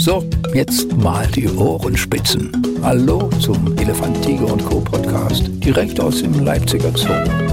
So, 0.00 0.24
jetzt 0.54 0.96
mal 0.96 1.26
die 1.26 1.46
Ohrenspitzen. 1.46 2.50
Hallo 2.82 3.28
zum 3.38 3.76
Elefant, 3.76 4.22
Tiger 4.22 4.50
und 4.50 4.64
Co. 4.64 4.80
Podcast, 4.80 5.50
direkt 5.62 6.00
aus 6.00 6.22
dem 6.22 6.42
Leipziger 6.42 6.90
Zoo. 6.96 7.49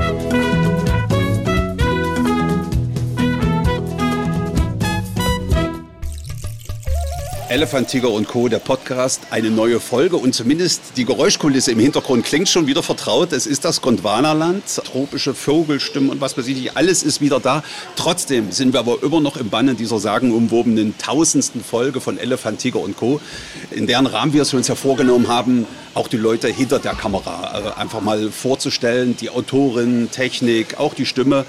Elefant, 7.50 7.88
Tiger 7.88 8.10
und 8.12 8.28
Co., 8.28 8.50
der 8.50 8.60
Podcast, 8.60 9.22
eine 9.32 9.50
neue 9.50 9.80
Folge 9.80 10.18
und 10.18 10.36
zumindest 10.36 10.82
die 10.98 11.06
Geräuschkulisse 11.06 11.72
im 11.72 11.80
Hintergrund 11.80 12.26
klingt 12.26 12.50
schon 12.50 12.68
wieder 12.68 12.84
vertraut. 12.84 13.32
Es 13.32 13.48
ist 13.48 13.64
das 13.64 13.82
Gondwanaland, 13.82 14.64
tropische 14.84 15.34
Vogelstimmen 15.34 16.10
und 16.10 16.20
was 16.20 16.38
weiß 16.38 16.46
ich, 16.48 16.76
alles 16.76 17.04
ist 17.04 17.22
wieder 17.22 17.40
da. 17.40 17.64
Trotzdem 17.96 18.52
sind 18.52 18.74
wir 18.74 18.82
aber 18.82 19.02
immer 19.02 19.22
noch 19.22 19.38
im 19.38 19.50
Banne 19.50 19.76
dieser 19.76 19.98
sagenumwobenen 19.98 20.98
tausendsten 20.98 21.64
Folge 21.64 22.02
von 22.02 22.18
Elefant, 22.18 22.60
Tiger 22.60 22.82
und 22.82 22.98
Co., 22.98 23.22
in 23.72 23.88
deren 23.88 24.08
Rahmen 24.08 24.34
wir 24.34 24.42
es 24.42 24.54
uns 24.54 24.68
ja 24.68 24.76
vorgenommen 24.76 25.30
haben, 25.30 25.66
auch 25.94 26.10
die 26.10 26.18
Leute 26.18 26.50
hinter 26.50 26.80
der 26.80 26.96
Kamera 26.96 27.74
äh, 27.78 27.80
einfach 27.80 28.02
mal 28.02 28.30
vorzustellen, 28.30 29.16
die 29.16 29.30
Autorin, 29.30 30.10
Technik, 30.12 30.78
auch 30.80 30.94
die 30.94 31.06
Stimme. 31.06 31.46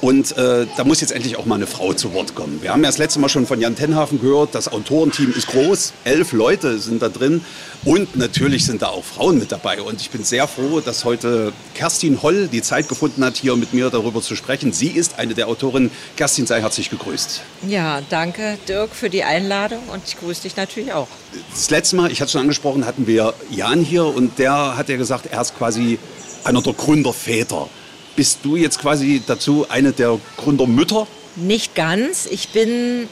Und 0.00 0.36
äh, 0.38 0.66
da 0.76 0.84
muss 0.84 1.02
jetzt 1.02 1.12
endlich 1.12 1.36
auch 1.36 1.44
mal 1.44 1.56
eine 1.56 1.66
Frau 1.66 1.92
zu 1.92 2.14
Wort 2.14 2.34
kommen. 2.34 2.62
Wir 2.62 2.72
haben 2.72 2.82
ja 2.82 2.88
das 2.88 2.96
letzte 2.96 3.20
Mal 3.20 3.28
schon 3.28 3.46
von 3.46 3.60
Jan 3.60 3.76
Tenhafen 3.76 4.20
gehört, 4.20 4.54
das 4.54 4.72
Autorenteam 4.72 5.34
ist 5.36 5.48
groß, 5.48 5.92
elf 6.04 6.32
Leute 6.32 6.78
sind 6.78 7.02
da 7.02 7.10
drin 7.10 7.44
und 7.84 8.16
natürlich 8.16 8.64
sind 8.64 8.80
da 8.80 8.88
auch 8.88 9.04
Frauen 9.04 9.38
mit 9.38 9.52
dabei. 9.52 9.82
Und 9.82 10.00
ich 10.00 10.10
bin 10.10 10.24
sehr 10.24 10.48
froh, 10.48 10.80
dass 10.80 11.04
heute 11.04 11.52
Kerstin 11.74 12.22
Holl 12.22 12.48
die 12.48 12.62
Zeit 12.62 12.88
gefunden 12.88 13.22
hat, 13.24 13.36
hier 13.36 13.56
mit 13.56 13.74
mir 13.74 13.90
darüber 13.90 14.22
zu 14.22 14.36
sprechen. 14.36 14.72
Sie 14.72 14.88
ist 14.88 15.18
eine 15.18 15.34
der 15.34 15.48
Autorinnen. 15.48 15.90
Kerstin, 16.16 16.46
sei 16.46 16.62
herzlich 16.62 16.88
gegrüßt. 16.88 17.42
Ja, 17.68 18.00
danke 18.08 18.58
Dirk 18.68 18.94
für 18.94 19.10
die 19.10 19.24
Einladung 19.24 19.82
und 19.92 20.02
ich 20.06 20.18
grüße 20.18 20.42
dich 20.42 20.56
natürlich 20.56 20.94
auch. 20.94 21.08
Das 21.50 21.68
letzte 21.68 21.96
Mal, 21.96 22.10
ich 22.10 22.22
hatte 22.22 22.32
schon 22.32 22.40
angesprochen, 22.42 22.86
hatten 22.86 23.06
wir 23.06 23.34
Jan 23.50 23.80
hier 23.80 24.06
und 24.06 24.38
der 24.38 24.78
hat 24.78 24.88
ja 24.88 24.96
gesagt, 24.96 25.26
er 25.30 25.42
ist 25.42 25.58
quasi 25.58 25.98
einer 26.44 26.62
der 26.62 26.72
Gründerväter 26.72 27.68
bist 28.16 28.40
du 28.42 28.56
jetzt 28.56 28.80
quasi 28.80 29.22
dazu 29.26 29.66
eine 29.68 29.92
der 29.92 30.18
Gründermütter? 30.36 31.06
Nicht 31.36 31.74
ganz. 31.74 32.26
Ich 32.26 32.50
bin 32.50 33.08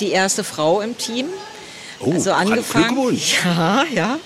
die 0.00 0.10
erste 0.10 0.44
Frau 0.44 0.80
im 0.80 0.96
Team. 0.96 1.26
Oh, 2.00 2.12
also 2.12 2.32
angefangen. 2.32 3.20
Ja, 3.44 3.84
ja. 3.94 4.18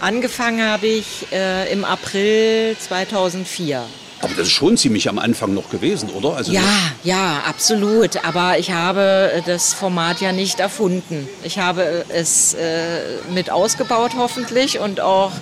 Angefangen 0.00 0.62
habe 0.62 0.86
ich 0.86 1.26
äh, 1.32 1.72
im 1.72 1.84
April 1.84 2.76
2004. 2.78 3.84
Aber 4.22 4.32
das 4.34 4.48
ist 4.48 4.52
schon 4.52 4.76
ziemlich 4.76 5.08
am 5.08 5.18
Anfang 5.18 5.52
noch 5.54 5.70
gewesen, 5.70 6.08
oder? 6.10 6.36
Also 6.36 6.52
ja, 6.52 6.62
ja, 7.04 7.42
absolut. 7.46 8.24
Aber 8.24 8.58
ich 8.58 8.70
habe 8.70 9.42
das 9.46 9.74
Format 9.74 10.20
ja 10.20 10.32
nicht 10.32 10.58
erfunden. 10.58 11.28
Ich 11.44 11.58
habe 11.58 12.04
es 12.08 12.54
äh, 12.54 13.18
mit 13.32 13.50
ausgebaut 13.50 14.12
hoffentlich 14.16 14.78
und 14.78 15.00
auch 15.00 15.32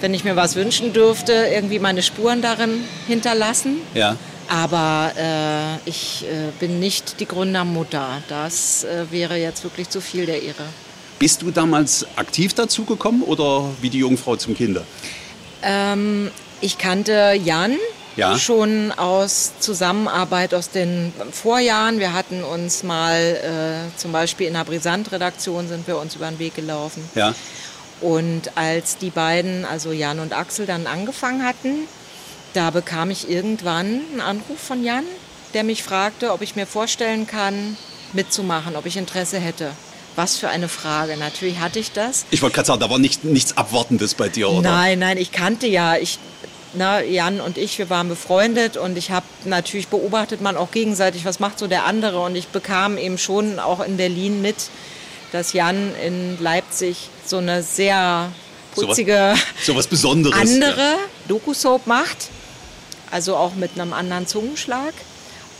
wenn 0.00 0.14
ich 0.14 0.24
mir 0.24 0.36
was 0.36 0.56
wünschen 0.56 0.92
dürfte, 0.92 1.32
irgendwie 1.32 1.78
meine 1.78 2.02
Spuren 2.02 2.42
darin 2.42 2.84
hinterlassen. 3.06 3.78
Ja. 3.94 4.16
Aber 4.48 5.12
äh, 5.16 5.88
ich 5.88 6.24
äh, 6.24 6.50
bin 6.60 6.78
nicht 6.78 7.20
die 7.20 7.26
Gründermutter. 7.26 8.22
Das 8.28 8.84
äh, 8.84 9.10
wäre 9.10 9.36
jetzt 9.36 9.64
wirklich 9.64 9.88
zu 9.88 10.00
viel 10.00 10.26
der 10.26 10.42
Irre. 10.42 10.64
Bist 11.18 11.42
du 11.42 11.50
damals 11.50 12.06
aktiv 12.16 12.52
dazu 12.54 12.84
gekommen 12.84 13.22
oder 13.22 13.70
wie 13.80 13.88
die 13.88 13.98
Jungfrau 13.98 14.36
zum 14.36 14.54
Kinder? 14.54 14.82
Ähm, 15.62 16.30
ich 16.60 16.76
kannte 16.76 17.38
Jan 17.42 17.76
ja. 18.16 18.38
schon 18.38 18.92
aus 18.92 19.52
Zusammenarbeit 19.60 20.54
aus 20.54 20.70
den 20.70 21.12
Vorjahren. 21.32 21.98
Wir 21.98 22.12
hatten 22.12 22.42
uns 22.42 22.82
mal 22.82 23.20
äh, 23.20 23.98
zum 23.98 24.12
Beispiel 24.12 24.46
in 24.46 24.54
der 24.54 24.64
Brisant-Redaktion 24.64 25.68
sind 25.68 25.86
wir 25.86 25.98
uns 25.98 26.16
über 26.16 26.28
den 26.28 26.38
Weg 26.38 26.54
gelaufen. 26.54 27.08
Ja. 27.14 27.34
Und 28.00 28.56
als 28.56 28.98
die 28.98 29.10
beiden, 29.10 29.64
also 29.64 29.92
Jan 29.92 30.18
und 30.18 30.32
Axel, 30.32 30.66
dann 30.66 30.86
angefangen 30.86 31.44
hatten, 31.44 31.88
da 32.52 32.70
bekam 32.70 33.10
ich 33.10 33.28
irgendwann 33.28 34.00
einen 34.12 34.20
Anruf 34.20 34.58
von 34.58 34.84
Jan, 34.84 35.04
der 35.54 35.64
mich 35.64 35.82
fragte, 35.82 36.32
ob 36.32 36.42
ich 36.42 36.56
mir 36.56 36.66
vorstellen 36.66 37.26
kann, 37.26 37.76
mitzumachen, 38.12 38.76
ob 38.76 38.86
ich 38.86 38.96
Interesse 38.96 39.38
hätte. 39.38 39.70
Was 40.16 40.36
für 40.36 40.48
eine 40.48 40.68
Frage. 40.68 41.16
Natürlich 41.16 41.58
hatte 41.58 41.80
ich 41.80 41.90
das. 41.90 42.24
Ich 42.30 42.42
wollte 42.42 42.54
gerade 42.54 42.66
sagen, 42.66 42.80
da 42.80 42.88
war 42.88 42.98
nicht, 42.98 43.24
nichts 43.24 43.56
Abwartendes 43.56 44.14
bei 44.14 44.28
dir, 44.28 44.48
oder? 44.48 44.70
Nein, 44.70 45.00
nein, 45.00 45.18
ich 45.18 45.32
kannte 45.32 45.66
ja, 45.66 45.96
ich, 45.96 46.20
na, 46.74 47.02
Jan 47.02 47.40
und 47.40 47.58
ich, 47.58 47.78
wir 47.78 47.90
waren 47.90 48.08
befreundet 48.08 48.76
und 48.76 48.96
ich 48.96 49.10
habe 49.10 49.26
natürlich 49.44 49.88
beobachtet 49.88 50.40
man 50.40 50.56
auch 50.56 50.70
gegenseitig, 50.70 51.24
was 51.24 51.40
macht 51.40 51.58
so 51.58 51.66
der 51.66 51.84
andere. 51.84 52.20
Und 52.20 52.36
ich 52.36 52.46
bekam 52.48 52.96
eben 52.96 53.18
schon 53.18 53.58
auch 53.58 53.80
in 53.84 53.96
Berlin 53.96 54.40
mit, 54.40 54.56
dass 55.32 55.52
Jan 55.52 55.92
in 56.04 56.40
Leipzig 56.40 57.08
so 57.28 57.38
eine 57.38 57.62
sehr 57.62 58.32
putzige, 58.74 59.34
so, 59.60 59.72
so 59.72 59.78
was 59.78 59.86
Besonderes, 59.86 60.38
andere 60.38 60.80
ja. 60.80 60.98
Doku-Soap 61.28 61.86
macht. 61.86 62.28
Also 63.10 63.36
auch 63.36 63.54
mit 63.54 63.78
einem 63.78 63.92
anderen 63.92 64.26
Zungenschlag. 64.26 64.92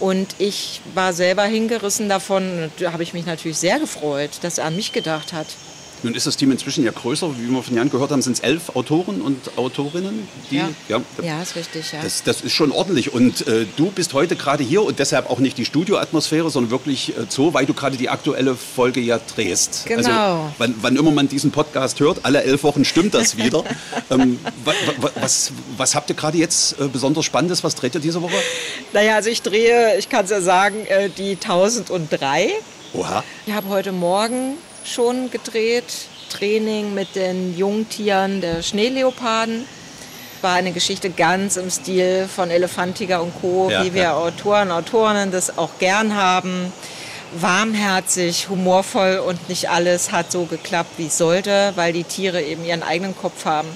Und 0.00 0.34
ich 0.38 0.80
war 0.94 1.12
selber 1.12 1.44
hingerissen 1.44 2.08
davon. 2.08 2.72
Da 2.78 2.92
habe 2.92 3.04
ich 3.04 3.14
mich 3.14 3.26
natürlich 3.26 3.58
sehr 3.58 3.78
gefreut, 3.78 4.30
dass 4.42 4.58
er 4.58 4.66
an 4.66 4.76
mich 4.76 4.92
gedacht 4.92 5.32
hat. 5.32 5.46
Nun 6.04 6.14
ist 6.14 6.26
das 6.26 6.36
Team 6.36 6.50
inzwischen 6.50 6.84
ja 6.84 6.92
größer. 6.92 7.38
Wie 7.38 7.50
wir 7.50 7.62
von 7.62 7.74
Jan 7.74 7.88
gehört 7.88 8.10
haben, 8.10 8.20
sind 8.20 8.34
es 8.34 8.40
elf 8.40 8.76
Autoren 8.76 9.22
und 9.22 9.56
Autorinnen. 9.56 10.28
Die, 10.50 10.56
ja. 10.56 10.68
Ja, 10.86 11.00
ja, 11.22 11.42
ist 11.42 11.56
richtig. 11.56 11.92
Ja. 11.92 12.02
Das, 12.02 12.22
das 12.22 12.42
ist 12.42 12.52
schon 12.52 12.72
ordentlich. 12.72 13.14
Und 13.14 13.46
äh, 13.48 13.64
du 13.76 13.90
bist 13.90 14.12
heute 14.12 14.36
gerade 14.36 14.62
hier 14.62 14.82
und 14.82 14.98
deshalb 14.98 15.30
auch 15.30 15.38
nicht 15.38 15.56
die 15.56 15.64
Studioatmosphäre, 15.64 16.50
sondern 16.50 16.70
wirklich 16.70 17.16
äh, 17.16 17.22
so, 17.30 17.54
weil 17.54 17.64
du 17.64 17.72
gerade 17.72 17.96
die 17.96 18.10
aktuelle 18.10 18.54
Folge 18.54 19.00
ja 19.00 19.18
drehst. 19.18 19.86
Genau. 19.86 20.42
Also, 20.42 20.52
wann, 20.58 20.74
wann, 20.82 20.96
immer 20.96 21.10
man 21.10 21.26
diesen 21.26 21.52
Podcast 21.52 22.00
hört, 22.00 22.20
alle 22.24 22.42
elf 22.44 22.64
Wochen 22.64 22.84
stimmt 22.84 23.14
das 23.14 23.38
wieder. 23.38 23.64
ähm, 24.10 24.38
was, 24.62 24.74
was, 25.14 25.52
was, 25.78 25.94
habt 25.94 26.10
ihr 26.10 26.16
gerade 26.16 26.36
jetzt 26.36 26.78
äh, 26.78 26.86
besonders 26.86 27.24
Spannendes? 27.24 27.64
Was 27.64 27.76
dreht 27.76 27.94
ihr 27.94 28.02
diese 28.02 28.20
Woche? 28.20 28.36
Naja, 28.92 29.14
also 29.14 29.30
ich 29.30 29.40
drehe, 29.40 29.96
ich 29.96 30.10
kann 30.10 30.26
es 30.26 30.30
ja 30.30 30.42
sagen, 30.42 30.84
äh, 30.84 31.08
die 31.08 31.38
1003. 31.42 32.50
Oha. 32.92 33.24
Ich 33.46 33.54
habe 33.54 33.68
heute 33.68 33.92
Morgen 33.92 34.58
schon 34.84 35.30
gedreht. 35.30 35.84
Training 36.30 36.94
mit 36.94 37.14
den 37.14 37.56
Jungtieren 37.56 38.40
der 38.40 38.62
Schneeleoparden. 38.62 39.66
War 40.42 40.54
eine 40.54 40.72
Geschichte 40.72 41.10
ganz 41.10 41.56
im 41.56 41.70
Stil 41.70 42.28
von 42.34 42.50
Elefantiger 42.50 43.22
und 43.22 43.32
Co., 43.40 43.68
ja, 43.70 43.84
wie 43.84 43.94
wir 43.94 44.02
ja. 44.02 44.16
Autoren, 44.16 44.70
Autorinnen 44.70 45.30
das 45.30 45.56
auch 45.56 45.78
gern 45.78 46.14
haben. 46.14 46.72
Warmherzig, 47.36 48.48
humorvoll 48.48 49.22
und 49.26 49.48
nicht 49.48 49.68
alles 49.68 50.12
hat 50.12 50.30
so 50.30 50.44
geklappt, 50.44 50.90
wie 50.98 51.06
es 51.06 51.18
sollte, 51.18 51.72
weil 51.74 51.92
die 51.92 52.04
Tiere 52.04 52.42
eben 52.42 52.64
ihren 52.64 52.82
eigenen 52.82 53.16
Kopf 53.16 53.44
haben. 53.44 53.68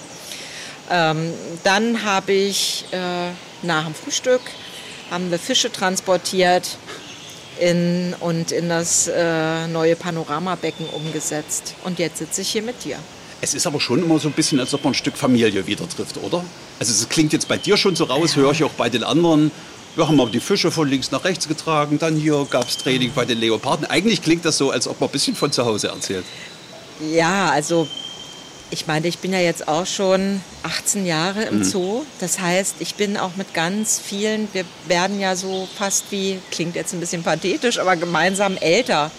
Ähm, 0.91 1.33
dann 1.65 2.05
habe 2.05 2.33
ich 2.33 2.85
äh, 2.93 3.31
nach 3.63 3.85
dem 3.85 3.95
Frühstück 3.95 4.41
haben 5.11 5.31
wir 5.31 5.39
Fische 5.39 5.73
transportiert 5.73 6.77
in, 7.61 8.15
und 8.21 8.53
in 8.53 8.69
das 8.69 9.09
äh, 9.09 9.67
neue 9.69 9.97
Panoramabecken 9.97 10.87
umgesetzt. 10.87 11.75
Und 11.85 11.99
jetzt 11.99 12.19
sitze 12.19 12.43
ich 12.43 12.49
hier 12.51 12.63
mit 12.63 12.85
dir. 12.85 12.99
Es 13.41 13.55
ist 13.55 13.67
aber 13.67 13.81
schon 13.81 14.03
immer 14.03 14.19
so 14.19 14.29
ein 14.29 14.33
bisschen, 14.33 14.59
als 14.59 14.75
ob 14.75 14.85
man 14.85 14.93
ein 14.93 14.95
Stück 14.95 15.17
Familie 15.17 15.67
wieder 15.67 15.89
trifft, 15.89 16.17
oder? 16.19 16.45
Also 16.81 16.93
es 16.93 17.09
klingt 17.09 17.33
jetzt 17.33 17.47
bei 17.47 17.57
dir 17.57 17.77
schon 17.77 17.95
so 17.95 18.05
raus, 18.05 18.35
ja. 18.35 18.43
höre 18.43 18.53
ich 18.53 18.65
auch 18.65 18.73
bei 18.73 18.89
den 18.89 19.05
anderen. 19.05 19.51
Wir 19.95 20.09
haben 20.09 20.21
aber 20.21 20.31
die 20.31 20.41
Fische 20.41 20.71
von 20.71 20.89
links 20.89 21.11
nach 21.11 21.25
rechts 21.25 21.49
getragen, 21.49 21.99
dann 21.99 22.17
hier 22.17 22.47
gab 22.51 22.69
es 22.69 22.77
Training 22.77 23.13
bei 23.15 23.25
den 23.25 23.39
Leoparden. 23.39 23.87
Eigentlich 23.87 24.23
klingt 24.23 24.45
das 24.45 24.59
so, 24.59 24.71
als 24.71 24.87
ob 24.87 25.01
man 25.01 25.09
ein 25.09 25.13
bisschen 25.13 25.35
von 25.35 25.53
zu 25.53 25.65
Hause 25.65 25.89
erzählt. 25.89 26.25
Ja, 27.13 27.51
also 27.51 27.87
ich 28.71 28.87
meine, 28.87 29.09
ich 29.09 29.19
bin 29.19 29.33
ja 29.33 29.41
jetzt 29.41 29.67
auch 29.69 29.87
schon 29.87 30.41
18 30.63 31.07
Jahre 31.07 31.45
im 31.45 31.59
mhm. 31.59 31.65
Zoo. 31.65 32.05
Das 32.21 32.39
heißt, 32.39 32.77
ich 32.81 32.95
bin 32.97 33.17
auch 33.17 33.37
mit 33.37 33.55
ganz 33.55 33.99
vielen, 33.99 34.49
wir 34.53 34.65
werden 34.87 35.19
ja 35.19 35.37
so 35.37 35.69
fast 35.77 36.07
wie, 36.11 36.39
klingt 36.51 36.77
jetzt 36.77 36.93
ein 36.93 37.01
bisschen 37.01 37.23
pathetisch, 37.23 37.79
aber 37.79 37.97
gemeinsam 37.97 38.57
älter. 38.57 39.11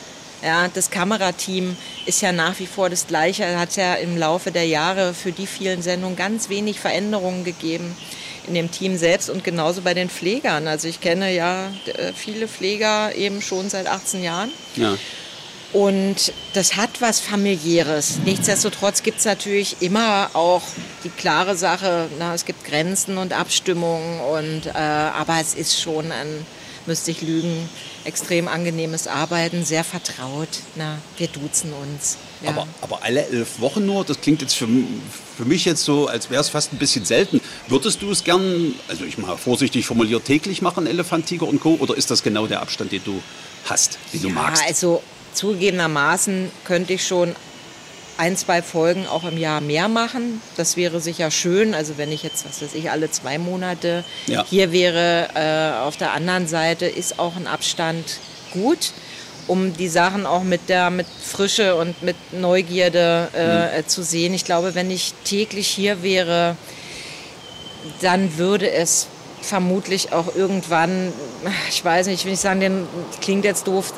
Ja, 0.42 0.70
das 0.74 0.90
Kamerateam 0.90 1.76
ist 2.06 2.22
ja 2.22 2.32
nach 2.32 2.60
wie 2.60 2.68
vor 2.68 2.90
das 2.90 3.08
gleiche. 3.08 3.44
Es 3.44 3.58
hat 3.58 3.76
ja 3.76 3.96
im 3.96 4.18
Laufe 4.18 4.52
der 4.52 4.66
Jahre 4.66 5.14
für 5.14 5.34
die 5.34 5.48
vielen 5.48 5.82
Sendungen 5.82 6.16
ganz 6.16 6.48
wenig 6.48 6.80
Veränderungen 6.80 7.44
gegeben 7.44 7.96
in 8.48 8.54
dem 8.54 8.72
Team 8.72 8.98
selbst 8.98 9.30
und 9.30 9.44
genauso 9.44 9.82
bei 9.82 9.94
den 9.94 10.10
Pflegern. 10.10 10.68
Also 10.68 10.88
ich 10.88 11.02
kenne 11.02 11.34
ja 11.34 11.68
äh, 11.86 12.14
viele 12.16 12.48
Pfleger 12.48 13.14
eben 13.16 13.42
schon 13.42 13.70
seit 13.70 13.88
18 13.88 14.24
Jahren. 14.24 14.50
Ja. 14.76 14.98
Und 15.72 16.34
das 16.54 16.78
hat 16.78 16.90
was 17.00 17.20
familiäres. 17.20 18.20
Nichtsdestotrotz 18.26 19.04
gibt 19.04 19.20
es 19.20 19.26
natürlich 19.26 19.78
immer 19.82 20.32
auch 20.34 20.64
die 21.04 21.10
klare 21.10 21.56
Sache, 21.56 22.08
na, 22.18 22.34
es 22.34 22.46
gibt 22.46 22.66
Grenzen 22.66 23.18
und 23.18 23.34
Abstimmungen, 23.34 24.20
und, 24.20 24.66
äh, 24.66 24.72
aber 24.72 25.40
es 25.40 25.54
ist 25.54 25.80
schon 25.80 26.12
ein, 26.12 26.46
müsste 26.88 27.12
ich 27.12 27.22
lügen, 27.22 27.70
extrem 28.04 28.48
angenehmes 28.48 29.06
Arbeiten, 29.08 29.64
sehr 29.64 29.84
vertraut. 29.84 30.48
Na, 30.76 30.98
wir 31.18 31.28
duzen 31.28 31.72
uns. 31.74 32.18
Ja. 32.42 32.50
Aber, 32.50 32.68
aber 32.82 33.04
alle 33.04 33.28
elf 33.28 33.60
Wochen 33.60 33.86
nur, 33.86 34.04
das 34.04 34.22
klingt 34.22 34.42
jetzt 34.42 34.56
für, 34.56 34.68
für 35.38 35.46
mich 35.46 35.66
jetzt 35.66 35.84
so, 35.84 36.08
als 36.08 36.32
wäre 36.32 36.42
es 36.42 36.50
fast 36.50 36.74
ein 36.74 36.78
bisschen 36.78 37.06
selten. 37.06 37.42
Würdest 37.68 38.02
du 38.02 38.10
es 38.10 38.24
gern, 38.24 38.74
also 38.88 39.06
ich 39.06 39.20
mal 39.20 39.38
vorsichtig 39.38 39.86
formuliert, 39.86 40.26
täglich 40.26 40.64
machen, 40.64 40.88
Elefant, 40.88 41.28
Tiger 41.28 41.48
und 41.48 41.60
Co. 41.60 41.78
Oder 41.80 41.96
ist 41.96 42.10
das 42.10 42.24
genau 42.24 42.48
der 42.48 42.62
Abstand, 42.62 42.92
den 42.92 43.04
du 43.04 43.22
hast, 43.66 44.00
den 44.14 44.22
ja, 44.22 44.28
du 44.30 44.34
magst? 44.34 44.64
Also 44.66 45.04
zugegebenermaßen 45.40 46.52
könnte 46.66 46.94
ich 46.94 47.08
schon 47.08 47.36
ein, 48.18 48.36
zwei 48.36 48.62
Folgen 48.62 49.08
auch 49.08 49.24
im 49.24 49.38
Jahr 49.38 49.62
mehr 49.62 49.88
machen. 49.88 50.42
Das 50.58 50.76
wäre 50.76 51.00
sicher 51.00 51.32
schön. 51.32 51.74
Also 51.74 51.98
wenn 51.98 52.12
ich 52.12 52.22
jetzt, 52.22 52.46
was 52.46 52.62
weiß 52.62 52.74
ich, 52.74 52.92
alle 52.92 53.10
zwei 53.10 53.38
Monate 53.38 54.04
ja. 54.28 54.46
hier 54.50 54.74
wäre, 54.74 55.30
äh, 55.36 55.80
auf 55.88 55.96
der 55.96 56.12
anderen 56.12 56.46
Seite 56.46 56.86
ist 56.86 57.18
auch 57.18 57.38
ein 57.38 57.48
Abstand 57.48 58.20
gut, 58.52 58.92
um 59.48 59.74
die 59.74 59.88
Sachen 59.88 60.26
auch 60.26 60.44
mit 60.44 60.68
der 60.68 60.90
mit 60.90 61.08
Frische 61.08 61.76
und 61.76 62.04
mit 62.04 62.18
Neugierde 62.34 63.30
äh, 63.34 63.78
mhm. 63.78 63.88
zu 63.88 64.04
sehen. 64.04 64.34
Ich 64.34 64.44
glaube, 64.44 64.76
wenn 64.76 64.92
ich 64.92 65.14
täglich 65.24 65.70
hier 65.70 66.04
wäre, 66.04 66.58
dann 68.02 68.38
würde 68.38 68.70
es 68.70 69.08
vermutlich 69.42 70.12
auch 70.12 70.36
irgendwann, 70.36 71.14
ich 71.70 71.84
weiß 71.84 72.08
nicht, 72.08 72.20
ich 72.20 72.26
will 72.26 72.32
nicht 72.32 72.42
sagen, 72.42 72.60
den, 72.60 72.86
klingt 73.22 73.46
jetzt 73.46 73.66
doof, 73.68 73.94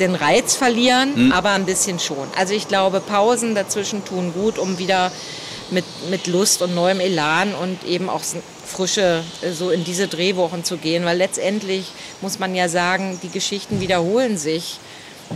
den 0.00 0.14
Reiz 0.14 0.56
verlieren, 0.56 1.26
mhm. 1.26 1.32
aber 1.32 1.50
ein 1.50 1.66
bisschen 1.66 1.98
schon. 1.98 2.26
Also 2.36 2.54
ich 2.54 2.68
glaube, 2.68 3.00
Pausen 3.00 3.54
dazwischen 3.54 4.04
tun 4.04 4.32
gut, 4.32 4.58
um 4.58 4.78
wieder 4.78 5.12
mit, 5.70 5.84
mit 6.10 6.26
Lust 6.26 6.62
und 6.62 6.74
neuem 6.74 7.00
Elan 7.00 7.54
und 7.54 7.84
eben 7.84 8.08
auch 8.08 8.22
Frische 8.66 9.22
äh, 9.42 9.52
so 9.52 9.70
in 9.70 9.84
diese 9.84 10.08
Drehwochen 10.08 10.64
zu 10.64 10.76
gehen, 10.76 11.04
weil 11.04 11.18
letztendlich 11.18 11.92
muss 12.20 12.38
man 12.38 12.54
ja 12.54 12.68
sagen, 12.68 13.18
die 13.22 13.28
Geschichten 13.28 13.80
wiederholen 13.80 14.36
sich. 14.36 14.78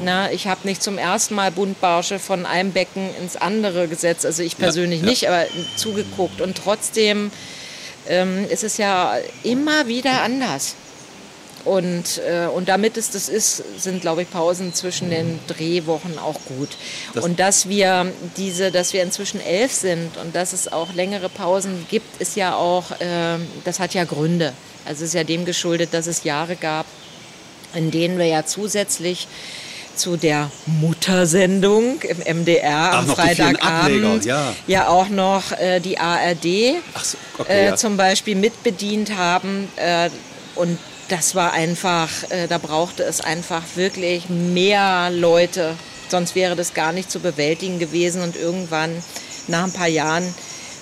Na, 0.02 0.32
ich 0.32 0.48
habe 0.48 0.66
nicht 0.66 0.82
zum 0.82 0.98
ersten 0.98 1.36
Mal 1.36 1.52
Buntbarsche 1.52 2.18
von 2.18 2.46
einem 2.46 2.72
Becken 2.72 3.10
ins 3.22 3.36
andere 3.36 3.86
gesetzt, 3.86 4.26
also 4.26 4.42
ich 4.42 4.58
persönlich 4.58 5.00
ja, 5.00 5.06
ja. 5.06 5.10
nicht, 5.10 5.28
aber 5.28 5.44
zugeguckt 5.76 6.40
und 6.40 6.56
trotzdem 6.56 7.30
ähm, 8.08 8.44
ist 8.50 8.64
es 8.64 8.76
ja 8.76 9.16
immer 9.44 9.86
wieder 9.86 10.22
anders. 10.22 10.74
Und, 11.64 12.20
äh, 12.28 12.46
und 12.46 12.68
damit 12.68 12.98
es 12.98 13.10
das 13.10 13.28
ist, 13.28 13.62
sind, 13.78 14.02
glaube 14.02 14.22
ich, 14.22 14.30
Pausen 14.30 14.74
zwischen 14.74 15.08
den 15.08 15.38
Drehwochen 15.46 16.18
auch 16.18 16.38
gut. 16.44 16.76
Das 17.14 17.24
und 17.24 17.40
dass 17.40 17.68
wir 17.68 18.12
diese, 18.36 18.70
dass 18.70 18.92
wir 18.92 19.02
inzwischen 19.02 19.40
elf 19.40 19.72
sind 19.72 20.16
und 20.18 20.36
dass 20.36 20.52
es 20.52 20.70
auch 20.70 20.92
längere 20.92 21.30
Pausen 21.30 21.86
gibt, 21.90 22.20
ist 22.20 22.36
ja 22.36 22.54
auch, 22.54 22.90
äh, 23.00 23.38
das 23.64 23.80
hat 23.80 23.94
ja 23.94 24.04
Gründe. 24.04 24.52
Also 24.84 25.04
es 25.04 25.10
ist 25.10 25.14
ja 25.14 25.24
dem 25.24 25.46
geschuldet, 25.46 25.94
dass 25.94 26.06
es 26.06 26.24
Jahre 26.24 26.56
gab, 26.56 26.84
in 27.74 27.90
denen 27.90 28.18
wir 28.18 28.26
ja 28.26 28.44
zusätzlich 28.44 29.26
zu 29.96 30.16
der 30.16 30.50
Muttersendung 30.66 32.02
im 32.02 32.40
MDR 32.40 32.90
Ach, 32.92 32.98
am 32.98 33.06
Freitagabend 33.06 34.24
ja. 34.24 34.52
ja. 34.66 34.88
auch 34.88 35.08
noch 35.08 35.52
äh, 35.52 35.80
die 35.80 35.98
ARD 35.98 36.44
so, 37.02 37.16
okay, 37.38 37.52
äh, 37.52 37.64
ja. 37.66 37.76
zum 37.76 37.96
Beispiel 37.96 38.34
mitbedient 38.34 39.16
haben. 39.16 39.68
Äh, 39.76 40.10
und 40.56 40.78
das 41.08 41.34
war 41.34 41.52
einfach, 41.52 42.08
äh, 42.30 42.46
da 42.46 42.58
brauchte 42.58 43.02
es 43.02 43.20
einfach 43.20 43.62
wirklich 43.74 44.28
mehr 44.28 45.10
Leute. 45.10 45.76
Sonst 46.08 46.34
wäre 46.34 46.56
das 46.56 46.74
gar 46.74 46.92
nicht 46.92 47.10
zu 47.10 47.20
bewältigen 47.20 47.78
gewesen. 47.78 48.22
Und 48.22 48.36
irgendwann, 48.36 48.90
nach 49.48 49.64
ein 49.64 49.72
paar 49.72 49.88
Jahren, 49.88 50.34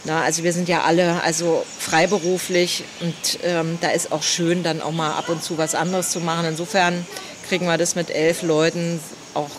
na, 0.04 0.22
also 0.22 0.42
wir 0.42 0.52
sind 0.52 0.68
ja 0.68 0.82
alle 0.82 1.22
also 1.22 1.64
freiberuflich 1.78 2.82
und 3.00 3.38
ähm, 3.44 3.78
da 3.80 3.90
ist 3.90 4.10
auch 4.10 4.22
schön, 4.22 4.64
dann 4.64 4.82
auch 4.82 4.90
mal 4.90 5.12
ab 5.12 5.28
und 5.28 5.44
zu 5.44 5.58
was 5.58 5.74
anderes 5.74 6.10
zu 6.10 6.20
machen. 6.20 6.46
Insofern 6.46 7.06
kriegen 7.48 7.66
wir 7.66 7.78
das 7.78 7.94
mit 7.94 8.10
elf 8.10 8.42
Leuten 8.42 8.98
auch 9.34 9.50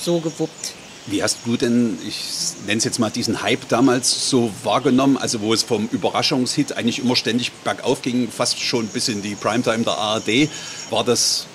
so 0.00 0.20
gewuppt. 0.20 0.74
Wie 1.08 1.22
hast 1.22 1.38
du 1.44 1.56
denn, 1.56 1.98
ich 2.06 2.16
nenne 2.66 2.78
es 2.78 2.84
jetzt 2.84 2.98
mal 2.98 3.10
diesen 3.10 3.42
Hype 3.42 3.68
damals 3.68 4.28
so 4.28 4.50
wahrgenommen, 4.64 5.16
also 5.16 5.40
wo 5.40 5.54
es 5.54 5.62
vom 5.62 5.88
Überraschungshit 5.92 6.76
eigentlich 6.76 6.98
immer 6.98 7.14
ständig 7.14 7.52
bergauf 7.52 8.02
ging, 8.02 8.28
fast 8.30 8.60
schon 8.60 8.88
bis 8.88 9.08
in 9.08 9.22
die 9.22 9.36
Primetime 9.36 9.84
der 9.84 9.94
ARD, 9.94 10.48
war 10.90 11.04
das 11.04 11.46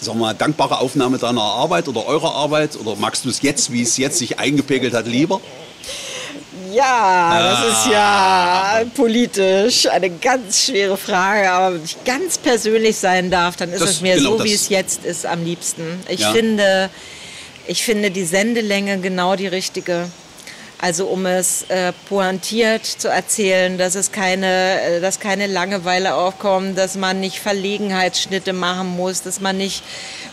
sagen 0.00 0.18
wir 0.18 0.26
mal, 0.26 0.34
dankbare 0.34 0.78
Aufnahme 0.78 1.18
deiner 1.18 1.42
Arbeit 1.42 1.88
oder 1.88 2.06
eurer 2.06 2.34
Arbeit? 2.34 2.76
Oder 2.76 2.96
magst 2.96 3.24
du 3.24 3.28
es 3.28 3.42
jetzt, 3.42 3.70
wie 3.72 3.82
es 3.82 3.96
jetzt 3.96 4.18
sich 4.18 4.38
eingepegelt 4.38 4.94
hat, 4.94 5.06
lieber? 5.06 5.40
Ja, 6.72 7.62
das 7.62 7.72
ist 7.72 7.92
ja 7.92 8.80
ah. 8.80 8.84
politisch 8.94 9.86
eine 9.86 10.10
ganz 10.10 10.66
schwere 10.66 10.96
Frage. 10.96 11.50
Aber 11.50 11.74
wenn 11.74 11.84
ich 11.84 12.02
ganz 12.04 12.38
persönlich 12.38 12.96
sein 12.96 13.30
darf, 13.30 13.56
dann 13.56 13.72
ist 13.72 13.82
das, 13.82 13.90
es 13.90 14.00
mir 14.00 14.16
genau 14.16 14.38
so, 14.38 14.44
wie 14.44 14.54
es 14.54 14.68
jetzt 14.68 15.04
ist, 15.04 15.26
am 15.26 15.44
liebsten. 15.44 15.82
Ich, 16.08 16.20
ja. 16.20 16.32
finde, 16.32 16.90
ich 17.66 17.82
finde 17.82 18.10
die 18.10 18.24
Sendelänge 18.24 18.98
genau 18.98 19.36
die 19.36 19.46
richtige. 19.46 20.08
Also 20.82 21.08
um 21.08 21.26
es 21.26 21.64
äh, 21.68 21.92
pointiert 22.08 22.86
zu 22.86 23.08
erzählen, 23.08 23.76
dass 23.76 23.94
es 23.94 24.12
keine, 24.12 24.80
äh, 24.80 25.00
dass 25.00 25.20
keine 25.20 25.46
Langeweile 25.46 26.14
aufkommt, 26.14 26.78
dass 26.78 26.96
man 26.96 27.20
nicht 27.20 27.38
Verlegenheitsschnitte 27.38 28.54
machen 28.54 28.96
muss, 28.96 29.22
dass 29.22 29.40
man 29.40 29.58
nicht 29.58 29.82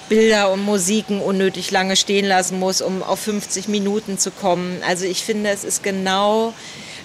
Bilder 0.08 0.50
und 0.54 0.64
Musiken 0.64 1.20
unnötig 1.20 1.70
lange 1.72 1.98
stehen 1.98 2.26
lassen 2.26 2.60
muss, 2.60 2.82
um 2.82 3.04
auf 3.04 3.20
50 3.20 3.68
Minuten 3.68 4.18
zu 4.18 4.32
kommen. 4.32 4.82
Also 4.88 5.04
ich 5.04 5.26
finde, 5.26 5.50
es 5.50 5.66
ist 5.66 5.84
genau 5.84 6.54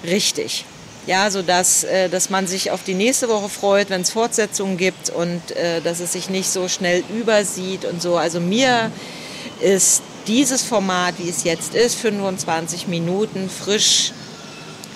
richtig. 0.05 0.65
Ja, 1.09 1.29
so 1.33 1.43
dass, 1.43 1.83
äh, 1.83 2.09
dass 2.09 2.31
man 2.31 2.47
sich 2.47 2.71
auf 2.71 2.85
die 2.85 2.95
nächste 2.95 3.29
Woche 3.29 3.49
freut, 3.49 3.91
wenn 3.91 4.03
es 4.03 4.13
Fortsetzungen 4.13 4.77
gibt 4.77 5.11
und 5.11 5.51
äh, 5.57 5.81
dass 5.81 5.99
es 5.99 6.13
sich 6.13 6.31
nicht 6.31 6.49
so 6.49 6.69
schnell 6.69 7.03
übersieht 7.13 7.85
und 7.85 8.01
so. 8.01 8.17
Also 8.17 8.39
mir 8.39 8.93
ist 9.61 10.03
dieses 10.27 10.63
Format, 10.63 11.15
wie 11.19 11.29
es 11.29 11.45
jetzt 11.45 11.75
ist, 11.75 11.97
25 11.97 12.89
Minuten 12.89 13.51
frisch 13.51 14.13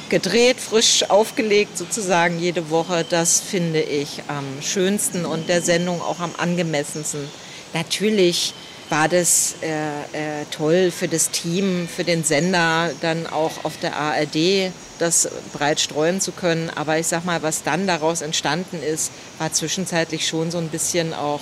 gedreht, 0.09 0.61
frisch 0.61 1.09
aufgelegt 1.11 1.77
sozusagen 1.77 2.39
jede 2.39 2.71
Woche, 2.71 3.05
das 3.09 3.41
finde 3.41 3.81
ich 3.81 4.23
am 4.29 4.45
schönsten 4.63 5.25
und 5.25 5.49
der 5.49 5.63
Sendung 5.63 6.01
auch 6.01 6.21
am 6.21 6.33
angemessensten. 6.37 7.29
Natürlich 7.75 8.55
war 8.89 9.09
das 9.09 9.57
äh, 9.63 10.41
äh, 10.41 10.45
toll 10.51 10.93
für 10.93 11.09
das 11.09 11.31
Team, 11.31 11.89
für 11.89 12.05
den 12.05 12.23
Sender, 12.23 12.91
dann 13.01 13.27
auch 13.27 13.65
auf 13.65 13.77
der 13.79 13.97
ARD 13.97 14.71
das 14.99 15.29
breit 15.53 15.81
streuen 15.81 16.21
zu 16.21 16.31
können. 16.31 16.71
Aber 16.71 16.99
ich 16.99 17.09
sag 17.09 17.25
mal, 17.25 17.43
was 17.43 17.65
dann 17.65 17.87
daraus 17.87 18.21
entstanden 18.21 18.81
ist, 18.83 19.11
war 19.39 19.53
zwischenzeitlich 19.53 20.27
schon 20.27 20.51
so 20.51 20.59
ein 20.59 20.69
bisschen 20.69 21.15
auch 21.15 21.41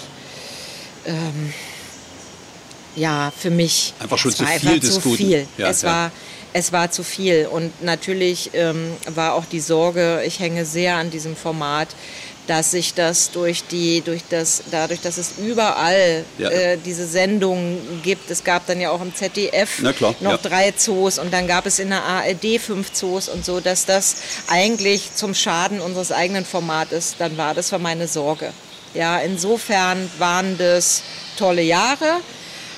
ähm, 1.05 1.53
ja, 2.96 3.32
für 3.37 3.50
mich. 3.50 3.94
Einfach 3.99 4.19
schon 4.19 4.32
zu 4.32 4.44
viel 4.46 4.81
des 4.81 4.94
zu 4.94 5.00
Viel. 5.00 5.46
Ja, 5.56 5.70
es, 5.70 5.82
ja. 5.82 5.88
War, 5.88 6.12
es 6.52 6.73
war 6.73 6.91
zu 6.91 7.02
viel. 7.02 7.46
Und 7.46 7.82
natürlich 7.82 8.50
ähm, 8.55 8.93
war 9.06 9.35
auch 9.35 9.44
die 9.44 9.61
Sorge, 9.61 10.23
ich 10.26 10.41
hänge 10.41 10.64
sehr 10.64 10.96
an 10.96 11.11
diesem 11.11 11.37
Format, 11.37 11.88
dass 12.46 12.73
sich 12.73 12.93
das 12.94 13.31
durch 13.31 13.64
die, 13.64 14.02
durch 14.02 14.23
das, 14.29 14.64
dadurch, 14.70 15.00
dass 15.00 15.17
es 15.17 15.35
überall 15.38 16.25
ja. 16.38 16.50
äh, 16.50 16.79
diese 16.85 17.06
Sendungen 17.06 18.02
gibt. 18.02 18.31
Es 18.31 18.44
gab 18.44 18.67
dann 18.67 18.81
ja 18.81 18.91
auch 18.91 19.00
im 19.00 19.14
ZDF 19.14 19.82
klar, 19.96 20.14
noch 20.20 20.41
drei 20.41 20.73
Zoos 20.73 21.19
und 21.19 21.32
dann 21.32 21.46
gab 21.46 21.65
es 21.67 21.79
in 21.79 21.89
der 21.89 22.03
ARD 22.03 22.60
fünf 22.60 22.93
Zoos 22.93 23.29
und 23.29 23.44
so, 23.44 23.60
dass 23.60 23.86
das 23.86 24.17
eigentlich 24.48 25.15
zum 25.15 25.34
Schaden 25.34 25.81
unseres 25.81 26.13
eigenen 26.13 26.44
Formates 26.44 27.15
dann 27.19 27.36
war. 27.39 27.55
Das 27.55 27.72
war 27.72 27.79
meine 27.79 28.08
Sorge. 28.08 28.53
Ja, 28.93 29.19
insofern 29.19 30.10
waren 30.19 30.58
das 30.58 31.03
tolle 31.39 31.63
Jahre 31.63 32.20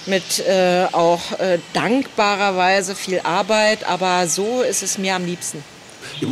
mit 0.06 0.40
äh, 0.40 0.86
auch 0.92 1.38
äh, 1.38 1.58
dankbarerweise 1.72 2.94
viel 2.94 3.20
Arbeit, 3.20 3.84
aber 3.84 4.26
so 4.28 4.62
ist 4.62 4.82
es 4.82 4.98
mir 4.98 5.14
am 5.14 5.26
liebsten. 5.26 5.62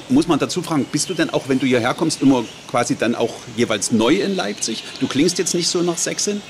Muss 0.08 0.28
man 0.28 0.38
dazu 0.38 0.62
fragen, 0.62 0.86
bist 0.90 1.10
du 1.10 1.14
denn 1.14 1.30
auch, 1.30 1.48
wenn 1.48 1.58
du 1.58 1.66
hierher 1.66 1.94
kommst, 1.94 2.22
immer 2.22 2.44
quasi 2.70 2.96
dann 2.96 3.14
auch 3.14 3.34
jeweils 3.56 3.90
neu 3.92 4.14
in 4.14 4.36
Leipzig? 4.36 4.84
Du 5.00 5.08
klingst 5.08 5.38
jetzt 5.38 5.54
nicht 5.54 5.68
so 5.68 5.82
nach 5.82 5.98
Sächsin? 5.98 6.40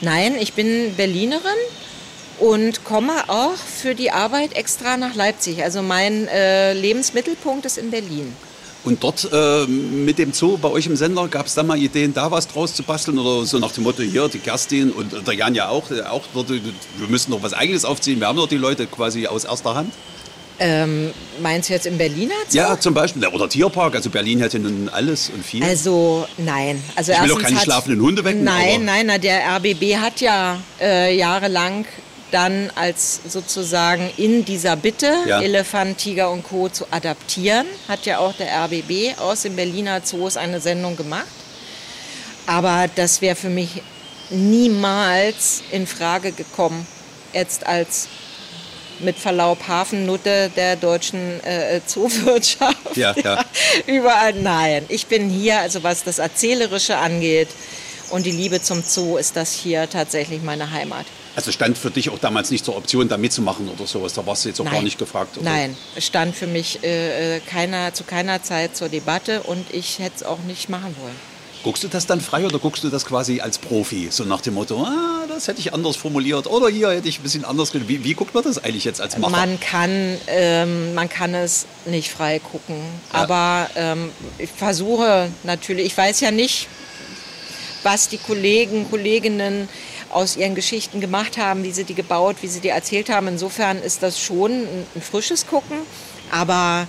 Nein, 0.00 0.36
ich 0.40 0.54
bin 0.54 0.94
Berlinerin 0.96 1.40
und 2.38 2.84
komme 2.84 3.12
auch 3.28 3.56
für 3.56 3.94
die 3.94 4.10
Arbeit 4.10 4.56
extra 4.56 4.96
nach 4.96 5.14
Leipzig. 5.14 5.62
Also 5.62 5.82
mein 5.82 6.26
äh, 6.28 6.72
Lebensmittelpunkt 6.72 7.66
ist 7.66 7.76
in 7.76 7.90
Berlin. 7.90 8.34
Und 8.82 9.02
dort 9.02 9.28
äh, 9.30 9.66
mit 9.66 10.18
dem 10.18 10.32
Zoo 10.32 10.56
bei 10.56 10.68
euch 10.68 10.86
im 10.86 10.96
Sender, 10.96 11.28
gab 11.28 11.46
es 11.46 11.54
da 11.54 11.62
mal 11.62 11.78
Ideen, 11.78 12.14
da 12.14 12.30
was 12.30 12.48
draus 12.48 12.74
zu 12.74 12.82
basteln? 12.82 13.18
Oder 13.18 13.44
so 13.44 13.58
nach 13.58 13.72
dem 13.72 13.84
Motto, 13.84 14.02
hier, 14.02 14.28
die 14.28 14.38
Kerstin 14.38 14.90
und 14.90 15.26
der 15.26 15.34
Jan 15.34 15.54
ja 15.54 15.68
auch, 15.68 15.90
äh, 15.90 16.02
auch 16.02 16.22
dort, 16.32 16.48
wir 16.48 17.08
müssen 17.08 17.30
noch 17.30 17.42
was 17.42 17.52
Eigenes 17.52 17.84
aufziehen. 17.84 18.20
Wir 18.20 18.28
haben 18.28 18.36
doch 18.36 18.48
die 18.48 18.56
Leute 18.56 18.86
quasi 18.86 19.26
aus 19.26 19.44
erster 19.44 19.74
Hand. 19.74 19.92
Ähm, 20.62 21.12
meinst 21.40 21.70
du 21.70 21.72
jetzt 21.72 21.86
in 21.86 21.96
Berlin? 21.96 22.30
Zoo? 22.48 22.58
Ja, 22.58 22.78
zum 22.78 22.92
Beispiel. 22.92 23.26
Oder 23.26 23.48
Tierpark. 23.48 23.94
Also 23.94 24.10
Berlin 24.10 24.40
hätte 24.40 24.58
nun 24.58 24.90
alles 24.90 25.30
und 25.30 25.44
viel. 25.44 25.64
Also 25.64 26.26
nein. 26.36 26.82
Also 26.96 27.12
ich 27.12 27.20
will 27.22 27.28
doch 27.28 27.40
keine 27.40 27.58
schlafenden 27.58 28.02
Hunde 28.02 28.22
wecken. 28.24 28.44
Nein, 28.44 28.84
nein, 28.84 29.06
na, 29.06 29.16
der 29.16 29.40
RBB 29.56 29.96
hat 29.96 30.20
ja 30.20 30.60
äh, 30.78 31.16
jahrelang 31.16 31.86
dann 32.30 32.70
als 32.74 33.20
sozusagen 33.28 34.10
in 34.16 34.44
dieser 34.44 34.76
Bitte, 34.76 35.12
ja. 35.26 35.40
Elefant, 35.40 35.98
Tiger 35.98 36.30
und 36.30 36.42
Co. 36.42 36.68
zu 36.68 36.86
adaptieren, 36.90 37.66
hat 37.88 38.06
ja 38.06 38.18
auch 38.18 38.32
der 38.34 38.48
RBB 38.64 39.18
aus 39.18 39.42
dem 39.42 39.56
Berliner 39.56 40.02
Zoos 40.04 40.36
eine 40.36 40.60
Sendung 40.60 40.96
gemacht. 40.96 41.26
Aber 42.46 42.88
das 42.94 43.20
wäre 43.20 43.36
für 43.36 43.50
mich 43.50 43.82
niemals 44.30 45.62
in 45.70 45.86
Frage 45.86 46.32
gekommen, 46.32 46.86
jetzt 47.32 47.66
als 47.66 48.08
mit 49.00 49.18
Verlaub 49.18 49.66
Hafennutte 49.66 50.50
der 50.56 50.76
deutschen 50.76 51.42
äh, 51.44 51.80
Zoowirtschaft. 51.84 52.96
Ja, 52.96 53.14
ja. 53.16 53.44
Überall 53.86 54.34
nein. 54.34 54.84
Ich 54.88 55.06
bin 55.06 55.30
hier, 55.30 55.60
also 55.60 55.82
was 55.82 56.04
das 56.04 56.18
Erzählerische 56.18 56.96
angeht 56.96 57.48
und 58.10 58.26
die 58.26 58.32
Liebe 58.32 58.60
zum 58.60 58.82
Zoo, 58.86 59.16
ist 59.16 59.36
das 59.36 59.52
hier 59.52 59.88
tatsächlich 59.88 60.42
meine 60.42 60.70
Heimat. 60.70 61.06
Also 61.36 61.52
stand 61.52 61.78
für 61.78 61.90
dich 61.90 62.10
auch 62.10 62.18
damals 62.18 62.50
nicht 62.50 62.64
zur 62.64 62.76
Option, 62.76 63.08
da 63.08 63.16
mitzumachen 63.16 63.68
oder 63.68 63.86
sowas. 63.86 64.14
Da 64.14 64.26
warst 64.26 64.44
du 64.44 64.48
jetzt 64.48 64.60
auch 64.60 64.64
Nein. 64.64 64.74
gar 64.74 64.82
nicht 64.82 64.98
gefragt. 64.98 65.38
Oder? 65.38 65.48
Nein, 65.48 65.76
es 65.94 66.06
stand 66.06 66.34
für 66.34 66.46
mich 66.46 66.82
äh, 66.82 67.36
äh, 67.36 67.40
keiner, 67.40 67.94
zu 67.94 68.04
keiner 68.04 68.42
Zeit 68.42 68.76
zur 68.76 68.88
Debatte 68.88 69.42
und 69.42 69.72
ich 69.72 69.98
hätte 70.00 70.16
es 70.16 70.22
auch 70.22 70.40
nicht 70.40 70.68
machen 70.68 70.94
wollen. 71.00 71.30
Guckst 71.62 71.84
du 71.84 71.88
das 71.88 72.06
dann 72.06 72.22
frei 72.22 72.46
oder 72.46 72.58
guckst 72.58 72.82
du 72.84 72.88
das 72.88 73.04
quasi 73.04 73.40
als 73.40 73.58
Profi? 73.58 74.08
So 74.10 74.24
nach 74.24 74.40
dem 74.40 74.54
Motto, 74.54 74.82
ah, 74.82 75.26
das 75.28 75.46
hätte 75.46 75.60
ich 75.60 75.74
anders 75.74 75.94
formuliert 75.94 76.46
oder 76.46 76.68
hier 76.68 76.90
hätte 76.90 77.08
ich 77.08 77.20
ein 77.20 77.22
bisschen 77.22 77.44
anders. 77.44 77.74
Wie, 77.74 78.02
wie 78.02 78.14
guckt 78.14 78.34
man 78.34 78.42
das 78.42 78.64
eigentlich 78.64 78.84
jetzt 78.84 79.00
als 79.00 79.18
Macher? 79.18 79.30
Man 79.30 79.60
kann, 79.60 80.16
ähm, 80.26 80.94
man 80.94 81.10
kann 81.10 81.34
es 81.34 81.66
nicht 81.84 82.10
frei 82.10 82.38
gucken. 82.38 82.76
Ja. 83.12 83.20
Aber 83.20 83.70
ähm, 83.76 84.10
ich 84.38 84.48
versuche 84.50 85.30
natürlich, 85.42 85.86
ich 85.86 85.96
weiß 85.96 86.20
ja 86.20 86.30
nicht, 86.30 86.66
was 87.82 88.08
die 88.08 88.18
Kollegen, 88.18 88.88
Kolleginnen 88.90 89.68
aus 90.10 90.36
ihren 90.36 90.54
Geschichten 90.54 91.00
gemacht 91.00 91.38
haben, 91.38 91.62
wie 91.62 91.72
sie 91.72 91.84
die 91.84 91.94
gebaut, 91.94 92.36
wie 92.40 92.48
sie 92.48 92.60
die 92.60 92.68
erzählt 92.68 93.10
haben. 93.10 93.28
Insofern 93.28 93.78
ist 93.78 94.02
das 94.02 94.20
schon 94.20 94.50
ein, 94.50 95.02
frisches 95.02 95.46
Gucken. 95.46 95.78
Aber 96.30 96.86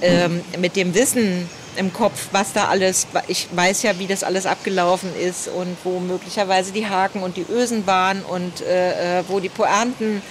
ähm, 0.00 0.40
mit 0.58 0.76
dem 0.76 0.94
Wissen 0.94 1.48
im 1.76 1.92
Kopf, 1.92 2.28
was 2.32 2.52
da 2.52 2.68
alles, 2.68 3.06
ich 3.28 3.48
weiß 3.52 3.82
ja, 3.82 3.98
wie 3.98 4.06
das 4.06 4.24
alles 4.24 4.46
abgelaufen 4.46 5.10
ist 5.16 5.48
und 5.48 5.76
wo 5.84 6.00
möglicherweise 6.00 6.72
die 6.72 6.86
Haken 6.86 7.22
und 7.22 7.36
die 7.36 7.46
Ösen 7.48 7.86
waren 7.86 8.22
und 8.22 8.60
äh, 8.60 9.20
äh, 9.20 9.24
wo 9.28 9.40
die 9.40 9.48
Pointen 9.48 10.22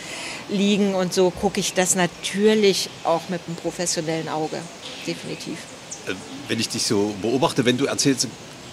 liegen 0.49 0.93
und 0.93 1.13
so 1.13 1.31
gucke 1.31 1.59
ich 1.59 1.73
das 1.73 1.95
natürlich 1.95 2.89
auch 3.03 3.29
mit 3.29 3.41
einem 3.47 3.55
professionellen 3.55 4.29
Auge. 4.29 4.57
Definitiv. 5.07 5.57
Äh, 6.07 6.13
Wenn 6.47 6.59
ich 6.59 6.69
dich 6.69 6.83
so 6.83 7.15
beobachte, 7.21 7.65
wenn 7.65 7.77
du 7.77 7.85
erzählst, 7.85 8.27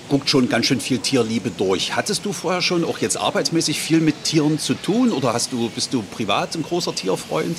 guckt 0.08 0.28
schon 0.28 0.48
ganz 0.48 0.66
schön 0.66 0.80
viel 0.80 0.98
Tierliebe 0.98 1.50
durch. 1.50 1.94
Hattest 1.96 2.24
du 2.24 2.32
vorher 2.32 2.62
schon 2.62 2.84
auch 2.84 2.98
jetzt 2.98 3.16
arbeitsmäßig 3.16 3.80
viel 3.80 4.00
mit 4.00 4.24
Tieren 4.24 4.58
zu 4.58 4.74
tun 4.74 5.12
oder 5.12 5.32
hast 5.32 5.52
du, 5.52 5.68
bist 5.70 5.92
du 5.94 6.02
privat 6.02 6.54
ein 6.54 6.62
großer 6.62 6.94
Tierfreund? 6.94 7.56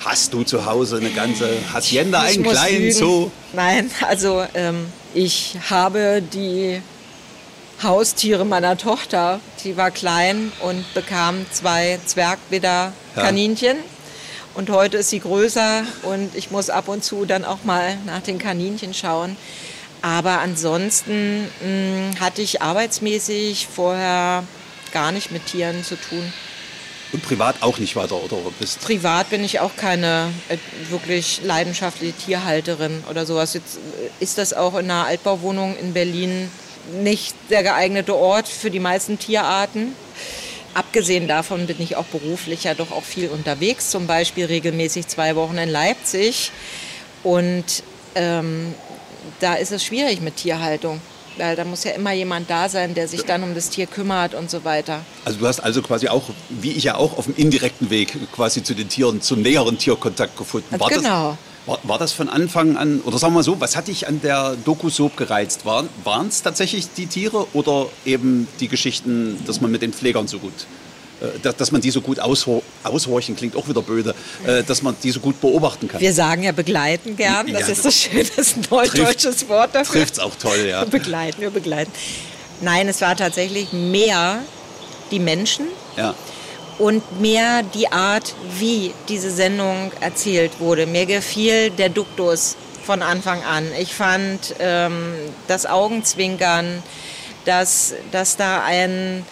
Hast 0.00 0.32
du 0.32 0.44
zu 0.44 0.64
Hause 0.64 0.98
eine 0.98 1.10
ganze 1.10 1.48
Hacienda, 1.72 2.20
einen 2.20 2.44
kleinen 2.44 2.82
lügen. 2.84 2.94
Zoo? 2.94 3.30
Nein, 3.52 3.90
also 4.08 4.44
ähm, 4.54 4.86
ich 5.12 5.56
habe 5.68 6.22
die 6.22 6.80
Haustiere 7.82 8.44
meiner 8.44 8.76
Tochter, 8.76 9.40
die 9.64 9.76
war 9.76 9.90
klein 9.90 10.52
und 10.60 10.84
bekam 10.94 11.46
zwei 11.52 11.98
Zwergwidder-Kaninchen. 12.06 13.76
Und 14.54 14.70
heute 14.70 14.98
ist 14.98 15.10
sie 15.10 15.20
größer 15.20 15.84
und 16.02 16.34
ich 16.34 16.50
muss 16.50 16.70
ab 16.70 16.88
und 16.88 17.04
zu 17.04 17.24
dann 17.24 17.44
auch 17.44 17.62
mal 17.64 17.96
nach 18.06 18.20
den 18.20 18.38
Kaninchen 18.38 18.94
schauen. 18.94 19.36
Aber 20.02 20.40
ansonsten 20.40 21.48
mh, 21.62 22.20
hatte 22.20 22.42
ich 22.42 22.62
arbeitsmäßig 22.62 23.66
vorher 23.66 24.44
gar 24.92 25.12
nicht 25.12 25.30
mit 25.30 25.46
Tieren 25.46 25.84
zu 25.84 25.96
tun. 25.96 26.32
Und 27.10 27.22
privat 27.22 27.62
auch 27.62 27.78
nicht 27.78 27.96
weiter, 27.96 28.22
oder 28.22 28.36
bist 28.58 28.82
Privat 28.82 29.30
bin 29.30 29.42
ich 29.42 29.60
auch 29.60 29.76
keine 29.76 30.30
äh, 30.50 30.58
wirklich 30.90 31.40
leidenschaftliche 31.42 32.12
Tierhalterin 32.12 33.02
oder 33.10 33.24
sowas. 33.24 33.54
Jetzt 33.54 33.76
äh, 33.76 34.22
ist 34.22 34.36
das 34.36 34.52
auch 34.52 34.74
in 34.74 34.90
einer 34.90 35.06
Altbauwohnung 35.06 35.76
in 35.78 35.94
Berlin 35.94 36.50
nicht 37.02 37.34
der 37.50 37.62
geeignete 37.62 38.14
Ort 38.14 38.46
für 38.46 38.70
die 38.70 38.80
meisten 38.80 39.18
Tierarten. 39.18 39.94
Abgesehen 40.74 41.28
davon 41.28 41.66
bin 41.66 41.80
ich 41.80 41.96
auch 41.96 42.04
beruflich 42.04 42.64
ja 42.64 42.74
doch 42.74 42.92
auch 42.92 43.04
viel 43.04 43.28
unterwegs, 43.28 43.90
zum 43.90 44.06
Beispiel 44.06 44.44
regelmäßig 44.44 45.08
zwei 45.08 45.34
Wochen 45.34 45.56
in 45.56 45.70
Leipzig. 45.70 46.52
Und 47.22 47.82
ähm, 48.14 48.74
da 49.40 49.54
ist 49.54 49.72
es 49.72 49.84
schwierig 49.84 50.20
mit 50.20 50.36
Tierhaltung. 50.36 51.00
Weil 51.36 51.54
da 51.54 51.64
muss 51.64 51.84
ja 51.84 51.92
immer 51.92 52.12
jemand 52.12 52.50
da 52.50 52.68
sein, 52.68 52.94
der 52.94 53.06
sich 53.06 53.22
dann 53.22 53.44
um 53.44 53.54
das 53.54 53.70
Tier 53.70 53.86
kümmert 53.86 54.34
und 54.34 54.50
so 54.50 54.64
weiter. 54.64 55.04
Also 55.24 55.38
du 55.38 55.46
hast 55.46 55.60
also 55.60 55.82
quasi 55.82 56.08
auch, 56.08 56.24
wie 56.48 56.72
ich 56.72 56.84
ja 56.84 56.96
auch, 56.96 57.16
auf 57.16 57.26
dem 57.26 57.36
indirekten 57.36 57.90
Weg 57.90 58.16
quasi 58.32 58.62
zu 58.62 58.74
den 58.74 58.88
Tieren, 58.88 59.22
zum 59.22 59.42
näheren 59.42 59.78
Tierkontakt 59.78 60.36
gefunden. 60.36 60.78
War 60.80 60.88
Genau. 60.88 61.36
Das, 61.66 61.68
war, 61.68 61.78
war 61.84 61.98
das 61.98 62.12
von 62.12 62.28
Anfang 62.28 62.76
an, 62.76 63.00
oder 63.02 63.18
sagen 63.18 63.34
wir 63.34 63.38
mal 63.38 63.42
so, 63.44 63.60
was 63.60 63.76
hat 63.76 63.86
dich 63.86 64.08
an 64.08 64.20
der 64.20 64.56
Doku 64.64 64.90
Soap 64.90 65.16
gereizt? 65.16 65.64
Waren 65.64 66.28
es 66.28 66.42
tatsächlich 66.42 66.92
die 66.96 67.06
Tiere 67.06 67.46
oder 67.52 67.86
eben 68.04 68.48
die 68.58 68.68
Geschichten, 68.68 69.38
dass 69.46 69.60
man 69.60 69.70
mit 69.70 69.82
den 69.82 69.92
Pflegern 69.92 70.26
so 70.26 70.40
gut, 70.40 70.66
dass, 71.42 71.56
dass 71.56 71.72
man 71.72 71.80
die 71.80 71.90
so 71.90 72.00
gut 72.00 72.20
aushor 72.20 72.62
aushorchen, 72.82 73.36
klingt 73.36 73.56
auch 73.56 73.68
wieder 73.68 73.82
böse, 73.82 74.14
äh, 74.46 74.62
dass 74.62 74.82
man 74.82 74.96
die 75.02 75.10
so 75.10 75.20
gut 75.20 75.40
beobachten 75.40 75.88
kann? 75.88 76.00
Wir 76.00 76.12
sagen 76.12 76.42
ja 76.42 76.52
begleiten 76.52 77.16
gern. 77.16 77.52
Das 77.52 77.62
Ja, 77.62 77.72
ist 77.72 77.82
so 77.82 77.90
schön, 77.90 78.26
das 78.36 78.48
ist 78.48 78.56
ein 78.56 78.66
neudeutsches 78.70 79.48
Wort 79.48 79.74
dafür. 79.74 80.00
Trifft 80.00 80.14
es 80.14 80.20
auch 80.20 80.34
toll, 80.36 80.66
ja. 80.68 80.84
Begleiten, 80.98 81.40
wir 81.40 81.50
begleiten. 81.50 81.92
Nein, 82.60 82.88
es 82.88 83.00
war 83.00 83.16
tatsächlich 83.16 83.72
mehr 83.72 84.40
die 85.10 85.20
Menschen 85.20 85.66
ja. 85.96 86.14
und 86.78 87.20
mehr 87.20 87.62
die 87.62 87.90
Art, 87.90 88.34
wie 88.58 88.92
diese 89.08 89.30
Sendung 89.30 89.92
erzählt 90.00 90.58
wurde. 90.58 90.86
Mir 90.86 91.06
gefiel 91.06 91.70
der 91.70 91.88
Duktus 91.88 92.56
von 92.84 93.02
Anfang 93.02 93.42
an. 93.44 93.66
Ich 93.78 93.92
fand 93.92 94.54
ähm, 94.60 95.12
das 95.46 95.66
Augenzwinkern, 95.66 96.82
dass, 97.44 97.94
dass 98.12 98.36
da 98.36 98.64
ein, 98.64 99.24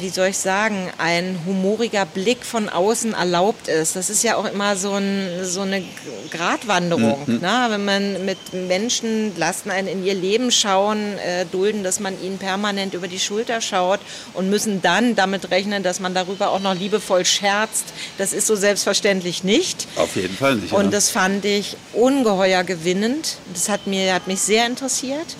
wie 0.00 0.08
soll 0.08 0.28
ich 0.28 0.38
sagen, 0.38 0.90
ein 0.98 1.38
humoriger 1.46 2.04
Blick 2.06 2.44
von 2.44 2.68
außen 2.68 3.14
erlaubt 3.14 3.68
ist. 3.68 3.96
Das 3.96 4.10
ist 4.10 4.22
ja 4.22 4.36
auch 4.36 4.44
immer 4.44 4.76
so, 4.76 4.92
ein, 4.92 5.44
so 5.44 5.62
eine 5.62 5.82
Gratwanderung. 6.30 7.24
Ne? 7.26 7.66
Wenn 7.68 7.84
man 7.84 8.24
mit 8.24 8.38
Menschen 8.52 9.36
lassen 9.36 9.70
einen 9.70 9.88
in 9.88 10.04
ihr 10.04 10.14
Leben 10.14 10.50
schauen, 10.50 11.18
äh, 11.18 11.44
dulden, 11.46 11.82
dass 11.82 12.00
man 12.00 12.20
ihnen 12.22 12.38
permanent 12.38 12.94
über 12.94 13.08
die 13.08 13.18
Schulter 13.18 13.60
schaut 13.60 14.00
und 14.34 14.50
müssen 14.50 14.82
dann 14.82 15.14
damit 15.14 15.50
rechnen, 15.50 15.82
dass 15.82 16.00
man 16.00 16.14
darüber 16.14 16.50
auch 16.50 16.60
noch 16.60 16.74
liebevoll 16.74 17.24
scherzt. 17.24 17.84
Das 18.18 18.32
ist 18.32 18.46
so 18.46 18.56
selbstverständlich 18.56 19.44
nicht. 19.44 19.86
Auf 19.96 20.16
jeden 20.16 20.36
Fall 20.36 20.56
nicht. 20.56 20.72
Und 20.72 20.86
ja. 20.86 20.90
das 20.90 21.10
fand 21.10 21.44
ich 21.44 21.76
ungeheuer 21.92 22.64
gewinnend. 22.64 23.38
Das 23.52 23.68
hat, 23.68 23.86
mir, 23.86 24.12
hat 24.14 24.26
mich 24.26 24.40
sehr 24.40 24.66
interessiert. 24.66 25.36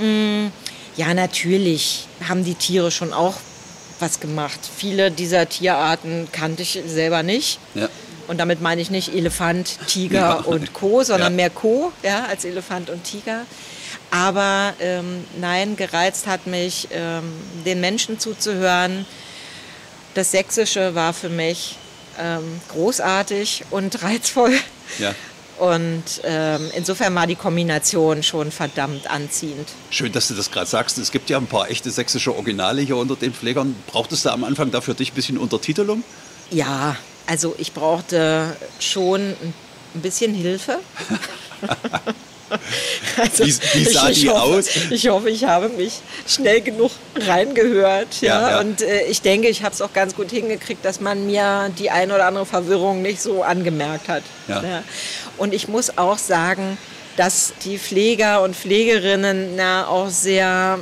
Mm, 0.00 0.48
Ja, 0.96 1.14
natürlich 1.14 2.06
haben 2.28 2.44
die 2.44 2.54
Tiere 2.54 2.90
schon 2.90 3.12
auch 3.12 3.34
was 4.00 4.20
gemacht. 4.20 4.60
Viele 4.76 5.10
dieser 5.10 5.48
Tierarten 5.48 6.28
kannte 6.32 6.62
ich 6.62 6.80
selber 6.86 7.22
nicht. 7.22 7.58
ja. 7.74 7.88
Und 8.28 8.38
damit 8.38 8.60
meine 8.60 8.80
ich 8.80 8.90
nicht 8.90 9.12
Elefant, 9.12 9.76
Tiger 9.88 10.18
Ja. 10.20 10.32
und 10.34 10.72
Co., 10.72 11.02
sondern 11.02 11.32
Ja. 11.32 11.36
mehr 11.36 11.50
Co. 11.50 11.90
Ja, 12.04 12.26
als 12.26 12.44
Elefant 12.44 12.88
und 12.88 13.02
Tiger. 13.02 13.44
Aber 14.12 14.72
ähm, 14.78 15.24
nein, 15.40 15.74
gereizt 15.74 16.28
hat 16.28 16.46
mich, 16.46 16.86
ähm, 16.92 17.24
den 17.66 17.80
Menschen 17.80 18.20
zuzuhören. 18.20 19.04
Das 20.14 20.30
Sächsische 20.30 20.94
war 20.94 21.12
für 21.12 21.28
mich 21.28 21.76
ähm, 22.20 22.60
großartig 22.68 23.64
und 23.70 24.00
reizvoll. 24.02 24.52
ja. 25.00 25.12
Und 25.60 26.04
ähm, 26.24 26.70
insofern 26.74 27.14
war 27.14 27.26
die 27.26 27.36
Kombination 27.36 28.22
schon 28.22 28.50
verdammt 28.50 29.10
anziehend. 29.10 29.68
Schön, 29.90 30.10
dass 30.10 30.28
du 30.28 30.34
das 30.34 30.50
gerade 30.50 30.66
sagst. 30.66 30.98
Es 30.98 31.12
gibt 31.12 31.30
ja 31.30 31.36
ein 31.36 31.46
paar 31.46 31.70
echte 31.70 31.90
sächsische 31.90 32.34
Originale 32.34 32.80
hier 32.82 32.96
unter 32.96 33.14
den 33.14 33.32
Pflegern. 33.32 33.76
Brauchtest 33.86 34.24
du 34.24 34.30
am 34.30 34.42
Anfang 34.42 34.70
dafür 34.70 34.94
dich 34.94 35.12
ein 35.12 35.14
bisschen 35.14 35.38
Untertitelung? 35.38 36.02
Ja, 36.50 36.96
also 37.26 37.54
ich 37.58 37.72
brauchte 37.72 38.56
schon 38.80 39.20
ein 39.20 39.54
ein 39.94 40.00
bisschen 40.02 40.34
Hilfe. 40.34 40.78
Also, 43.16 43.44
Wie- 43.44 43.58
wie 43.74 43.84
sah 43.84 44.08
ich, 44.10 44.20
die 44.20 44.30
hoffe, 44.30 44.40
aus? 44.58 44.66
Ich 44.90 45.08
hoffe, 45.08 45.30
ich 45.30 45.44
habe 45.44 45.68
mich 45.70 46.00
schnell 46.26 46.60
genug 46.60 46.90
reingehört. 47.16 48.20
Ja, 48.20 48.40
Ja, 48.40 48.50
ja. 48.50 48.60
Und 48.60 48.82
äh, 48.82 49.04
ich 49.06 49.22
denke, 49.22 49.48
ich 49.48 49.62
habe 49.62 49.74
es 49.74 49.80
auch 49.82 49.92
ganz 49.92 50.14
gut 50.14 50.30
hingekriegt, 50.30 50.84
dass 50.84 51.00
man 51.00 51.26
mir 51.26 51.70
die 51.78 51.90
ein 51.90 52.10
oder 52.12 52.26
andere 52.26 52.46
Verwirrung 52.46 53.02
nicht 53.02 53.20
so 53.20 53.42
angemerkt 53.42 54.08
hat. 54.08 54.22
Ja. 54.48 54.82
Und 55.36 55.54
ich 55.54 55.68
muss 55.68 55.96
auch 55.98 56.18
sagen, 56.18 56.76
dass 57.16 57.52
die 57.64 57.78
Pfleger 57.78 58.42
und 58.42 58.56
Pflegerinnen 58.56 59.56
na, 59.56 59.86
auch 59.88 60.08
sehr, 60.08 60.78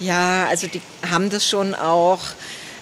ja, 0.00 0.46
also 0.48 0.66
die 0.66 0.80
haben 1.10 1.30
das 1.30 1.46
schon 1.46 1.74
auch 1.74 2.18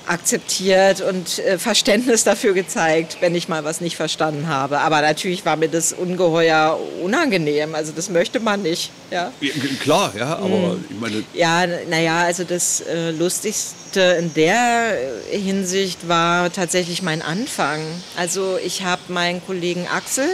akzeptiert 0.08 1.00
und 1.00 1.38
äh, 1.40 1.58
Verständnis 1.58 2.24
dafür 2.24 2.52
gezeigt, 2.54 3.18
wenn 3.20 3.34
ich 3.34 3.48
mal 3.48 3.64
was 3.64 3.80
nicht 3.80 3.96
verstanden 3.96 4.48
habe. 4.48 4.80
Aber 4.80 5.00
natürlich 5.02 5.44
war 5.44 5.56
mir 5.56 5.68
das 5.68 5.92
ungeheuer 5.92 6.78
unangenehm. 7.02 7.74
Also 7.74 7.92
das 7.94 8.08
möchte 8.08 8.40
man 8.40 8.62
nicht. 8.62 8.90
Ja, 9.10 9.32
Ja, 9.40 9.52
klar, 9.80 10.12
ja, 10.18 10.36
aber 10.36 10.48
Mhm. 10.74 10.84
ich 10.90 11.00
meine, 11.00 11.24
ja 11.34 11.66
naja, 11.88 12.22
also 12.22 12.44
das 12.44 12.80
äh, 12.80 13.10
Lustigste 13.10 14.00
in 14.18 14.32
der 14.34 14.96
äh, 15.32 15.38
Hinsicht 15.38 16.08
war 16.08 16.52
tatsächlich 16.52 17.02
mein 17.02 17.22
Anfang. 17.22 17.80
Also 18.16 18.58
ich 18.64 18.82
habe 18.84 19.00
meinen 19.08 19.44
Kollegen 19.44 19.86
Axel 19.94 20.28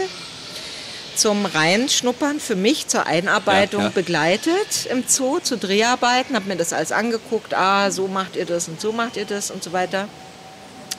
zum 1.15 1.45
Reinschnuppern 1.45 2.39
für 2.39 2.55
mich 2.55 2.87
zur 2.87 3.05
Einarbeitung 3.07 3.81
Ja, 3.81 3.87
ja. 3.87 3.93
begleitet 3.93 4.85
im 4.89 5.03
Zoo 5.07 5.39
zu 5.39 5.57
Dreharbeiten, 5.57 6.35
habe 6.35 6.47
mir 6.47 6.55
das 6.55 6.73
alles 6.73 6.91
angeguckt, 6.91 7.53
ah, 7.53 7.91
so 7.91 8.07
macht 8.07 8.35
ihr 8.35 8.45
das 8.45 8.67
und 8.67 8.79
so 8.81 8.91
macht 8.91 9.17
ihr 9.17 9.25
das 9.25 9.51
und 9.51 9.63
so 9.63 9.73
weiter. 9.73 10.07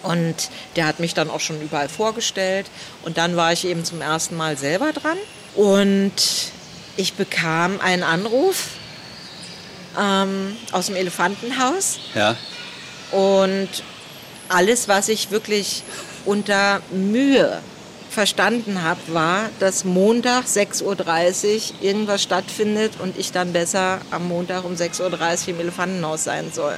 Und 0.02 0.50
der 0.76 0.86
hat 0.86 1.00
mich 1.00 1.14
dann 1.14 1.30
auch 1.30 1.40
schon 1.40 1.60
überall 1.60 1.88
vorgestellt. 1.88 2.66
Und 3.02 3.18
dann 3.18 3.36
war 3.36 3.52
ich 3.52 3.64
eben 3.66 3.84
zum 3.84 4.00
ersten 4.00 4.36
Mal 4.36 4.56
selber 4.56 4.92
dran. 4.92 5.16
Und 5.56 6.12
ich 6.96 7.14
bekam 7.14 7.80
einen 7.80 8.04
Anruf 8.04 8.68
ähm, 9.98 10.56
aus 10.70 10.86
dem 10.86 10.94
Elefantenhaus. 10.96 11.98
ja, 12.14 12.36
Und 13.10 13.68
alles, 14.48 14.86
was 14.86 15.08
ich 15.08 15.30
wirklich 15.32 15.82
unter 16.24 16.80
Mühe 16.92 17.60
verstanden 18.16 18.82
habe, 18.82 19.00
war, 19.08 19.50
dass 19.60 19.84
Montag 19.84 20.46
6.30 20.46 20.84
Uhr 20.84 21.82
irgendwas 21.82 22.22
stattfindet 22.22 22.94
und 22.98 23.18
ich 23.18 23.30
dann 23.30 23.52
besser 23.52 24.00
am 24.10 24.26
Montag 24.26 24.64
um 24.64 24.72
6.30 24.72 25.02
Uhr 25.02 25.48
im 25.48 25.60
Elefantenhaus 25.60 26.24
sein 26.24 26.50
soll. 26.50 26.76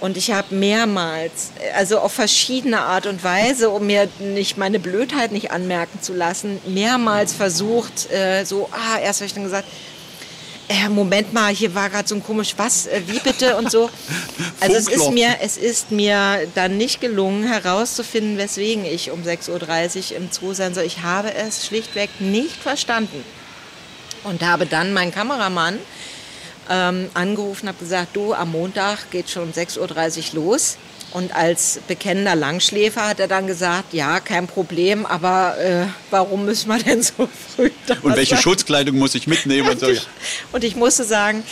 Und 0.00 0.16
ich 0.16 0.32
habe 0.32 0.52
mehrmals, 0.52 1.52
also 1.76 2.00
auf 2.00 2.12
verschiedene 2.12 2.80
Art 2.80 3.06
und 3.06 3.22
Weise, 3.22 3.70
um 3.70 3.86
mir 3.86 4.08
nicht 4.18 4.58
meine 4.58 4.80
Blödheit 4.80 5.30
nicht 5.30 5.52
anmerken 5.52 6.02
zu 6.02 6.12
lassen, 6.12 6.60
mehrmals 6.66 7.32
versucht, 7.32 8.10
äh, 8.10 8.44
so, 8.44 8.68
ah, 8.72 8.98
erst 8.98 9.20
habe 9.20 9.26
ich 9.26 9.34
dann 9.34 9.44
gesagt, 9.44 9.68
äh, 10.68 10.88
Moment 10.88 11.32
mal, 11.32 11.54
hier 11.54 11.74
war 11.74 11.90
gerade 11.90 12.08
so 12.08 12.14
ein 12.14 12.22
komisch 12.22 12.54
was, 12.56 12.86
äh, 12.86 13.02
wie 13.06 13.18
bitte 13.18 13.56
und 13.56 13.70
so. 13.70 13.90
Also 14.60 14.76
es 14.76 14.88
ist, 14.88 15.10
mir, 15.10 15.36
es 15.42 15.58
ist 15.58 15.90
mir 15.90 16.46
dann 16.54 16.78
nicht 16.78 17.00
gelungen 17.00 17.44
herauszufinden, 17.44 18.38
weswegen 18.38 18.86
ich 18.86 19.10
um 19.10 19.22
6.30 19.22 20.12
Uhr 20.12 20.16
im 20.16 20.28
Zoo 20.30 20.54
sein 20.54 20.72
soll. 20.72 20.84
Ich 20.84 21.02
habe 21.02 21.34
es 21.34 21.66
schlichtweg 21.66 22.08
nicht 22.18 22.56
verstanden 22.56 23.22
und 24.22 24.42
habe 24.42 24.64
dann 24.64 24.94
meinen 24.94 25.12
Kameramann 25.12 25.78
ähm, 26.70 27.10
angerufen, 27.12 27.68
habe 27.68 27.78
gesagt, 27.78 28.16
du, 28.16 28.32
am 28.32 28.52
Montag 28.52 29.10
geht 29.10 29.28
schon 29.28 29.44
um 29.44 29.50
6.30 29.50 30.34
Uhr 30.34 30.44
los. 30.44 30.78
Und 31.14 31.32
als 31.32 31.78
bekennender 31.86 32.34
Langschläfer 32.34 33.06
hat 33.06 33.20
er 33.20 33.28
dann 33.28 33.46
gesagt, 33.46 33.94
ja, 33.94 34.18
kein 34.18 34.48
Problem, 34.48 35.06
aber 35.06 35.56
äh, 35.58 35.86
warum 36.10 36.44
müssen 36.44 36.68
wir 36.68 36.78
denn 36.78 37.02
so 37.02 37.28
früh 37.54 37.70
da 37.86 37.94
Und 38.02 38.16
welche 38.16 38.34
sein? 38.34 38.42
Schutzkleidung 38.42 38.98
muss 38.98 39.14
ich 39.14 39.28
mitnehmen? 39.28 39.68
und, 39.70 39.78
so. 39.78 39.86
ich, 39.86 40.02
und 40.50 40.64
ich 40.64 40.74
musste 40.74 41.04
sagen, 41.04 41.44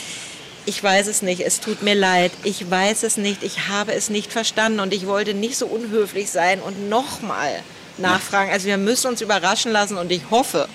ich 0.65 0.83
weiß 0.83 1.07
es 1.07 1.21
nicht, 1.21 1.39
es 1.39 1.61
tut 1.61 1.81
mir 1.81 1.95
leid, 1.95 2.33
ich 2.43 2.69
weiß 2.69 3.03
es 3.03 3.15
nicht, 3.15 3.41
ich 3.41 3.69
habe 3.69 3.93
es 3.93 4.09
nicht 4.09 4.33
verstanden 4.33 4.81
und 4.81 4.93
ich 4.93 5.07
wollte 5.07 5.33
nicht 5.33 5.57
so 5.57 5.65
unhöflich 5.65 6.29
sein 6.29 6.59
und 6.59 6.89
nochmal 6.89 7.63
nachfragen. 7.97 8.51
Also 8.51 8.67
wir 8.67 8.77
müssen 8.77 9.07
uns 9.07 9.21
überraschen 9.21 9.71
lassen 9.71 9.97
und 9.97 10.11
ich 10.11 10.29
hoffe, 10.29 10.67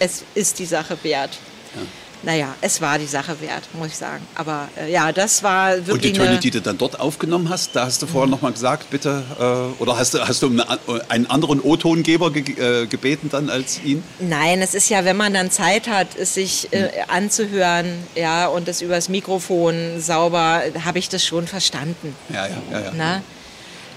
es 0.00 0.24
ist 0.34 0.58
die 0.58 0.66
Sache 0.66 0.98
wert. 1.04 1.38
Ja 1.76 1.82
naja, 2.22 2.54
es 2.60 2.80
war 2.80 2.98
die 2.98 3.06
Sache 3.06 3.40
wert, 3.40 3.64
muss 3.74 3.88
ich 3.88 3.96
sagen. 3.96 4.24
Aber 4.34 4.68
äh, 4.76 4.90
ja, 4.90 5.12
das 5.12 5.42
war 5.42 5.76
wirklich. 5.76 5.92
Und 5.92 6.04
die 6.04 6.12
Töne, 6.12 6.38
die 6.38 6.50
du 6.50 6.60
dann 6.60 6.78
dort 6.78 7.00
aufgenommen 7.00 7.48
hast, 7.48 7.74
da 7.74 7.84
hast 7.86 8.00
du 8.02 8.06
vorher 8.06 8.26
mhm. 8.26 8.32
noch 8.32 8.42
mal 8.42 8.52
gesagt, 8.52 8.90
bitte, 8.90 9.24
äh, 9.38 9.82
oder 9.82 9.96
hast 9.96 10.14
du, 10.14 10.20
hast 10.20 10.42
du 10.42 10.48
eine, 10.48 10.64
einen 11.08 11.26
anderen 11.26 11.60
O-Tongeber 11.60 12.30
ge 12.30 12.42
äh, 12.52 12.86
gebeten 12.86 13.28
dann 13.30 13.50
als 13.50 13.82
ihn? 13.82 14.02
Nein, 14.20 14.62
es 14.62 14.74
ist 14.74 14.88
ja, 14.88 15.04
wenn 15.04 15.16
man 15.16 15.34
dann 15.34 15.50
Zeit 15.50 15.88
hat, 15.88 16.08
es 16.16 16.34
sich 16.34 16.68
mhm. 16.72 16.88
anzuhören, 17.08 17.86
ja, 18.14 18.46
und 18.46 18.68
es 18.68 18.82
übers 18.82 19.08
Mikrofon 19.08 20.00
sauber, 20.00 20.62
habe 20.84 20.98
ich 20.98 21.08
das 21.08 21.24
schon 21.24 21.46
verstanden. 21.46 22.14
Ja, 22.32 22.46
ja, 22.46 22.56
ja. 22.70 22.80
ja. 22.80 22.92
Na? 22.96 23.22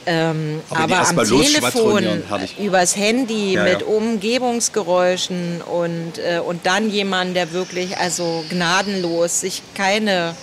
Ähm, 0.08 0.62
aber, 0.70 1.00
aber 1.00 1.22
am 1.22 1.28
Telefon, 1.28 2.24
übers 2.60 2.96
Handy 2.96 3.54
ja, 3.54 3.64
mit 3.64 3.82
ja. 3.82 3.88
Umgebungsgeräuschen 3.88 5.62
und, 5.62 6.20
äh, 6.20 6.40
und 6.40 6.66
dann 6.66 6.90
jemand, 6.92 7.36
der 7.36 7.52
wirklich 7.54 7.98
also 7.98 8.46
gnadenlos 8.50 9.42
sich 9.42 9.64
keine 9.74 10.36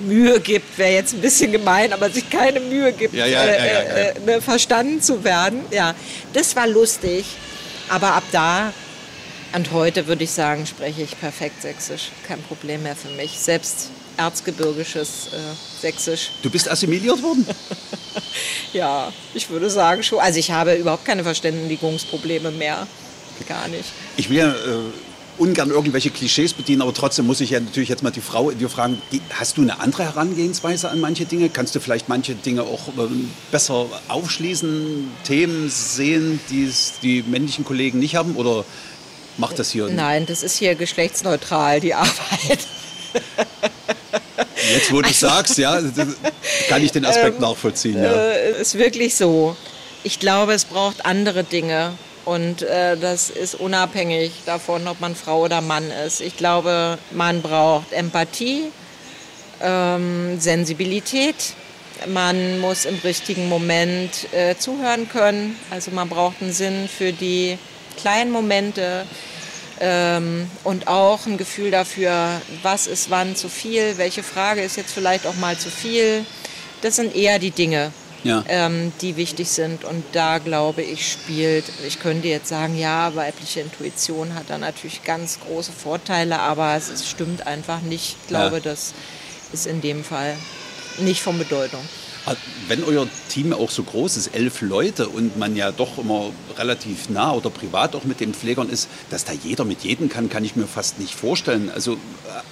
Mühe 0.00 0.38
gibt, 0.40 0.76
wäre 0.76 0.92
jetzt 0.92 1.14
ein 1.14 1.22
bisschen 1.22 1.52
gemein, 1.52 1.92
aber 1.94 2.10
sich 2.10 2.28
keine 2.28 2.60
Mühe 2.60 2.92
gibt, 2.92 3.14
ja, 3.14 3.24
äh, 3.24 4.10
äh, 4.10 4.14
ne, 4.26 4.42
verstanden 4.42 5.00
zu 5.00 5.24
werden. 5.24 5.60
Ja, 5.70 5.94
das 6.34 6.54
war 6.56 6.66
lustig. 6.66 7.24
Aber 7.88 8.14
ab 8.14 8.24
da 8.32 8.72
und 9.54 9.72
heute 9.72 10.06
würde 10.06 10.24
ich 10.24 10.32
sagen, 10.32 10.66
spreche 10.66 11.02
ich 11.02 11.18
perfekt 11.18 11.62
Sächsisch. 11.62 12.10
Kein 12.26 12.42
Problem 12.42 12.82
mehr 12.82 12.96
für 12.96 13.08
mich. 13.10 13.38
Selbst 13.38 13.90
erzgebirgisches 14.16 15.28
äh, 15.32 15.36
Sächsisch. 15.80 16.30
Du 16.42 16.50
bist 16.50 16.68
assimiliert 16.68 17.22
worden? 17.22 17.46
ja, 18.72 19.12
ich 19.34 19.48
würde 19.50 19.68
sagen 19.70 20.02
schon. 20.02 20.18
Also 20.20 20.38
ich 20.38 20.50
habe 20.50 20.74
überhaupt 20.74 21.04
keine 21.04 21.22
Verständigungsprobleme 21.22 22.50
mehr. 22.50 22.86
Gar 23.46 23.68
nicht. 23.68 23.84
Ich 24.16 24.30
will 24.30 24.38
ja 24.38 24.50
äh, 24.50 24.56
ungern 25.38 25.70
irgendwelche 25.70 26.10
Klischees 26.10 26.54
bedienen, 26.54 26.82
aber 26.82 26.94
trotzdem 26.94 27.26
muss 27.26 27.40
ich 27.40 27.50
ja 27.50 27.60
natürlich 27.60 27.88
jetzt 27.88 28.02
mal 28.02 28.10
die 28.10 28.20
Frau 28.20 28.50
dir 28.50 28.68
fragen, 28.68 29.00
die, 29.12 29.20
hast 29.34 29.58
du 29.58 29.62
eine 29.62 29.80
andere 29.80 30.04
Herangehensweise 30.04 30.88
an 30.88 31.00
manche 31.00 31.26
Dinge? 31.26 31.50
Kannst 31.50 31.74
du 31.74 31.80
vielleicht 31.80 32.08
manche 32.08 32.34
Dinge 32.34 32.62
auch 32.62 32.88
äh, 32.88 33.08
besser 33.50 33.86
aufschließen, 34.08 35.10
Themen 35.24 35.68
sehen, 35.68 36.40
die 36.50 36.72
die 37.02 37.22
männlichen 37.22 37.64
Kollegen 37.64 37.98
nicht 37.98 38.16
haben? 38.16 38.36
Oder 38.36 38.64
macht 39.36 39.58
das 39.58 39.70
hier? 39.70 39.88
Nein, 39.88 40.26
das 40.26 40.42
ist 40.42 40.56
hier 40.56 40.74
geschlechtsneutral, 40.74 41.80
die 41.80 41.94
Arbeit. 41.94 42.66
Jetzt, 44.72 44.92
wo 44.92 45.00
du 45.00 45.08
also, 45.08 45.26
sagst, 45.26 45.58
ja, 45.58 45.80
kann 46.68 46.82
ich 46.82 46.92
den 46.92 47.04
Aspekt 47.04 47.36
ähm, 47.36 47.42
nachvollziehen. 47.42 48.02
Ja. 48.02 48.12
Äh, 48.12 48.60
ist 48.60 48.76
wirklich 48.76 49.14
so. 49.14 49.56
Ich 50.02 50.18
glaube, 50.18 50.52
es 50.52 50.64
braucht 50.64 51.04
andere 51.04 51.44
Dinge. 51.44 51.92
Und 52.24 52.62
äh, 52.62 52.96
das 52.96 53.30
ist 53.30 53.54
unabhängig 53.54 54.32
davon, 54.46 54.88
ob 54.88 55.00
man 55.00 55.14
Frau 55.14 55.44
oder 55.44 55.60
Mann 55.60 55.84
ist. 56.06 56.20
Ich 56.20 56.36
glaube, 56.36 56.98
man 57.12 57.40
braucht 57.40 57.92
Empathie, 57.92 58.64
ähm, 59.62 60.40
Sensibilität. 60.40 61.36
Man 62.08 62.58
muss 62.58 62.84
im 62.84 62.98
richtigen 63.04 63.48
Moment 63.48 64.10
äh, 64.32 64.56
zuhören 64.58 65.08
können. 65.08 65.56
Also 65.70 65.92
man 65.92 66.08
braucht 66.08 66.42
einen 66.42 66.52
Sinn 66.52 66.88
für 66.88 67.12
die 67.12 67.58
kleinen 67.96 68.32
Momente 68.32 69.06
ähm, 69.80 70.50
und 70.64 70.88
auch 70.88 71.26
ein 71.26 71.36
Gefühl 71.36 71.70
dafür, 71.70 72.40
was 72.62 72.86
ist 72.86 73.10
wann 73.10 73.36
zu 73.36 73.48
viel, 73.48 73.98
welche 73.98 74.22
Frage 74.22 74.62
ist 74.62 74.76
jetzt 74.76 74.92
vielleicht 74.92 75.26
auch 75.26 75.36
mal 75.36 75.58
zu 75.58 75.70
viel. 75.70 76.24
Das 76.82 76.96
sind 76.96 77.14
eher 77.14 77.38
die 77.38 77.50
Dinge, 77.50 77.92
ja. 78.24 78.44
ähm, 78.48 78.92
die 79.00 79.16
wichtig 79.16 79.48
sind. 79.48 79.84
Und 79.84 80.04
da 80.12 80.38
glaube 80.38 80.82
ich, 80.82 81.10
spielt, 81.10 81.64
ich 81.86 82.00
könnte 82.00 82.28
jetzt 82.28 82.48
sagen, 82.48 82.78
ja, 82.78 83.14
weibliche 83.14 83.60
Intuition 83.60 84.34
hat 84.34 84.44
da 84.48 84.58
natürlich 84.58 85.04
ganz 85.04 85.40
große 85.40 85.72
Vorteile, 85.72 86.38
aber 86.38 86.74
es, 86.74 86.88
es 86.88 87.08
stimmt 87.08 87.46
einfach 87.46 87.80
nicht. 87.82 88.16
Ich 88.22 88.28
glaube, 88.28 88.56
ja. 88.56 88.62
das 88.62 88.94
ist 89.52 89.66
in 89.66 89.80
dem 89.80 90.04
Fall 90.04 90.36
nicht 90.98 91.22
von 91.22 91.38
Bedeutung. 91.38 91.86
Wenn 92.68 92.82
euer 92.84 93.06
Team 93.28 93.52
auch 93.52 93.70
so 93.70 93.82
groß 93.82 94.16
ist, 94.16 94.28
elf 94.28 94.60
Leute 94.60 95.08
und 95.08 95.36
man 95.36 95.54
ja 95.54 95.70
doch 95.70 95.98
immer 95.98 96.30
relativ 96.58 97.08
nah 97.08 97.32
oder 97.32 97.50
privat 97.50 97.94
auch 97.94 98.04
mit 98.04 98.20
den 98.20 98.34
Pflegern 98.34 98.68
ist, 98.68 98.88
dass 99.10 99.24
da 99.24 99.32
jeder 99.32 99.64
mit 99.64 99.82
jedem 99.84 100.08
kann, 100.08 100.28
kann 100.28 100.44
ich 100.44 100.56
mir 100.56 100.66
fast 100.66 100.98
nicht 100.98 101.14
vorstellen. 101.14 101.70
Also 101.72 101.94
äh, 101.94 101.96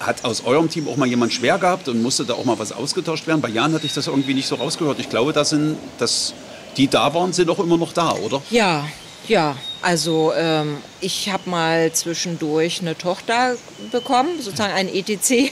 hat 0.00 0.24
aus 0.24 0.44
eurem 0.44 0.68
Team 0.68 0.88
auch 0.88 0.96
mal 0.96 1.08
jemand 1.08 1.32
schwer 1.32 1.58
gehabt 1.58 1.88
und 1.88 2.02
musste 2.02 2.24
da 2.24 2.34
auch 2.34 2.44
mal 2.44 2.58
was 2.58 2.72
ausgetauscht 2.72 3.26
werden? 3.26 3.40
Bei 3.40 3.48
Jan 3.48 3.72
hatte 3.72 3.86
ich 3.86 3.94
das 3.94 4.06
irgendwie 4.06 4.34
nicht 4.34 4.46
so 4.46 4.56
rausgehört. 4.56 5.00
Ich 5.00 5.08
glaube, 5.08 5.32
das 5.32 5.50
sind, 5.50 5.76
dass 5.98 6.34
die 6.76 6.88
da 6.88 7.12
waren, 7.14 7.32
sind 7.32 7.50
auch 7.50 7.58
immer 7.58 7.76
noch 7.76 7.92
da, 7.92 8.12
oder? 8.12 8.42
Ja, 8.50 8.86
ja, 9.28 9.56
also 9.80 10.32
ähm, 10.36 10.78
ich 11.00 11.30
habe 11.30 11.48
mal 11.48 11.92
zwischendurch 11.92 12.80
eine 12.80 12.96
Tochter 12.96 13.56
bekommen, 13.90 14.40
sozusagen 14.40 14.72
ein 14.72 14.88
ETC, 14.88 15.28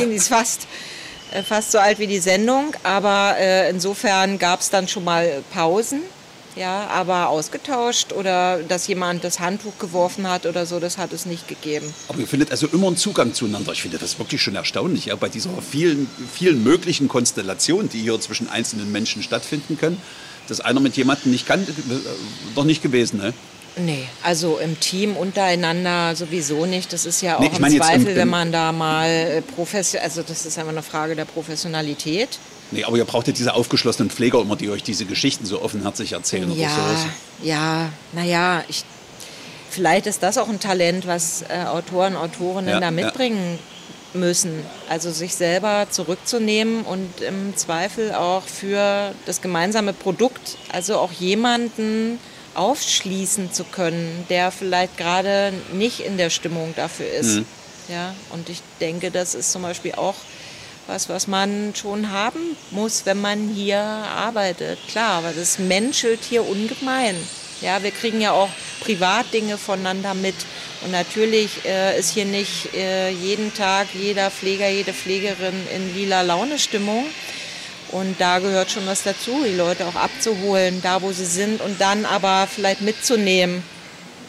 die 0.00 0.14
ist 0.14 0.28
fast 0.28 0.66
fast 1.42 1.72
so 1.72 1.78
alt 1.78 1.98
wie 1.98 2.06
die 2.06 2.20
Sendung, 2.20 2.74
aber 2.82 3.36
äh, 3.38 3.70
insofern 3.70 4.38
gab 4.38 4.60
es 4.60 4.70
dann 4.70 4.86
schon 4.86 5.04
mal 5.04 5.42
Pausen. 5.52 6.02
Ja, 6.56 6.86
aber 6.86 7.30
ausgetauscht 7.30 8.12
oder 8.12 8.60
dass 8.62 8.86
jemand 8.86 9.24
das 9.24 9.40
Handtuch 9.40 9.76
geworfen 9.80 10.28
hat 10.28 10.46
oder 10.46 10.66
so, 10.66 10.78
das 10.78 10.98
hat 10.98 11.12
es 11.12 11.26
nicht 11.26 11.48
gegeben. 11.48 11.92
Aber 12.06 12.20
ihr 12.20 12.28
findet 12.28 12.52
also 12.52 12.68
immer 12.68 12.86
einen 12.86 12.96
Zugang 12.96 13.34
zueinander. 13.34 13.72
Ich 13.72 13.82
finde 13.82 13.98
das 13.98 14.20
wirklich 14.20 14.40
schon 14.40 14.54
erstaunlich, 14.54 15.06
ja, 15.06 15.16
bei 15.16 15.28
dieser 15.28 15.50
vielen, 15.68 16.08
vielen 16.32 16.62
möglichen 16.62 17.08
Konstellationen, 17.08 17.88
die 17.88 18.02
hier 18.02 18.20
zwischen 18.20 18.48
einzelnen 18.48 18.92
Menschen 18.92 19.24
stattfinden 19.24 19.76
können, 19.78 20.00
dass 20.46 20.60
einer 20.60 20.78
mit 20.78 20.96
jemandem 20.96 21.32
nicht 21.32 21.44
kann, 21.44 21.62
äh, 21.62 21.66
noch 22.54 22.64
nicht 22.64 22.82
gewesen, 22.82 23.18
ne? 23.18 23.34
Nee, 23.76 24.06
also 24.22 24.58
im 24.58 24.78
Team 24.78 25.16
untereinander 25.16 26.14
sowieso 26.14 26.64
nicht. 26.64 26.92
Das 26.92 27.06
ist 27.06 27.22
ja 27.22 27.36
auch 27.36 27.40
nee, 27.40 27.50
im 27.54 27.76
Zweifel, 27.78 28.08
im, 28.08 28.16
wenn 28.16 28.28
man 28.28 28.52
da 28.52 28.70
mal 28.70 29.08
äh, 29.08 29.42
professionell, 29.42 30.06
also 30.06 30.22
das 30.22 30.46
ist 30.46 30.58
einfach 30.58 30.72
eine 30.72 30.82
Frage 30.82 31.16
der 31.16 31.24
Professionalität. 31.24 32.38
Nee, 32.70 32.84
aber 32.84 32.96
ihr 32.96 33.04
braucht 33.04 33.26
ja 33.26 33.32
diese 33.32 33.54
aufgeschlossenen 33.54 34.10
Pfleger 34.10 34.40
immer, 34.40 34.56
die 34.56 34.70
euch 34.70 34.82
diese 34.82 35.06
Geschichten 35.06 35.44
so 35.44 35.60
offenherzig 35.60 36.12
erzählen 36.12 36.50
ja, 36.56 36.68
oder 36.68 36.96
so. 36.96 37.46
Ja, 37.46 37.90
naja, 38.12 38.62
ich, 38.68 38.84
vielleicht 39.70 40.06
ist 40.06 40.22
das 40.22 40.38
auch 40.38 40.48
ein 40.48 40.60
Talent, 40.60 41.06
was 41.06 41.42
äh, 41.42 41.64
Autoren, 41.66 42.16
Autorinnen 42.16 42.70
ja, 42.70 42.80
da 42.80 42.90
mitbringen 42.92 43.58
ja. 44.12 44.20
müssen. 44.20 44.62
Also 44.88 45.10
sich 45.10 45.34
selber 45.34 45.88
zurückzunehmen 45.90 46.82
und 46.82 47.20
im 47.20 47.56
Zweifel 47.56 48.12
auch 48.12 48.44
für 48.44 49.12
das 49.26 49.42
gemeinsame 49.42 49.92
Produkt, 49.92 50.58
also 50.72 50.98
auch 50.98 51.12
jemanden 51.12 52.18
aufschließen 52.56 53.52
zu 53.52 53.64
können, 53.64 54.26
der 54.28 54.50
vielleicht 54.50 54.96
gerade 54.96 55.52
nicht 55.72 56.00
in 56.00 56.16
der 56.16 56.30
Stimmung 56.30 56.74
dafür 56.76 57.10
ist. 57.10 57.36
Mhm. 57.36 57.46
Ja, 57.88 58.14
und 58.30 58.48
ich 58.48 58.62
denke, 58.80 59.10
das 59.10 59.34
ist 59.34 59.52
zum 59.52 59.62
Beispiel 59.62 59.92
auch 59.92 60.14
was, 60.86 61.08
was 61.08 61.26
man 61.26 61.74
schon 61.74 62.10
haben 62.10 62.56
muss, 62.70 63.06
wenn 63.06 63.20
man 63.20 63.48
hier 63.48 63.80
arbeitet. 63.80 64.78
Klar, 64.88 65.18
aber 65.18 65.32
das 65.32 65.58
menschelt 65.58 66.20
hier 66.28 66.46
ungemein. 66.46 67.16
Ja, 67.60 67.82
wir 67.82 67.90
kriegen 67.90 68.20
ja 68.20 68.32
auch 68.32 68.50
Privatdinge 68.80 69.56
voneinander 69.56 70.14
mit. 70.14 70.34
Und 70.82 70.90
natürlich 70.90 71.64
äh, 71.64 71.98
ist 71.98 72.12
hier 72.12 72.26
nicht 72.26 72.74
äh, 72.74 73.10
jeden 73.10 73.54
Tag 73.54 73.88
jeder 73.94 74.30
Pfleger, 74.30 74.68
jede 74.68 74.92
Pflegerin 74.92 75.54
in 75.74 75.94
lila 75.94 76.20
Laune 76.22 76.58
Stimmung. 76.58 77.06
Und 77.90 78.20
da 78.20 78.38
gehört 78.38 78.70
schon 78.70 78.86
was 78.86 79.02
dazu, 79.02 79.44
die 79.44 79.54
Leute 79.56 79.86
auch 79.86 79.94
abzuholen, 79.94 80.80
da 80.82 81.02
wo 81.02 81.12
sie 81.12 81.26
sind 81.26 81.60
und 81.60 81.80
dann 81.80 82.04
aber 82.04 82.48
vielleicht 82.52 82.80
mitzunehmen. 82.80 83.62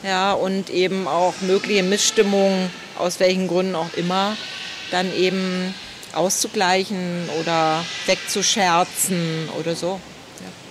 Ja, 0.03 0.33
und 0.33 0.69
eben 0.69 1.07
auch 1.07 1.33
mögliche 1.41 1.81
Missstimmungen, 1.81 2.69
aus 2.97 3.19
welchen 3.19 3.47
Gründen 3.47 3.75
auch 3.75 3.93
immer, 3.95 4.37
dann 4.91 5.13
eben 5.15 5.73
auszugleichen 6.13 7.27
oder 7.39 7.83
wegzuscherzen 8.05 9.49
oder 9.59 9.75
so. 9.75 9.99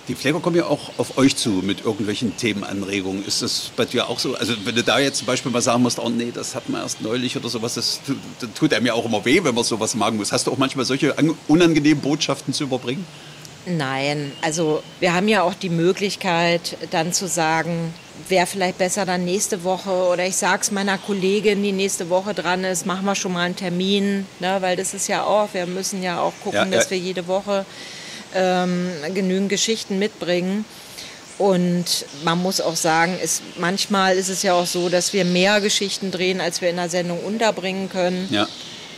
Die 0.07 0.13
Pfleger 0.13 0.39
kommen 0.39 0.55
ja 0.55 0.65
auch 0.65 0.91
auf 0.97 1.17
euch 1.17 1.35
zu 1.35 1.49
mit 1.49 1.83
irgendwelchen 1.83 2.37
Themenanregungen. 2.37 3.25
Ist 3.25 3.41
das 3.41 3.71
bei 3.75 3.85
dir 3.85 4.07
auch 4.07 4.19
so? 4.19 4.35
Also 4.35 4.53
wenn 4.63 4.75
du 4.75 4.83
da 4.83 4.99
jetzt 4.99 5.17
zum 5.17 5.25
Beispiel 5.25 5.51
mal 5.51 5.61
sagen 5.61 5.81
musst, 5.81 5.97
oh 5.97 6.09
nee, 6.09 6.31
das 6.31 6.53
hat 6.53 6.69
man 6.69 6.81
erst 6.81 7.01
neulich 7.01 7.35
oder 7.35 7.49
sowas, 7.49 7.73
das, 7.73 8.01
das 8.39 8.49
tut 8.53 8.73
einem 8.73 8.85
ja 8.85 8.93
auch 8.93 9.05
immer 9.05 9.25
weh, 9.25 9.43
wenn 9.43 9.55
man 9.55 9.63
sowas 9.63 9.95
machen 9.95 10.17
muss. 10.17 10.31
Hast 10.31 10.45
du 10.45 10.51
auch 10.51 10.57
manchmal 10.57 10.85
solche 10.85 11.15
unangenehmen 11.47 12.01
Botschaften 12.01 12.53
zu 12.53 12.65
überbringen? 12.65 13.05
Nein, 13.65 14.31
also 14.43 14.83
wir 14.99 15.13
haben 15.15 15.27
ja 15.27 15.41
auch 15.41 15.55
die 15.55 15.69
Möglichkeit 15.69 16.77
dann 16.91 17.13
zu 17.13 17.27
sagen, 17.27 17.93
wäre 18.29 18.45
vielleicht 18.45 18.77
besser 18.77 19.05
dann 19.05 19.25
nächste 19.25 19.63
Woche 19.63 19.89
oder 19.89 20.25
ich 20.25 20.35
sage 20.35 20.61
es 20.61 20.71
meiner 20.71 20.99
Kollegin, 20.99 21.63
die 21.63 21.71
nächste 21.71 22.09
Woche 22.09 22.35
dran 22.35 22.63
ist, 22.63 22.85
machen 22.85 23.05
wir 23.05 23.15
schon 23.15 23.33
mal 23.33 23.41
einen 23.41 23.55
Termin, 23.55 24.27
ne? 24.39 24.57
weil 24.59 24.75
das 24.75 24.93
ist 24.93 25.07
ja 25.07 25.23
auch, 25.23 25.49
wir 25.53 25.65
müssen 25.65 26.03
ja 26.03 26.19
auch 26.19 26.33
gucken, 26.43 26.71
ja, 26.71 26.77
dass 26.77 26.91
wir 26.91 26.97
jede 26.97 27.27
Woche 27.27 27.65
ähm, 28.33 28.89
genügend 29.13 29.49
Geschichten 29.49 29.99
mitbringen. 29.99 30.65
Und 31.37 32.05
man 32.23 32.41
muss 32.41 32.61
auch 32.61 32.77
sagen, 32.77 33.17
ist, 33.21 33.43
manchmal 33.59 34.15
ist 34.15 34.29
es 34.29 34.41
ja 34.41 34.53
auch 34.53 34.65
so, 34.65 34.87
dass 34.87 35.11
wir 35.11 35.25
mehr 35.25 35.59
Geschichten 35.59 36.11
drehen, 36.11 36.39
als 36.39 36.61
wir 36.61 36.69
in 36.69 36.77
der 36.77 36.89
Sendung 36.89 37.19
unterbringen 37.19 37.89
können. 37.89 38.27
Ja. 38.31 38.47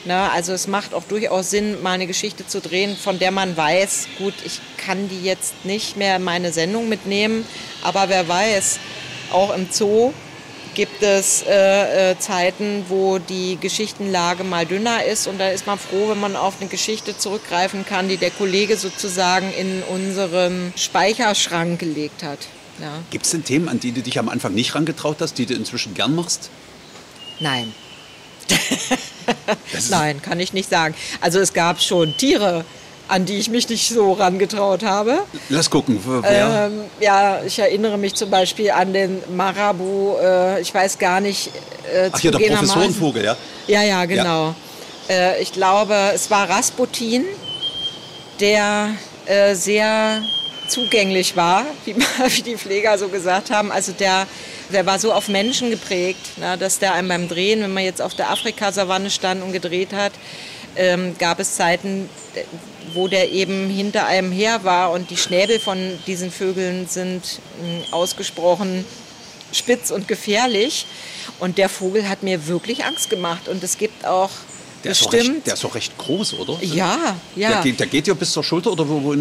Na, 0.05 0.29
also 0.29 0.53
es 0.53 0.67
macht 0.67 0.93
auch 0.93 1.03
durchaus 1.03 1.49
Sinn, 1.49 1.81
mal 1.81 1.93
eine 1.93 2.07
Geschichte 2.07 2.47
zu 2.47 2.61
drehen, 2.61 2.95
von 2.95 3.17
der 3.19 3.31
man 3.31 3.57
weiß, 3.57 4.07
gut, 4.19 4.35
ich 4.45 4.61
kann 4.77 5.09
die 5.09 5.23
jetzt 5.23 5.65
nicht 5.65 5.97
mehr 5.97 6.15
in 6.15 6.23
meine 6.23 6.53
Sendung 6.53 6.87
mitnehmen, 6.87 7.45
aber 7.81 8.07
wer 8.07 8.27
weiß, 8.27 8.79
auch 9.31 9.53
im 9.53 9.67
Zoo 9.69 10.13
gibt 10.77 11.01
es 11.01 11.41
äh, 11.41 12.11
äh, 12.11 12.19
Zeiten, 12.19 12.85
wo 12.87 13.17
die 13.17 13.57
Geschichtenlage 13.59 14.43
mal 14.43 14.67
dünner 14.67 15.03
ist 15.03 15.25
und 15.25 15.39
da 15.39 15.49
ist 15.49 15.65
man 15.65 15.79
froh, 15.79 16.09
wenn 16.09 16.19
man 16.19 16.35
auf 16.35 16.61
eine 16.61 16.69
Geschichte 16.69 17.17
zurückgreifen 17.17 17.83
kann, 17.83 18.07
die 18.07 18.17
der 18.17 18.29
Kollege 18.29 18.77
sozusagen 18.77 19.51
in 19.53 19.81
unseren 19.81 20.71
Speicherschrank 20.75 21.79
gelegt 21.79 22.21
hat. 22.21 22.37
Ja. 22.79 22.91
Gibt 23.09 23.25
es 23.25 23.31
denn 23.31 23.43
Themen, 23.43 23.69
an 23.69 23.79
die 23.79 23.91
du 23.91 24.03
dich 24.03 24.19
am 24.19 24.29
Anfang 24.29 24.53
nicht 24.53 24.75
rangetraut 24.75 25.17
hast, 25.19 25.39
die 25.39 25.47
du 25.47 25.55
inzwischen 25.55 25.95
gern 25.95 26.13
machst? 26.13 26.51
Nein. 27.39 27.73
Nein, 29.89 30.21
kann 30.21 30.39
ich 30.39 30.53
nicht 30.53 30.69
sagen. 30.69 30.93
Also 31.21 31.39
es 31.39 31.53
gab 31.53 31.81
schon 31.81 32.15
Tiere, 32.17 32.65
an 33.07 33.25
die 33.25 33.37
ich 33.37 33.49
mich 33.49 33.69
nicht 33.69 33.89
so 33.89 34.13
rangetraut 34.13 34.83
habe. 34.83 35.19
Lass 35.49 35.69
gucken. 35.69 35.99
Wer? 36.05 36.69
Ähm, 36.71 36.81
ja, 36.99 37.41
ich 37.45 37.57
erinnere 37.59 37.97
mich 37.97 38.15
zum 38.15 38.29
Beispiel 38.29 38.71
an 38.71 38.93
den 38.93 39.21
Marabu, 39.35 40.15
äh, 40.21 40.61
ich 40.61 40.73
weiß 40.73 40.97
gar 40.97 41.21
nicht. 41.21 41.51
Äh, 41.93 42.09
Ach 42.11 42.19
ja, 42.19 42.31
der 42.31 42.39
Professorenvogel, 42.39 43.23
ja? 43.23 43.37
Ja, 43.67 43.83
ja, 43.83 44.05
genau. 44.05 44.55
Ja. 45.07 45.15
Äh, 45.15 45.41
ich 45.41 45.53
glaube, 45.53 45.95
es 46.13 46.29
war 46.29 46.49
Rasputin, 46.49 47.25
der 48.39 48.89
äh, 49.25 49.55
sehr 49.55 50.21
zugänglich 50.67 51.35
war, 51.35 51.65
wie, 51.85 51.95
wie, 51.95 52.41
die 52.41 52.57
Pfleger 52.57 52.97
so 52.97 53.07
gesagt 53.07 53.51
haben. 53.51 53.71
Also 53.71 53.93
der, 53.93 54.27
der 54.71 54.85
war 54.85 54.99
so 54.99 55.13
auf 55.13 55.29
Menschen 55.29 55.69
geprägt, 55.69 56.19
na, 56.37 56.57
dass 56.57 56.79
der 56.79 56.93
einem 56.93 57.07
beim 57.07 57.27
Drehen, 57.29 57.61
wenn 57.61 57.73
man 57.73 57.83
jetzt 57.83 58.01
auf 58.01 58.15
der 58.15 58.29
Afrikasavanne 58.31 59.09
stand 59.09 59.43
und 59.43 59.53
gedreht 59.53 59.93
hat, 59.93 60.11
ähm, 60.77 61.15
gab 61.17 61.39
es 61.39 61.55
Zeiten, 61.55 62.09
wo 62.93 63.07
der 63.07 63.31
eben 63.31 63.69
hinter 63.69 64.07
einem 64.07 64.31
her 64.31 64.63
war 64.63 64.91
und 64.91 65.09
die 65.09 65.17
Schnäbel 65.17 65.59
von 65.59 65.77
diesen 66.07 66.31
Vögeln 66.31 66.87
sind 66.87 67.39
mh, 67.61 67.93
ausgesprochen 67.93 68.85
spitz 69.51 69.91
und 69.91 70.07
gefährlich. 70.07 70.85
Und 71.39 71.57
der 71.57 71.69
Vogel 71.69 72.09
hat 72.09 72.23
mir 72.23 72.47
wirklich 72.47 72.85
Angst 72.85 73.09
gemacht. 73.09 73.47
Und 73.47 73.63
es 73.63 73.77
gibt 73.77 74.05
auch 74.05 74.29
der 74.83 74.89
bestimmt... 74.89 75.13
Ist 75.13 75.29
recht, 75.29 75.47
der 75.47 75.53
ist 75.53 75.63
doch 75.63 75.75
recht 75.75 75.97
groß, 75.97 76.33
oder? 76.35 76.57
Ja, 76.61 77.15
ja. 77.35 77.49
Der, 77.49 77.61
geht, 77.61 77.79
der 77.79 77.87
geht 77.87 78.07
ja 78.07 78.13
bis 78.13 78.31
zur 78.31 78.43
Schulter 78.43 78.71
oder 78.71 78.87
wo? 78.87 79.03
wo 79.03 79.15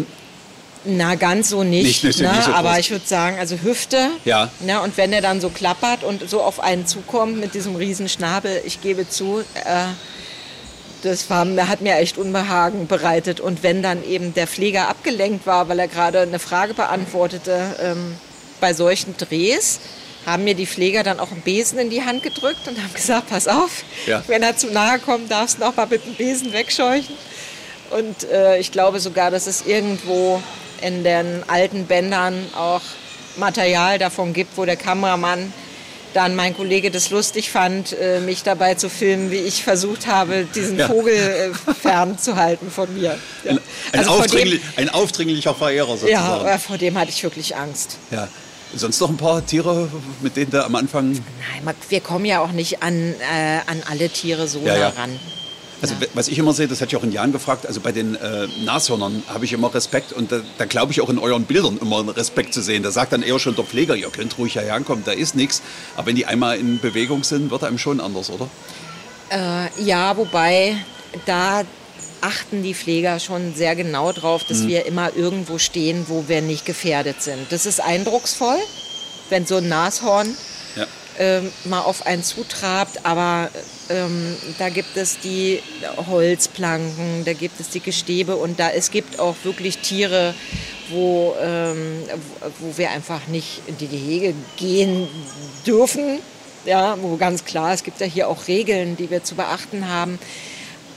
na, 0.85 1.15
ganz 1.15 1.49
so 1.49 1.63
nicht. 1.63 1.85
nicht, 1.85 2.03
nicht, 2.03 2.19
ne? 2.21 2.31
nicht 2.31 2.45
so 2.45 2.53
aber 2.53 2.79
ich 2.79 2.91
würde 2.91 3.05
sagen, 3.05 3.37
also 3.39 3.57
Hüfte. 3.61 4.09
Ja. 4.23 4.49
Ne? 4.61 4.81
Und 4.81 4.95
wenn 4.95 5.11
er 5.11 5.21
dann 5.21 5.41
so 5.41 5.49
klappert 5.49 6.03
und 6.03 6.29
so 6.29 6.41
auf 6.41 6.61
einen 6.61 6.87
zukommt 6.87 7.39
mit 7.39 7.53
diesem 7.53 7.75
riesen 7.75 8.07
Schnabel, 8.07 8.61
ich 8.63 8.79
gebe 8.81 9.09
zu, 9.09 9.43
äh, 9.65 9.87
das 11.03 11.29
war, 11.29 11.45
hat 11.67 11.81
mir 11.81 11.95
echt 11.95 12.17
Unbehagen 12.17 12.87
bereitet. 12.87 13.39
Und 13.39 13.63
wenn 13.63 13.81
dann 13.81 14.03
eben 14.03 14.33
der 14.33 14.47
Pfleger 14.47 14.89
abgelenkt 14.89 15.45
war, 15.45 15.69
weil 15.69 15.79
er 15.79 15.87
gerade 15.87 16.21
eine 16.21 16.39
Frage 16.39 16.73
beantwortete, 16.73 17.75
ähm, 17.81 18.15
bei 18.59 18.73
solchen 18.73 19.15
Drehs 19.17 19.79
haben 20.25 20.43
mir 20.43 20.55
die 20.55 20.65
Pfleger 20.65 21.03
dann 21.03 21.19
auch 21.19 21.31
einen 21.31 21.41
Besen 21.41 21.79
in 21.79 21.89
die 21.89 22.03
Hand 22.03 22.21
gedrückt 22.21 22.67
und 22.67 22.77
haben 22.77 22.93
gesagt, 22.93 23.29
pass 23.29 23.47
auf, 23.47 23.83
ja. 24.05 24.21
wenn 24.27 24.43
er 24.43 24.57
zu 24.57 24.67
nahe 24.67 24.99
kommt, 24.99 25.31
darfst 25.31 25.57
du 25.57 25.61
noch 25.61 25.75
mal 25.75 25.87
mit 25.87 26.05
dem 26.05 26.15
Besen 26.15 26.51
wegscheuchen. 26.51 27.15
Und 27.91 28.29
äh, 28.29 28.57
ich 28.57 28.71
glaube 28.73 28.99
sogar, 28.99 29.31
dass 29.31 29.47
es 29.47 29.65
irgendwo 29.65 30.41
in 30.81 31.03
den 31.03 31.43
alten 31.47 31.85
Bändern 31.85 32.45
auch 32.57 32.81
Material 33.37 33.99
davon 33.99 34.33
gibt, 34.33 34.57
wo 34.57 34.65
der 34.65 34.75
Kameramann 34.75 35.53
dann 36.17 36.35
mein 36.35 36.57
Kollege 36.57 36.89
das 36.89 37.11
lustig 37.11 37.51
fand, 37.51 37.93
äh, 37.93 38.19
mich 38.19 38.41
dabei 38.41 38.73
zu 38.73 38.89
filmen, 38.89 39.29
wie 39.29 39.37
ich 39.37 39.63
versucht 39.63 40.07
habe, 40.07 40.47
diesen 40.55 40.79
ja. 40.79 40.87
Vogel 40.87 41.13
äh, 41.13 41.73
fernzuhalten 41.73 42.71
von 42.71 42.91
mir. 42.93 43.19
Ja. 43.43 43.51
Ein, 43.51 43.59
also 43.93 44.09
aufdringlich, 44.11 44.61
dem, 44.61 44.83
ein, 44.83 44.89
aufdringlicher 44.89 45.53
Verehrer 45.53 45.95
sozusagen. 45.95 46.45
Ja, 46.47 46.57
vor 46.57 46.79
dem 46.79 46.97
hatte 46.97 47.11
ich 47.11 47.21
wirklich 47.21 47.55
Angst. 47.55 47.97
Ja. 48.09 48.27
Sonst 48.75 48.99
noch 48.99 49.09
ein 49.09 49.17
paar 49.17 49.45
Tiere, 49.45 49.89
mit 50.21 50.35
denen 50.35 50.49
da 50.49 50.65
am 50.65 50.75
Anfang... 50.75 51.11
Nein, 51.11 51.75
wir 51.87 52.01
kommen 52.01 52.25
ja 52.25 52.41
auch 52.41 52.51
nicht 52.51 52.81
an, 52.81 53.13
äh, 53.13 53.59
an 53.67 53.83
alle 53.87 54.09
Tiere 54.09 54.47
so 54.47 54.59
ja, 54.65 54.75
nah 54.75 54.89
ran. 54.89 55.19
Also 55.81 55.93
ja. 55.99 56.07
was 56.13 56.27
ich 56.27 56.39
immer 56.39 56.53
sehe, 56.53 56.67
das 56.67 56.81
hatte 56.81 56.89
ich 56.89 56.97
auch 56.97 57.03
in 57.03 57.11
Jan 57.11 57.31
gefragt, 57.31 57.67
also 57.67 57.81
bei 57.81 57.91
den 57.91 58.15
äh, 58.15 58.47
Nashörnern 58.65 59.23
habe 59.27 59.45
ich 59.45 59.53
immer 59.53 59.73
Respekt 59.73 60.11
und 60.11 60.31
da, 60.31 60.41
da 60.57 60.65
glaube 60.65 60.91
ich 60.91 61.01
auch 61.01 61.09
in 61.09 61.19
euren 61.19 61.43
Bildern 61.43 61.77
immer 61.79 61.99
einen 61.99 62.09
Respekt 62.09 62.53
zu 62.53 62.61
sehen. 62.61 62.81
Da 62.83 62.91
sagt 62.91 63.13
dann 63.13 63.21
eher 63.21 63.37
schon 63.37 63.55
der 63.55 63.63
Pfleger, 63.63 63.95
ihr 63.95 64.09
könnt 64.09 64.37
ruhig 64.37 64.53
hierher 64.53 64.79
kommen, 64.81 65.03
da 65.05 65.11
ist 65.11 65.35
nichts. 65.35 65.61
Aber 65.95 66.07
wenn 66.07 66.15
die 66.15 66.25
einmal 66.25 66.57
in 66.57 66.79
Bewegung 66.79 67.23
sind, 67.23 67.51
wird 67.51 67.63
einem 67.63 67.77
schon 67.77 67.99
anders, 67.99 68.29
oder? 68.31 68.49
Äh, 69.29 69.83
ja, 69.83 70.17
wobei 70.17 70.77
da 71.25 71.63
achten 72.21 72.63
die 72.63 72.73
Pfleger 72.73 73.19
schon 73.19 73.53
sehr 73.55 73.75
genau 73.75 74.11
drauf, 74.11 74.43
dass 74.43 74.59
mhm. 74.59 74.67
wir 74.67 74.85
immer 74.85 75.15
irgendwo 75.15 75.57
stehen, 75.59 76.05
wo 76.07 76.27
wir 76.27 76.41
nicht 76.41 76.65
gefährdet 76.65 77.21
sind. 77.21 77.51
Das 77.51 77.65
ist 77.65 77.79
eindrucksvoll, 77.79 78.57
wenn 79.29 79.45
so 79.45 79.57
ein 79.57 79.67
Nashorn 79.67 80.35
ja. 80.75 80.85
ähm, 81.19 81.51
mal 81.65 81.81
auf 81.81 82.05
einen 82.05 82.23
zutrabt, 82.23 83.05
aber 83.05 83.49
ähm, 83.89 84.35
da 84.57 84.69
gibt 84.69 84.97
es 84.97 85.19
die 85.19 85.61
Holzplanken, 86.09 87.23
da 87.25 87.33
gibt 87.33 87.59
es 87.59 87.69
die 87.69 87.79
Gestäbe 87.79 88.35
und 88.35 88.59
da 88.59 88.69
es 88.69 88.91
gibt 88.91 89.19
auch 89.19 89.35
wirklich 89.43 89.79
Tiere, 89.79 90.33
wo, 90.89 91.35
ähm, 91.41 92.03
wo 92.59 92.77
wir 92.77 92.91
einfach 92.91 93.27
nicht 93.27 93.61
in 93.67 93.77
die 93.77 93.87
Gehege 93.87 94.33
gehen 94.57 95.07
dürfen. 95.65 96.19
Ja, 96.65 96.97
wo 97.01 97.15
ganz 97.15 97.45
klar, 97.45 97.73
es 97.73 97.83
gibt 97.83 98.01
ja 98.01 98.07
hier 98.07 98.27
auch 98.27 98.47
Regeln, 98.47 98.97
die 98.97 99.09
wir 99.09 99.23
zu 99.23 99.35
beachten 99.35 99.87
haben. 99.87 100.19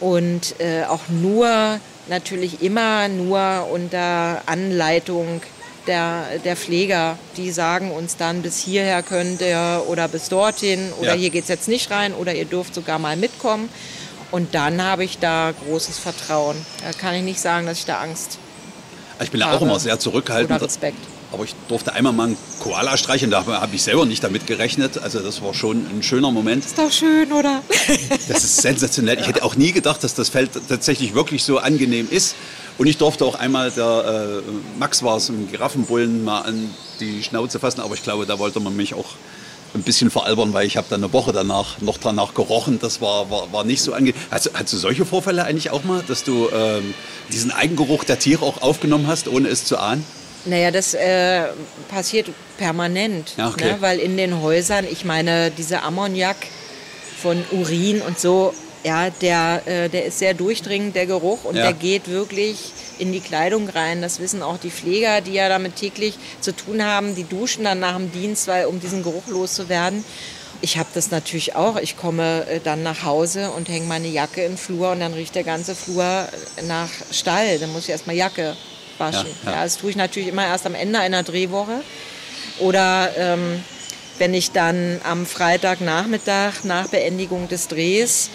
Und 0.00 0.56
äh, 0.58 0.84
auch 0.84 1.08
nur, 1.08 1.78
natürlich 2.08 2.62
immer 2.62 3.06
nur 3.08 3.68
unter 3.70 4.42
Anleitung 4.46 5.42
der, 5.90 6.38
der 6.44 6.56
Pfleger, 6.56 7.18
die 7.36 7.50
sagen 7.50 7.90
uns 7.90 8.16
dann, 8.16 8.42
bis 8.42 8.58
hierher 8.58 9.02
könnt 9.02 9.40
ihr 9.40 9.82
oder 9.88 10.06
bis 10.06 10.28
dorthin 10.28 10.92
oder 11.00 11.14
ja. 11.14 11.20
hier 11.20 11.30
geht 11.30 11.42
es 11.42 11.48
jetzt 11.48 11.66
nicht 11.66 11.90
rein 11.90 12.14
oder 12.14 12.32
ihr 12.32 12.44
dürft 12.44 12.74
sogar 12.74 12.98
mal 12.98 13.16
mitkommen. 13.16 13.68
Und 14.30 14.54
dann 14.54 14.80
habe 14.80 15.02
ich 15.02 15.18
da 15.18 15.52
großes 15.66 15.98
Vertrauen. 15.98 16.56
Da 16.84 16.92
kann 16.92 17.16
ich 17.16 17.22
nicht 17.22 17.40
sagen, 17.40 17.66
dass 17.66 17.78
ich 17.80 17.84
da 17.84 17.98
Angst 17.98 18.38
habe. 19.14 19.24
Ich 19.24 19.30
bin 19.32 19.40
ja 19.40 19.52
auch 19.52 19.60
immer 19.60 19.80
sehr 19.80 19.98
zurückhaltend. 19.98 20.56
Oder 20.56 20.66
Respekt. 20.66 20.98
Aber 21.32 21.44
ich 21.44 21.54
durfte 21.68 21.92
einmal 21.92 22.12
mal 22.12 22.28
einen 22.28 22.36
Koala 22.60 22.96
streichen, 22.96 23.30
da 23.30 23.44
habe 23.44 23.74
ich 23.74 23.82
selber 23.82 24.06
nicht 24.06 24.22
damit 24.22 24.46
gerechnet. 24.46 24.98
Also 24.98 25.20
das 25.20 25.42
war 25.42 25.54
schon 25.54 25.86
ein 25.86 26.02
schöner 26.02 26.30
Moment. 26.30 26.64
Ist 26.64 26.78
doch 26.78 26.90
schön, 26.90 27.32
oder? 27.32 27.62
Das 28.28 28.44
ist 28.44 28.62
sensationell. 28.62 29.18
Ich 29.20 29.26
hätte 29.26 29.44
auch 29.44 29.56
nie 29.56 29.72
gedacht, 29.72 30.02
dass 30.02 30.14
das 30.14 30.28
Feld 30.28 30.50
tatsächlich 30.68 31.14
wirklich 31.14 31.44
so 31.44 31.58
angenehm 31.58 32.08
ist. 32.10 32.36
Und 32.80 32.86
ich 32.86 32.96
durfte 32.96 33.26
auch 33.26 33.34
einmal, 33.34 33.70
der 33.70 34.40
äh, 34.48 34.78
Max 34.78 35.02
war 35.02 35.18
es, 35.18 35.28
im 35.28 35.50
Giraffenbullen 35.50 36.24
mal 36.24 36.40
an 36.40 36.74
die 36.98 37.22
Schnauze 37.22 37.60
fassen, 37.60 37.82
aber 37.82 37.92
ich 37.92 38.02
glaube, 38.02 38.24
da 38.24 38.38
wollte 38.38 38.58
man 38.58 38.74
mich 38.74 38.94
auch 38.94 39.04
ein 39.74 39.82
bisschen 39.82 40.10
veralbern, 40.10 40.54
weil 40.54 40.66
ich 40.66 40.78
habe 40.78 40.86
dann 40.88 41.04
eine 41.04 41.12
Woche 41.12 41.30
danach 41.34 41.82
noch 41.82 41.98
danach 41.98 42.32
gerochen. 42.32 42.78
Das 42.80 43.02
war, 43.02 43.30
war, 43.30 43.52
war 43.52 43.64
nicht 43.64 43.82
so 43.82 43.92
angenehm. 43.92 44.18
Hast, 44.30 44.52
hast, 44.54 44.72
du 44.72 44.78
solche 44.78 45.04
Vorfälle 45.04 45.44
eigentlich 45.44 45.68
auch 45.68 45.84
mal, 45.84 46.02
dass 46.08 46.24
du 46.24 46.48
ähm, 46.54 46.94
diesen 47.30 47.50
Eigengeruch 47.50 48.04
der 48.04 48.18
Tiere 48.18 48.46
auch 48.46 48.62
aufgenommen 48.62 49.08
hast, 49.08 49.28
ohne 49.28 49.48
es 49.48 49.66
zu 49.66 49.76
ahnen? 49.76 50.02
Naja, 50.46 50.70
das 50.70 50.94
äh, 50.94 51.48
passiert 51.90 52.30
permanent, 52.56 53.34
okay. 53.36 53.72
ne? 53.72 53.76
weil 53.80 53.98
in 53.98 54.16
den 54.16 54.40
Häusern, 54.40 54.86
ich 54.90 55.04
meine, 55.04 55.50
diese 55.50 55.82
Ammoniak 55.82 56.38
von 57.20 57.44
Urin 57.52 58.00
und 58.00 58.18
so, 58.18 58.54
Ja, 58.82 59.10
der, 59.10 59.62
äh, 59.66 59.88
der 59.90 60.06
ist 60.06 60.18
sehr 60.20 60.32
durchdringend, 60.32 60.96
der 60.96 61.04
Geruch, 61.06 61.44
und 61.44 61.54
Ja. 61.56 61.64
der 61.64 61.72
geht 61.74 62.08
wirklich 62.08 62.72
in 62.98 63.12
die 63.12 63.20
Kleidung 63.20 63.68
rein. 63.68 64.00
Das 64.00 64.20
wissen 64.20 64.42
auch 64.42 64.56
die 64.56 64.70
Pfleger, 64.70 65.20
die 65.20 65.34
ja 65.34 65.48
damit 65.50 65.76
täglich 65.76 66.14
zu 66.40 66.52
tun 66.56 66.82
haben. 66.84 67.14
Die 67.14 67.24
duschen 67.24 67.64
dann 67.64 67.80
nach 67.80 67.96
dem 67.96 68.10
Dienst, 68.10 68.48
weil, 68.48 68.66
um 68.66 68.80
diesen 68.80 69.02
Geruch 69.02 69.26
loszuwerden. 69.26 70.02
Ich 70.62 70.78
habe 70.78 70.88
das 70.94 71.10
natürlich 71.10 71.56
auch. 71.56 71.76
Ich 71.76 71.96
komme 71.98 72.46
äh, 72.48 72.60
dann 72.62 72.82
nach 72.82 73.04
Hause 73.04 73.50
und 73.50 73.68
hänge 73.68 73.86
meine 73.86 74.08
Jacke 74.08 74.42
den 74.42 74.56
Flur 74.56 74.90
und 74.92 75.00
dann 75.00 75.12
riecht 75.14 75.34
der 75.34 75.44
ganze 75.44 75.74
Flur 75.74 76.26
nach 76.66 76.88
Stall. 77.10 77.58
Dann 77.58 77.72
muss 77.72 77.84
ich 77.84 77.90
erstmal 77.90 78.16
Jacke 78.16 78.56
waschen. 78.98 79.26
Ja, 79.44 79.50
Ja, 79.52 79.56
ja. 79.58 79.64
das 79.64 79.76
tue 79.78 79.90
ich 79.90 79.96
natürlich 79.96 80.28
immer 80.28 80.46
erst 80.46 80.64
am 80.66 80.74
Ende 80.74 80.98
einer 81.00 81.22
Drehwoche. 81.22 81.82
Oder 82.58 83.10
ähm, 83.16 83.62
wenn 84.18 84.34
ich 84.34 84.52
dann 84.52 85.00
am 85.04 85.24
Freitagnachmittag 85.24 86.64
nach 86.64 86.88
Beendigung 86.88 87.48
des 87.48 87.68
Drehs 87.68 88.28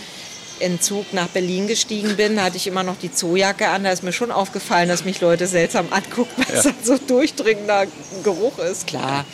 in 0.59 0.79
Zug 0.81 1.13
nach 1.13 1.27
Berlin 1.27 1.67
gestiegen 1.67 2.15
bin, 2.15 2.41
hatte 2.41 2.57
ich 2.57 2.67
immer 2.67 2.83
noch 2.83 2.97
die 2.97 3.11
Zoojacke 3.13 3.67
an. 3.69 3.83
Da 3.83 3.91
ist 3.91 4.03
mir 4.03 4.13
schon 4.13 4.31
aufgefallen, 4.31 4.89
dass 4.89 5.05
mich 5.05 5.21
Leute 5.21 5.47
seltsam 5.47 5.87
angucken, 5.91 6.31
weil 6.47 6.55
es 6.57 6.65
Ja. 6.65 6.71
so 6.83 6.97
durchdringender 6.97 7.87
Geruch 8.23 8.57
ist. 8.59 8.87
Klar. 8.87 9.25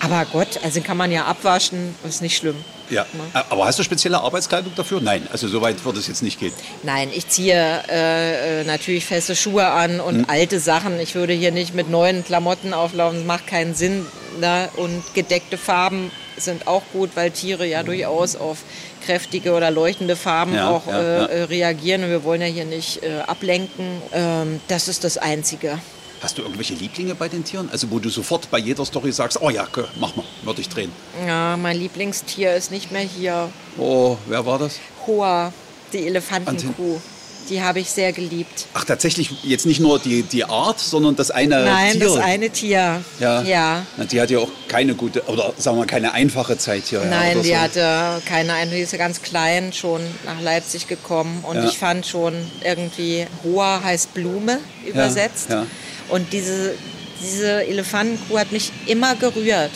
Aber 0.00 0.26
Gott, 0.30 0.60
also 0.62 0.80
kann 0.82 0.96
man 0.98 1.10
ja 1.10 1.24
abwaschen, 1.24 1.94
ist 2.06 2.20
nicht 2.20 2.36
schlimm. 2.36 2.56
Ja. 2.90 3.06
Ne? 3.14 3.44
Aber 3.50 3.64
hast 3.66 3.78
du 3.78 3.82
spezielle 3.82 4.20
Arbeitskleidung 4.20 4.72
dafür? 4.76 5.00
Nein, 5.00 5.26
also 5.32 5.48
so 5.48 5.60
weit 5.62 5.82
wird 5.84 5.96
es 5.96 6.06
jetzt 6.06 6.22
nicht 6.22 6.38
gehen. 6.38 6.52
Nein, 6.82 7.08
ich 7.14 7.28
ziehe 7.28 7.82
äh, 7.88 8.60
äh, 8.60 8.64
natürlich 8.64 9.06
feste 9.06 9.34
Schuhe 9.34 9.66
an 9.66 9.98
und 10.00 10.18
Hm. 10.18 10.24
alte 10.28 10.60
Sachen. 10.60 11.00
Ich 11.00 11.14
würde 11.14 11.32
hier 11.32 11.50
nicht 11.50 11.74
mit 11.74 11.88
neuen 11.90 12.24
Klamotten 12.24 12.74
auflaufen, 12.74 13.20
das 13.20 13.26
macht 13.26 13.46
keinen 13.46 13.74
Sinn. 13.74 14.04
Ne? 14.38 14.68
Und 14.76 15.02
gedeckte 15.14 15.56
Farben 15.56 16.10
sind 16.36 16.68
auch 16.68 16.82
gut, 16.92 17.10
weil 17.14 17.30
Tiere 17.30 17.66
ja 17.66 17.82
durchaus 17.82 18.36
auf 18.36 18.58
kräftige 19.06 19.54
oder 19.54 19.70
leuchtende 19.70 20.16
Farben 20.16 20.54
Ja, 20.54 20.70
auch 20.70 20.86
ja, 20.86 21.26
äh, 21.26 21.42
reagieren. 21.44 22.04
Und 22.04 22.10
wir 22.10 22.24
wollen 22.24 22.40
ja 22.40 22.46
hier 22.46 22.64
nicht 22.64 23.02
äh, 23.02 23.20
ablenken. 23.26 24.02
Ähm, 24.12 24.60
das 24.68 24.88
ist 24.88 25.04
das 25.04 25.16
Einzige. 25.16 25.78
Hast 26.22 26.38
du 26.38 26.42
irgendwelche 26.42 26.74
Lieblinge 26.74 27.14
bei 27.14 27.28
den 27.28 27.44
Tieren? 27.44 27.68
Also 27.70 27.90
wo 27.90 27.98
du 27.98 28.08
sofort 28.08 28.50
bei 28.50 28.58
jeder 28.58 28.84
Story 28.84 29.12
sagst, 29.12 29.40
oh 29.40 29.50
ja, 29.50 29.66
mach 30.00 30.16
mal, 30.16 30.24
würde 30.42 30.60
ich 30.60 30.68
drehen. 30.68 30.90
Ja, 31.26 31.56
mein 31.56 31.78
Lieblingstier 31.78 32.54
ist 32.54 32.70
nicht 32.70 32.90
mehr 32.90 33.02
hier. 33.02 33.50
Oh, 33.78 34.16
wer 34.26 34.44
war 34.44 34.58
das? 34.58 34.78
Hoa, 35.06 35.52
die 35.92 36.06
Elefantenkuh. 36.06 37.00
Die 37.48 37.62
habe 37.62 37.78
ich 37.80 37.90
sehr 37.90 38.12
geliebt. 38.12 38.66
Ach, 38.74 38.84
tatsächlich 38.84 39.30
jetzt 39.44 39.66
nicht 39.66 39.78
nur 39.80 39.98
die, 39.98 40.22
die 40.22 40.44
Art, 40.44 40.80
sondern 40.80 41.14
das 41.16 41.30
eine 41.30 41.64
Nein, 41.64 41.92
Tier. 41.92 42.00
das 42.00 42.16
eine 42.16 42.50
Tier. 42.50 43.04
Ja. 43.20 43.42
ja. 43.42 43.86
Na, 43.96 44.04
die 44.04 44.20
hat 44.20 44.30
ja 44.30 44.38
auch 44.40 44.48
keine 44.68 44.94
gute, 44.94 45.22
oder 45.26 45.52
sagen 45.56 45.76
wir 45.76 45.82
mal, 45.82 45.86
keine 45.86 46.12
einfache 46.12 46.58
Zeit 46.58 46.84
hier. 46.86 47.00
ja, 47.02 47.06
Nein, 47.06 47.34
oder 47.36 47.42
die 47.42 47.48
so. 47.50 47.56
hatte 47.56 48.22
keine 48.26 48.52
Ahnung, 48.54 48.70
die 48.74 48.80
ist 48.80 48.92
ja 48.92 48.98
ganz 48.98 49.22
klein 49.22 49.72
schon 49.72 50.00
nach 50.24 50.40
Leipzig 50.40 50.88
gekommen. 50.88 51.44
Und 51.46 51.56
Ja. 51.56 51.64
ich 51.68 51.78
fand 51.78 52.04
schon 52.06 52.34
irgendwie, 52.64 53.26
Hoa 53.44 53.80
heißt 53.82 54.12
Blume 54.14 54.58
übersetzt. 54.84 55.50
ja. 55.50 55.66
Und 56.08 56.32
diese, 56.32 56.74
diese 57.22 57.64
Elefantenkuh 57.66 58.38
hat 58.38 58.52
mich 58.52 58.72
immer 58.86 59.14
gerührt. 59.16 59.72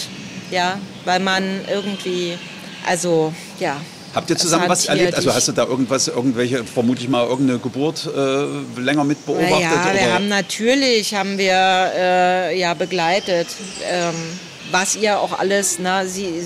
Ja, 0.50 0.78
weil 1.04 1.20
man 1.20 1.60
irgendwie, 1.70 2.36
also, 2.86 3.32
ja. 3.60 3.76
Habt 4.14 4.28
ihr 4.28 4.36
zusammen 4.36 4.68
was 4.68 4.86
erlebt? 4.86 5.14
Also 5.14 5.32
hast 5.32 5.46
du 5.48 5.52
da 5.52 5.64
irgendwas, 5.64 6.08
irgendwelche, 6.08 6.64
vermutlich 6.64 7.08
mal 7.08 7.26
irgendeine 7.26 7.60
Geburt 7.60 8.06
äh, 8.06 8.80
länger 8.80 9.04
mit 9.04 9.24
beobachtet? 9.24 9.60
Ja, 9.60 9.94
wir 9.94 10.02
oder? 10.02 10.14
haben 10.14 10.28
natürlich 10.28 11.14
haben 11.14 11.38
wir 11.38 11.92
äh, 11.94 12.58
ja 12.58 12.74
begleitet, 12.74 13.46
ähm, 13.88 14.14
was 14.72 14.96
ihr 14.96 15.20
auch 15.20 15.38
alles, 15.38 15.78
na, 15.78 16.04
sie, 16.06 16.42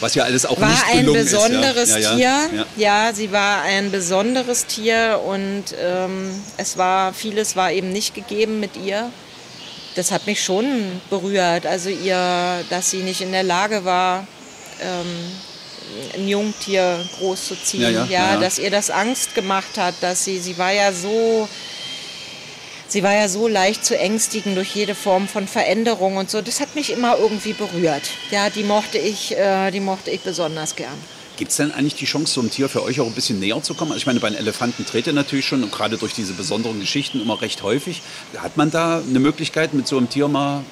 was 0.00 0.14
ja 0.14 0.24
alles 0.24 0.46
auch 0.46 0.58
war 0.58 0.68
nicht 0.68 0.84
ein 0.90 1.12
besonderes 1.12 1.90
ist. 1.90 1.98
Ja. 1.98 2.16
Ja, 2.16 2.16
Tier. 2.16 2.22
ja, 2.56 2.66
ja. 2.76 3.06
Ja. 3.06 3.14
sie 3.14 3.32
war 3.32 3.62
ein 3.62 3.90
besonderes 3.90 4.64
Tier 4.64 5.20
und 5.26 5.64
ähm, 5.78 6.30
es 6.56 6.78
war 6.78 7.12
vieles 7.12 7.54
war 7.54 7.70
eben 7.70 7.92
nicht 7.92 8.14
gegeben 8.14 8.60
mit 8.60 8.76
ihr. 8.82 9.10
Das 9.94 10.10
hat 10.10 10.26
mich 10.26 10.42
schon 10.42 10.64
berührt. 11.10 11.66
Also 11.66 11.90
ihr, 11.90 12.64
dass 12.70 12.90
sie 12.90 13.02
nicht 13.02 13.20
in 13.20 13.32
der 13.32 13.42
Lage 13.42 13.84
war, 13.84 14.26
ähm, 14.80 15.32
ein 16.14 16.28
Jungtier 16.28 17.04
großzuziehen. 17.18 17.82
Ja, 17.82 17.90
ja, 17.90 18.04
ja, 18.04 18.34
ja. 18.34 18.40
dass 18.40 18.58
ihr 18.58 18.70
das 18.70 18.90
Angst 18.90 19.34
gemacht 19.34 19.76
hat, 19.76 19.94
dass 20.00 20.24
sie, 20.24 20.38
sie 20.38 20.58
war 20.58 20.72
ja 20.72 20.92
so 20.92 21.48
Sie 22.90 23.04
war 23.04 23.14
ja 23.14 23.28
so 23.28 23.46
leicht 23.46 23.84
zu 23.84 23.96
ängstigen 23.96 24.56
durch 24.56 24.74
jede 24.74 24.96
Form 24.96 25.28
von 25.28 25.46
Veränderung 25.46 26.16
und 26.16 26.28
so. 26.28 26.42
Das 26.42 26.58
hat 26.58 26.74
mich 26.74 26.90
immer 26.90 27.16
irgendwie 27.18 27.52
berührt. 27.52 28.02
Ja, 28.32 28.50
die 28.50 28.64
mochte 28.64 28.98
ich, 28.98 29.38
äh, 29.38 29.70
die 29.70 29.78
mochte 29.78 30.10
ich 30.10 30.22
besonders 30.22 30.74
gern. 30.74 30.98
Gibt 31.36 31.52
es 31.52 31.56
denn 31.56 31.70
eigentlich 31.70 31.94
die 31.94 32.04
Chance, 32.04 32.34
so 32.34 32.40
einem 32.40 32.50
Tier 32.50 32.68
für 32.68 32.82
euch 32.82 32.98
auch 33.00 33.06
ein 33.06 33.12
bisschen 33.12 33.38
näher 33.38 33.62
zu 33.62 33.74
kommen? 33.74 33.92
Also 33.92 34.00
ich 34.00 34.06
meine, 34.06 34.18
bei 34.18 34.26
einem 34.26 34.38
Elefanten 34.38 34.84
dreht 34.84 35.06
ihr 35.06 35.12
natürlich 35.12 35.46
schon 35.46 35.62
und 35.62 35.70
gerade 35.70 35.98
durch 35.98 36.14
diese 36.14 36.32
besonderen 36.32 36.80
Geschichten 36.80 37.20
immer 37.20 37.40
recht 37.40 37.62
häufig. 37.62 38.02
Hat 38.36 38.56
man 38.56 38.72
da 38.72 39.00
eine 39.08 39.20
Möglichkeit, 39.20 39.72
mit 39.72 39.86
so 39.86 39.96
einem 39.96 40.10
Tier 40.10 40.26
mal, 40.26 40.64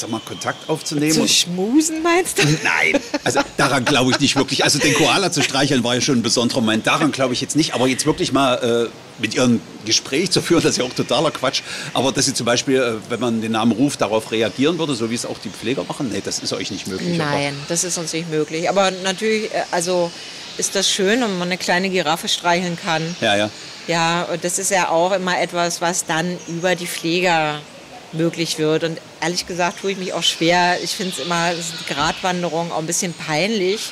sag 0.00 0.10
mal, 0.10 0.20
Kontakt 0.20 0.68
aufzunehmen? 0.68 1.12
Zu 1.12 1.28
schmusen 1.28 2.02
meinst 2.02 2.38
du? 2.38 2.42
Nein, 2.64 3.00
also 3.24 3.40
daran 3.56 3.84
glaube 3.84 4.10
ich 4.12 4.20
nicht 4.20 4.36
wirklich. 4.36 4.64
Also 4.64 4.78
den 4.78 4.94
Koala 4.94 5.32
zu 5.32 5.42
streicheln 5.42 5.84
war 5.84 5.94
ja 5.94 6.00
schon 6.00 6.18
ein 6.18 6.22
besonderer 6.22 6.60
Moment. 6.60 6.86
Daran 6.86 7.12
glaube 7.12 7.34
ich 7.34 7.40
jetzt 7.40 7.56
nicht. 7.56 7.74
Aber 7.74 7.86
jetzt 7.86 8.06
wirklich 8.06 8.32
mal 8.32 8.88
äh, 8.88 9.20
mit 9.20 9.34
ihr 9.34 9.44
ein 9.44 9.60
Gespräch 9.84 10.30
zu 10.30 10.42
führen, 10.42 10.62
das 10.62 10.72
ist 10.72 10.78
ja 10.78 10.84
auch 10.84 10.92
totaler 10.92 11.30
Quatsch. 11.30 11.62
Aber 11.94 12.12
dass 12.12 12.26
sie 12.26 12.34
zum 12.34 12.46
Beispiel, 12.46 12.76
äh, 12.76 13.10
wenn 13.10 13.20
man 13.20 13.40
den 13.40 13.52
Namen 13.52 13.72
ruft, 13.72 14.00
darauf 14.00 14.30
reagieren 14.32 14.78
würde, 14.78 14.94
so 14.94 15.10
wie 15.10 15.14
es 15.14 15.26
auch 15.26 15.38
die 15.38 15.50
Pfleger 15.50 15.84
machen, 15.84 16.10
nee, 16.12 16.22
das 16.24 16.38
ist 16.38 16.52
euch 16.52 16.70
nicht 16.70 16.86
möglich. 16.86 17.16
Nein, 17.16 17.54
das 17.68 17.84
ist 17.84 17.98
uns 17.98 18.12
nicht 18.12 18.30
möglich. 18.30 18.68
Aber 18.68 18.90
natürlich, 18.90 19.52
äh, 19.52 19.62
also 19.70 20.10
ist 20.58 20.74
das 20.74 20.90
schön, 20.90 21.20
wenn 21.20 21.38
man 21.38 21.48
eine 21.48 21.58
kleine 21.58 21.90
Giraffe 21.90 22.28
streicheln 22.28 22.76
kann. 22.76 23.02
Aber, 23.18 23.26
ja, 23.26 23.36
ja. 23.36 23.50
Ja, 23.86 24.22
und 24.24 24.42
das 24.42 24.58
ist 24.58 24.70
ja 24.70 24.88
auch 24.88 25.12
immer 25.12 25.40
etwas, 25.40 25.80
was 25.80 26.06
dann 26.06 26.36
über 26.48 26.74
die 26.74 26.86
Pfleger 26.86 27.60
möglich 28.12 28.58
wird. 28.58 28.84
Und 28.84 28.98
ehrlich 29.20 29.46
gesagt 29.46 29.80
tue 29.80 29.92
ich 29.92 29.98
mich 29.98 30.12
auch 30.12 30.22
schwer. 30.22 30.78
Ich 30.82 30.92
finde 30.92 31.12
es 31.16 31.24
immer, 31.24 31.52
es 31.52 31.58
ist 31.58 31.74
die 31.88 31.94
Gratwanderung 31.94 32.72
auch 32.72 32.78
ein 32.78 32.86
bisschen 32.86 33.12
peinlich, 33.12 33.90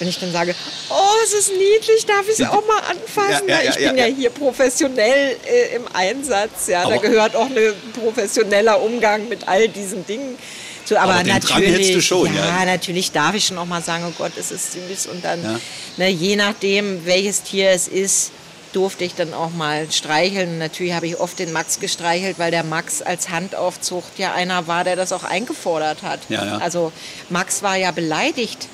wenn 0.00 0.08
ich 0.08 0.18
dann 0.18 0.32
sage, 0.32 0.54
oh, 0.90 0.94
es 1.24 1.32
ist 1.32 1.52
niedlich, 1.52 2.04
darf 2.06 2.24
ich 2.28 2.40
es 2.40 2.46
auch 2.48 2.66
mal 2.66 2.80
anfassen? 2.90 3.48
Ja, 3.48 3.58
ja, 3.58 3.62
ja, 3.62 3.70
ich 3.70 3.76
bin 3.88 3.96
ja, 3.96 4.04
hier 4.06 4.30
professionell 4.30 5.36
äh, 5.46 5.76
im 5.76 5.84
Einsatz. 5.92 6.66
Ja, 6.66 6.82
da 6.82 6.88
Aber- 6.94 6.98
gehört 6.98 7.36
auch 7.36 7.46
ein 7.46 7.72
professioneller 8.02 8.82
Umgang 8.82 9.28
mit 9.28 9.46
all 9.46 9.68
diesen 9.68 10.04
Dingen. 10.06 10.36
zu. 10.84 10.98
aber, 11.00 11.14
Aber 11.14 11.22
natürlich, 11.24 12.04
schon, 12.04 12.34
ja, 12.34 12.44
ja. 12.44 12.64
natürlich 12.66 13.10
darf 13.12 13.34
ich 13.34 13.46
schon 13.46 13.56
auch 13.56 13.64
mal 13.66 13.82
sagen, 13.82 14.04
oh 14.08 14.12
Gott, 14.18 14.32
es 14.36 14.50
ist 14.50 14.72
süß. 14.72 15.06
Und 15.06 15.24
dann, 15.24 15.42
Ja. 15.42 15.60
ne, 15.96 16.08
je 16.10 16.36
nachdem, 16.36 17.06
welches 17.06 17.42
Tier 17.42 17.70
es 17.70 17.86
ist, 17.88 18.32
durfte 18.74 19.04
ich 19.04 19.14
dann 19.14 19.32
auch 19.34 19.50
mal 19.50 19.90
streicheln. 19.90 20.58
Natürlich 20.58 20.92
habe 20.92 21.06
ich 21.06 21.18
oft 21.20 21.38
den 21.38 21.52
Max 21.52 21.80
gestreichelt, 21.80 22.38
weil 22.38 22.50
der 22.50 22.64
Max 22.64 23.00
als 23.02 23.28
Handaufzucht 23.30 24.18
ja 24.18 24.32
einer 24.34 24.66
war, 24.66 24.84
der 24.84 24.96
das 24.96 25.12
auch 25.12 25.24
eingefordert 25.24 26.02
hat. 26.02 26.20
Ja, 26.28 26.44
ja. 26.44 26.58
Also 26.58 26.92
Max 27.30 27.62
war 27.62 27.76
ja 27.76 27.90
beleidigt, 27.92 28.68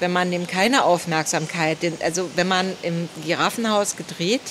wenn 0.00 0.12
man 0.12 0.30
dem 0.30 0.46
keine 0.46 0.84
Aufmerksamkeit, 0.84 1.78
also 2.02 2.30
wenn 2.34 2.48
man 2.48 2.72
im 2.82 3.08
Giraffenhaus 3.24 3.96
gedreht 3.96 4.42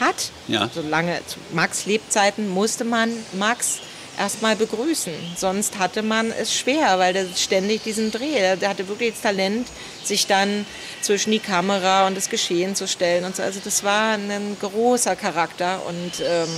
hat, 0.00 0.30
Ja. 0.46 0.68
solange 0.72 1.20
zu 1.26 1.38
Max 1.52 1.86
Lebzeiten 1.86 2.48
musste 2.48 2.84
man 2.84 3.10
Max 3.32 3.78
erstmal 4.18 4.56
begrüßen. 4.56 5.12
Sonst 5.36 5.78
hatte 5.78 6.02
man 6.02 6.30
es 6.30 6.54
schwer, 6.54 6.98
weil 6.98 7.12
der 7.12 7.26
ständig 7.36 7.82
diesen 7.82 8.10
Dreh, 8.10 8.56
der, 8.56 8.68
hatte 8.68 8.88
wirklich 8.88 9.12
das 9.12 9.22
Talent, 9.22 9.68
sich 10.02 10.26
dann 10.26 10.66
zwischen 11.00 11.30
die 11.30 11.38
Kamera 11.38 12.06
und 12.06 12.16
das 12.16 12.28
Geschehen 12.28 12.74
zu 12.74 12.88
stellen 12.88 13.24
und 13.24 13.36
so. 13.36 13.42
Also 13.42 13.60
das 13.62 13.84
war 13.84 14.14
ein 14.14 14.56
großer 14.60 15.16
Charakter 15.16 15.82
und, 15.86 16.12
ähm, 16.20 16.48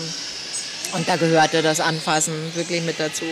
und 0.94 1.08
da 1.08 1.16
gehörte 1.16 1.62
das 1.62 1.80
Anfassen 1.80 2.34
wirklich 2.54 2.82
mit 2.82 2.98
dazu. 2.98 3.26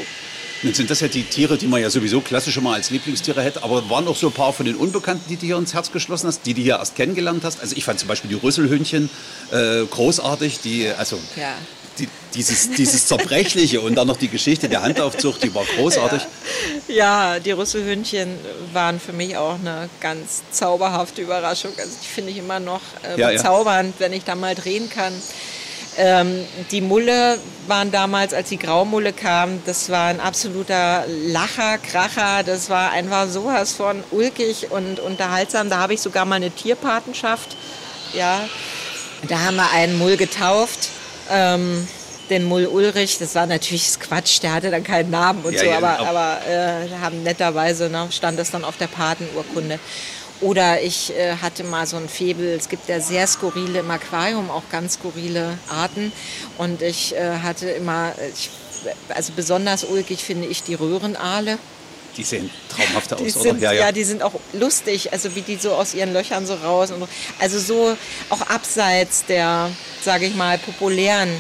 Nun 0.63 0.75
sind 0.75 0.91
das 0.91 0.99
ja 0.99 1.07
die 1.07 1.23
Tiere, 1.23 1.57
die 1.57 1.69
man 1.69 1.81
ja 1.81 1.89
sowieso 1.89 2.21
klassisch 2.21 2.57
immer 2.57 2.75
als 2.75 2.91
Lieblingstiere 2.91 3.43
hätte, 3.43 3.63
aber 3.63 3.89
waren 3.89 4.09
auch 4.09 4.17
so 4.17 4.27
ein 4.27 4.33
paar 4.33 4.53
von 4.53 4.67
den 4.67 4.75
Unbekannten, 4.75 5.23
die 5.29 5.37
du 5.37 5.47
hier 5.47 5.57
ins 5.57 5.73
Herz 5.73 5.93
geschlossen 5.93 6.27
hast, 6.27 6.47
die 6.47 6.55
du 6.55 6.61
hier 6.61 6.79
erst 6.79 6.97
kennengelernt 6.97 7.45
hast. 7.45 7.61
Also 7.61 7.77
ich 7.77 7.85
fand 7.85 8.01
zum 8.01 8.09
Beispiel 8.09 8.29
die 8.29 8.35
Rüsselhündchen 8.37 9.09
äh, 9.53 9.85
großartig, 9.85 10.59
die, 10.59 10.89
also 10.89 11.17
Ja. 11.37 11.55
Die, 11.99 12.09
dieses, 12.35 12.71
dieses 12.71 13.07
Zerbrechliche 13.07 13.81
und 13.81 13.95
dann 13.95 14.07
noch 14.07 14.17
die 14.17 14.29
Geschichte 14.29 14.69
der 14.69 14.83
Handaufzucht, 14.83 15.43
die 15.43 15.55
war 15.55 15.65
großartig. 15.77 16.23
Ja, 16.89 17.39
die 17.41 17.53
Rüsselhündchen 17.53 18.39
waren 18.73 19.01
für 19.01 19.13
mich 19.13 19.37
auch 19.37 19.55
eine 19.55 19.89
ganz 20.01 20.43
zauberhafte 20.51 21.23
Überraschung. 21.23 21.73
Also 21.77 21.91
die 22.03 22.07
finde 22.09 22.31
ich 22.31 22.39
immer 22.39 22.61
noch 22.61 22.81
äh, 23.03 23.19
Ja, 23.21 23.31
ja. 23.31 23.37
bezaubernd, 23.37 23.95
wenn 23.99 24.13
ich 24.13 24.25
da 24.25 24.35
mal 24.35 24.55
drehen 24.55 24.89
kann. 24.91 25.13
Ähm, 26.01 26.45
die 26.71 26.81
Mulle 26.81 27.39
waren 27.67 27.91
damals, 27.91 28.33
als 28.33 28.51
die 28.51 28.59
Graumulle 28.59 29.13
kam, 29.13 29.61
das 29.67 29.91
war 29.91 30.07
ein 30.07 30.21
absoluter 30.21 31.05
Lacher, 31.09 31.79
Kracher. 31.79 32.45
Das 32.45 32.71
war 32.71 32.93
einfach 32.93 33.29
sowas 33.29 33.73
von 33.73 34.05
ulkig 34.13 34.71
und 34.71 35.01
unterhaltsam. 35.01 35.69
Da 35.71 35.79
habe 35.79 35.95
ich 35.95 36.01
sogar 36.01 36.25
mal 36.25 36.37
eine 36.37 36.53
Tierpatenschaft. 36.53 37.57
Ja, 38.15 38.49
da 39.29 39.41
haben 39.41 39.57
wir 39.57 39.71
einen 39.73 39.99
Mull 39.99 40.17
getauft. 40.17 40.91
Ähm, 41.31 41.87
den 42.31 42.45
Mull 42.45 42.67
Ulrich, 42.67 43.19
das 43.19 43.35
war 43.35 43.47
natürlich 43.47 43.99
Quatsch, 43.99 44.43
der 44.43 44.53
hatte 44.53 44.71
dann 44.71 44.85
keinen 44.85 45.11
Namen 45.11 45.43
und 45.45 45.55
Ja, 45.55 45.61
so, 45.61 45.67
ja, 45.67 45.77
aber, 45.79 45.99
ab- 46.01 46.07
aber 46.09 46.41
äh, 46.47 46.89
haben 47.01 47.23
netterweise 47.23 47.89
ne, 47.89 48.09
stand 48.11 48.39
das 48.39 48.51
dann 48.51 48.65
auf 48.65 48.77
der 48.77 48.87
Patenurkunde. 48.89 49.79
Oder 50.41 50.81
ich 50.83 51.11
äh, 51.17 51.37
hatte 51.43 51.65
mal 51.65 51.87
so 51.87 51.97
ein 51.97 52.09
Febel, 52.09 52.47
es 52.57 52.69
gibt 52.69 52.89
ja 52.89 53.01
sehr 53.01 53.27
skurrile 53.27 53.81
im 53.81 53.91
Aquarium, 53.91 54.51
auch 54.51 54.63
ganz 54.71 54.95
skurrile 54.95 55.59
Arten. 55.69 56.13
Und 56.59 56.81
ich 56.83 57.17
äh, 57.17 57.39
hatte 57.43 57.69
immer, 57.71 58.13
ich, 58.35 58.51
also 59.09 59.33
besonders 59.35 59.83
ulkig 59.85 60.23
finde 60.23 60.47
ich 60.47 60.63
die 60.63 60.75
Röhrenaale. 60.75 61.59
Die 62.17 62.25
sehen 62.25 62.51
traumhaft 62.69 63.13
aus, 63.13 63.21
die 63.21 63.31
oder? 63.31 63.41
Sind, 63.41 63.61
ja, 63.61 63.73
ja. 63.73 63.81
ja, 63.87 63.93
die 63.93 64.05
sind 64.05 64.23
auch 64.23 64.35
lustig, 64.53 65.13
also 65.13 65.35
wie 65.35 65.43
die 65.43 65.57
so 65.57 65.73
aus 65.73 65.95
ihren 65.95 66.13
Löchern 66.13 66.47
so 66.47 66.55
raus. 66.55 66.91
Und, 66.91 67.09
also 67.39 67.59
so 67.59 67.97
auch 68.31 68.41
abseits 68.43 69.25
der, 69.27 69.71
sage 70.03 70.27
ich 70.27 70.35
mal, 70.35 70.59
populären 70.59 71.31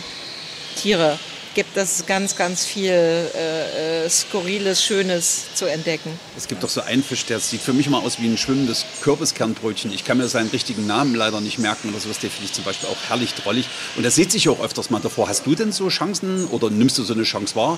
Tiere 0.77 1.19
gibt 1.59 1.77
es 1.77 2.07
ganz, 2.07 2.37
ganz 2.37 2.65
viel 2.65 2.93
äh, 2.93 4.05
äh, 4.05 4.09
Skurriles, 4.09 4.85
Schönes 4.85 5.47
zu 5.57 5.67
entdecken. 5.67 6.11
Es 6.37 6.47
gibt 6.47 6.63
doch 6.63 6.69
so 6.69 6.83
einen 6.83 7.03
Fisch, 7.03 7.25
der 7.27 7.41
sieht 7.41 7.61
für 7.61 7.73
mich 7.73 7.89
mal 7.89 7.99
aus 7.99 8.21
wie 8.21 8.29
ein 8.29 8.39
schwimmendes 8.39 8.85
Kürbiskernbrötchen. 9.03 9.93
Ich 9.93 10.05
kann 10.05 10.19
mir 10.19 10.29
seinen 10.29 10.51
richtigen 10.51 10.87
Namen 10.87 11.17
leider 11.17 11.41
nicht 11.41 11.59
merken 11.59 11.89
oder 11.89 11.99
sowas. 11.99 12.21
Der 12.21 12.31
finde 12.31 12.47
ich 12.47 12.53
zum 12.53 12.63
Beispiel 12.63 12.89
auch 12.89 13.09
herrlich 13.09 13.35
drollig. 13.35 13.69
Und 13.97 14.05
der 14.05 14.13
sieht 14.13 14.31
sich 14.31 14.49
auch 14.49 14.61
öfters 14.61 14.91
mal 14.91 15.01
davor. 15.01 15.29
Hast 15.29 15.47
du 15.47 15.57
denn 15.57 15.73
so 15.73 15.89
Chancen 15.89 16.47
oder 16.47 16.71
nimmst 16.71 16.97
du 16.97 17.03
so 17.03 17.13
eine 17.13 17.25
Chance 17.25 17.57
wahr, 17.57 17.77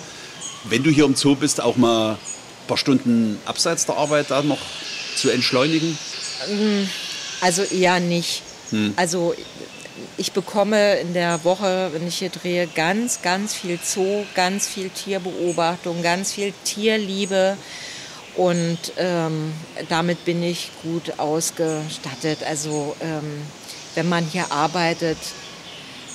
wenn 0.65 0.83
du 0.83 0.91
hier 0.91 1.07
im 1.07 1.15
Zoo 1.15 1.35
bist, 1.35 1.63
auch 1.63 1.77
mal 1.77 2.19
paar 2.71 2.79
Stunden 2.79 3.37
abseits 3.47 3.85
der 3.87 3.97
Arbeit 3.97 4.31
da 4.31 4.43
noch 4.43 4.61
zu 5.17 5.29
entschleunigen? 5.29 5.99
Also 7.41 7.63
eher 7.63 7.99
nicht. 7.99 8.43
Hm. 8.71 8.95
Also 8.95 9.35
ich 10.17 10.31
bekomme 10.31 11.01
in 11.01 11.13
der 11.13 11.43
Woche, 11.43 11.91
wenn 11.93 12.07
ich 12.07 12.19
hier 12.19 12.31
drehe, 12.31 12.69
ganz, 12.69 13.23
ganz 13.23 13.55
viel 13.55 13.81
Zoo, 13.83 14.25
ganz 14.37 14.69
viel 14.69 14.89
Tierbeobachtung, 14.89 16.01
ganz 16.01 16.33
viel 16.33 16.53
Tierliebe. 16.65 17.57
Und 18.37 18.79
ähm, 18.99 19.53
damit 19.89 20.25
bin 20.25 20.41
ich 20.41 20.71
gut 20.85 21.19
ausgestattet. 21.19 22.45
Also 22.47 22.95
ähm, 23.01 23.43
wenn 23.97 24.09
man 24.09 24.25
hier 24.25 24.53
arbeitet 24.53 25.19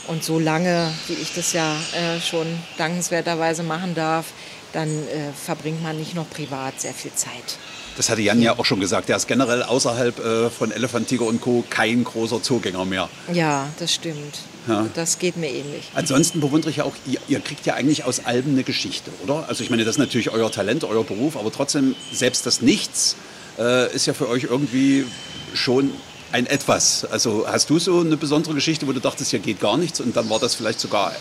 und 0.07 0.23
so 0.23 0.39
lange, 0.39 0.93
wie 1.07 1.15
ich 1.15 1.35
das 1.35 1.51
ja 1.51 1.75
äh, 1.93 2.21
schon 2.21 2.47
dankenswerterweise 2.77 3.63
machen 3.63 3.93
darf, 3.93 4.27
dann 4.75 4.89
äh, 4.89 5.31
verbringt 5.33 5.81
man 5.81 5.97
nicht 5.97 6.15
noch 6.15 6.29
privat 6.29 6.81
sehr 6.81 6.93
viel 6.93 7.13
Zeit. 7.13 7.57
Das 7.95 8.09
hatte 8.09 8.21
Jan 8.21 8.41
ja 8.41 8.59
auch 8.59 8.65
schon 8.65 8.81
gesagt. 8.81 9.09
Er 9.09 9.15
ist 9.15 9.27
generell 9.27 9.63
außerhalb 9.63 10.19
äh, 10.19 10.49
von 10.49 10.71
Elefant, 10.71 11.07
Tiger 11.07 11.25
und 11.25 11.39
Co. 11.39 11.63
kein 11.69 12.03
großer 12.03 12.43
Zugänger 12.43 12.83
mehr. 12.83 13.09
Ja, 13.31 13.69
das 13.79 13.93
stimmt. 13.93 14.39
Ja. 14.67 14.88
Das 14.93 15.17
geht 15.17 15.38
mir 15.38 15.49
ähnlich. 15.49 15.89
Ansonsten 15.93 16.41
bewundere 16.41 16.71
ich 16.71 16.77
ja 16.77 16.83
auch, 16.83 16.95
ihr, 17.05 17.19
ihr, 17.29 17.39
kriegt 17.39 17.65
ja 17.65 17.75
eigentlich 17.75 18.03
aus 18.03 18.25
Alben 18.25 18.51
eine 18.51 18.63
Geschichte, 18.63 19.11
oder? 19.23 19.47
Also 19.47 19.63
ich 19.63 19.69
meine, 19.69 19.85
das 19.85 19.95
ist 19.95 19.99
natürlich 19.99 20.31
euer 20.31 20.51
Talent, 20.51 20.83
euer 20.83 21.05
Beruf, 21.05 21.38
aber 21.38 21.51
trotzdem, 21.53 21.95
selbst 22.11 22.45
das 22.45 22.61
Nichts 22.61 23.15
äh, 23.57 23.93
ist 23.95 24.07
ja 24.07 24.13
für 24.13 24.27
euch 24.27 24.43
irgendwie 24.43 25.05
schon 25.53 25.91
ein 26.33 26.47
Etwas. 26.47 27.05
Also 27.05 27.47
hast 27.47 27.69
du 27.69 27.79
so 27.79 28.01
eine 28.01 28.17
besondere 28.17 28.55
Geschichte, 28.55 28.88
wo 28.88 28.91
du 28.91 28.99
dachtest, 28.99 29.31
hier 29.31 29.39
geht 29.39 29.61
gar 29.61 29.77
nichts 29.77 30.01
und 30.01 30.17
dann 30.17 30.29
war 30.29 30.39
das 30.39 30.55
vielleicht 30.55 30.81
sogar 30.81 31.13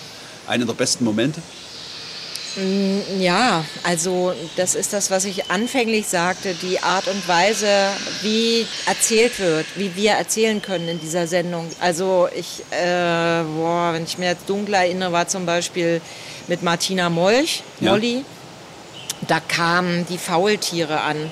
einer 0.48 0.64
der 0.64 0.72
besten 0.72 1.04
Momente? 1.04 1.40
Mm, 2.56 3.20
ja, 3.20 3.64
also 3.82 4.32
das 4.56 4.74
ist 4.74 4.92
das, 4.92 5.10
was 5.10 5.24
ich 5.24 5.50
anfänglich 5.50 6.06
sagte, 6.06 6.54
die 6.54 6.80
Art 6.80 7.08
und 7.08 7.26
Weise, 7.26 7.90
wie 8.22 8.66
erzählt 8.86 9.38
wird, 9.40 9.66
wie 9.74 9.94
wir 9.96 10.12
erzählen 10.12 10.62
können 10.62 10.88
in 10.88 11.00
dieser 11.00 11.26
Sendung. 11.26 11.68
Also 11.80 12.28
ich, 12.34 12.60
äh, 12.70 13.42
boah, 13.42 13.90
wenn 13.92 14.04
ich 14.04 14.18
mir 14.18 14.30
jetzt 14.30 14.48
dunkel 14.48 14.74
erinnere, 14.74 15.10
war 15.10 15.26
zum 15.26 15.46
Beispiel 15.46 16.00
mit 16.46 16.62
Martina 16.62 17.10
Molch, 17.10 17.62
ja. 17.80 17.90
Molly, 17.90 18.24
da 19.26 19.40
kamen 19.40 20.06
die 20.06 20.18
Faultiere 20.18 21.00
an. 21.00 21.30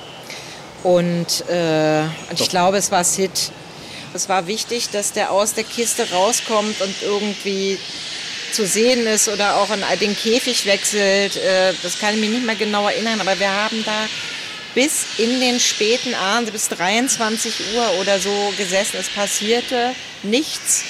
Und, 0.82 1.48
äh, 1.48 2.04
ich 2.32 2.48
glaube, 2.48 2.78
es 2.78 2.90
war 2.90 3.04
Sid. 3.04 3.52
Es 4.14 4.28
war 4.28 4.46
wichtig, 4.46 4.90
dass 4.90 5.12
der 5.12 5.30
aus 5.30 5.54
der 5.54 5.64
Kiste 5.64 6.10
rauskommt 6.10 6.80
und 6.80 6.94
irgendwie 7.02 7.78
zu 8.52 8.66
sehen 8.66 9.06
ist 9.06 9.28
oder 9.28 9.56
auch 9.56 9.70
in 9.70 9.82
den 10.00 10.16
Käfig 10.16 10.66
wechselt. 10.66 11.36
Äh, 11.36 11.72
das 11.82 11.98
kann 11.98 12.14
ich 12.14 12.20
mich 12.20 12.30
nicht 12.30 12.46
mehr 12.46 12.54
genau 12.54 12.88
erinnern, 12.88 13.20
aber 13.20 13.38
wir 13.38 13.50
haben 13.50 13.84
da 13.84 14.08
bis 14.74 15.04
in 15.18 15.40
den 15.40 15.60
späten 15.60 16.14
Abend, 16.14 16.52
bis 16.52 16.68
23 16.68 17.74
Uhr 17.74 18.00
oder 18.00 18.18
so 18.18 18.52
gesessen. 18.56 18.96
Es 18.98 19.08
passierte 19.08 19.94
nichts. 20.22 20.84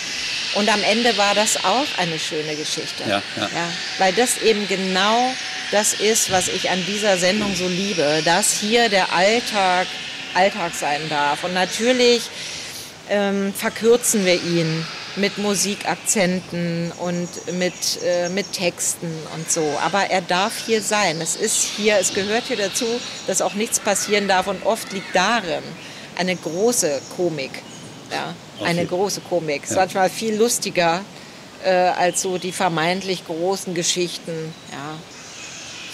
Und 0.54 0.72
am 0.72 0.82
Ende 0.82 1.16
war 1.16 1.34
das 1.34 1.64
auch 1.64 1.86
eine 1.96 2.18
schöne 2.18 2.54
Geschichte. 2.54 3.02
Ja, 3.08 3.22
ja. 3.36 3.42
ja, 3.42 3.68
weil 3.98 4.12
das 4.12 4.42
eben 4.42 4.68
genau 4.68 5.34
das 5.70 5.94
ist, 5.94 6.30
was 6.30 6.48
ich 6.48 6.70
an 6.70 6.84
dieser 6.86 7.16
Sendung 7.16 7.56
so 7.56 7.66
liebe, 7.66 8.22
dass 8.24 8.52
hier 8.52 8.88
der 8.90 9.12
Alltag 9.12 9.86
Alltag 10.34 10.72
sein 10.74 11.00
darf. 11.08 11.44
Und 11.44 11.54
natürlich 11.54 12.22
ähm, 13.08 13.52
verkürzen 13.54 14.24
wir 14.24 14.34
ihn 14.34 14.86
mit 15.16 15.38
Musikakzenten 15.38 16.92
und 16.98 17.28
mit, 17.58 17.74
äh, 18.04 18.28
mit 18.28 18.52
Texten 18.52 19.12
und 19.34 19.50
so. 19.50 19.62
Aber 19.84 20.10
er 20.10 20.22
darf 20.22 20.52
hier 20.66 20.82
sein. 20.82 21.20
Es 21.20 21.36
ist 21.36 21.64
hier, 21.76 21.98
es 21.98 22.14
gehört 22.14 22.44
hier 22.44 22.56
dazu, 22.56 22.86
dass 23.26 23.42
auch 23.42 23.54
nichts 23.54 23.80
passieren 23.80 24.28
darf. 24.28 24.46
Und 24.46 24.64
oft 24.64 24.92
liegt 24.92 25.14
darin 25.14 25.62
eine 26.16 26.36
große 26.36 27.00
Komik. 27.16 27.62
Ja, 28.10 28.34
eine 28.64 28.84
große 28.84 29.22
Komik. 29.22 29.62
Es 29.64 29.70
ist 29.70 29.76
manchmal 29.76 30.10
viel 30.10 30.34
lustiger 30.34 31.02
äh, 31.64 31.70
als 31.70 32.22
so 32.22 32.38
die 32.38 32.52
vermeintlich 32.52 33.26
großen 33.26 33.74
Geschichten. 33.74 34.54
Ja. 34.70 34.96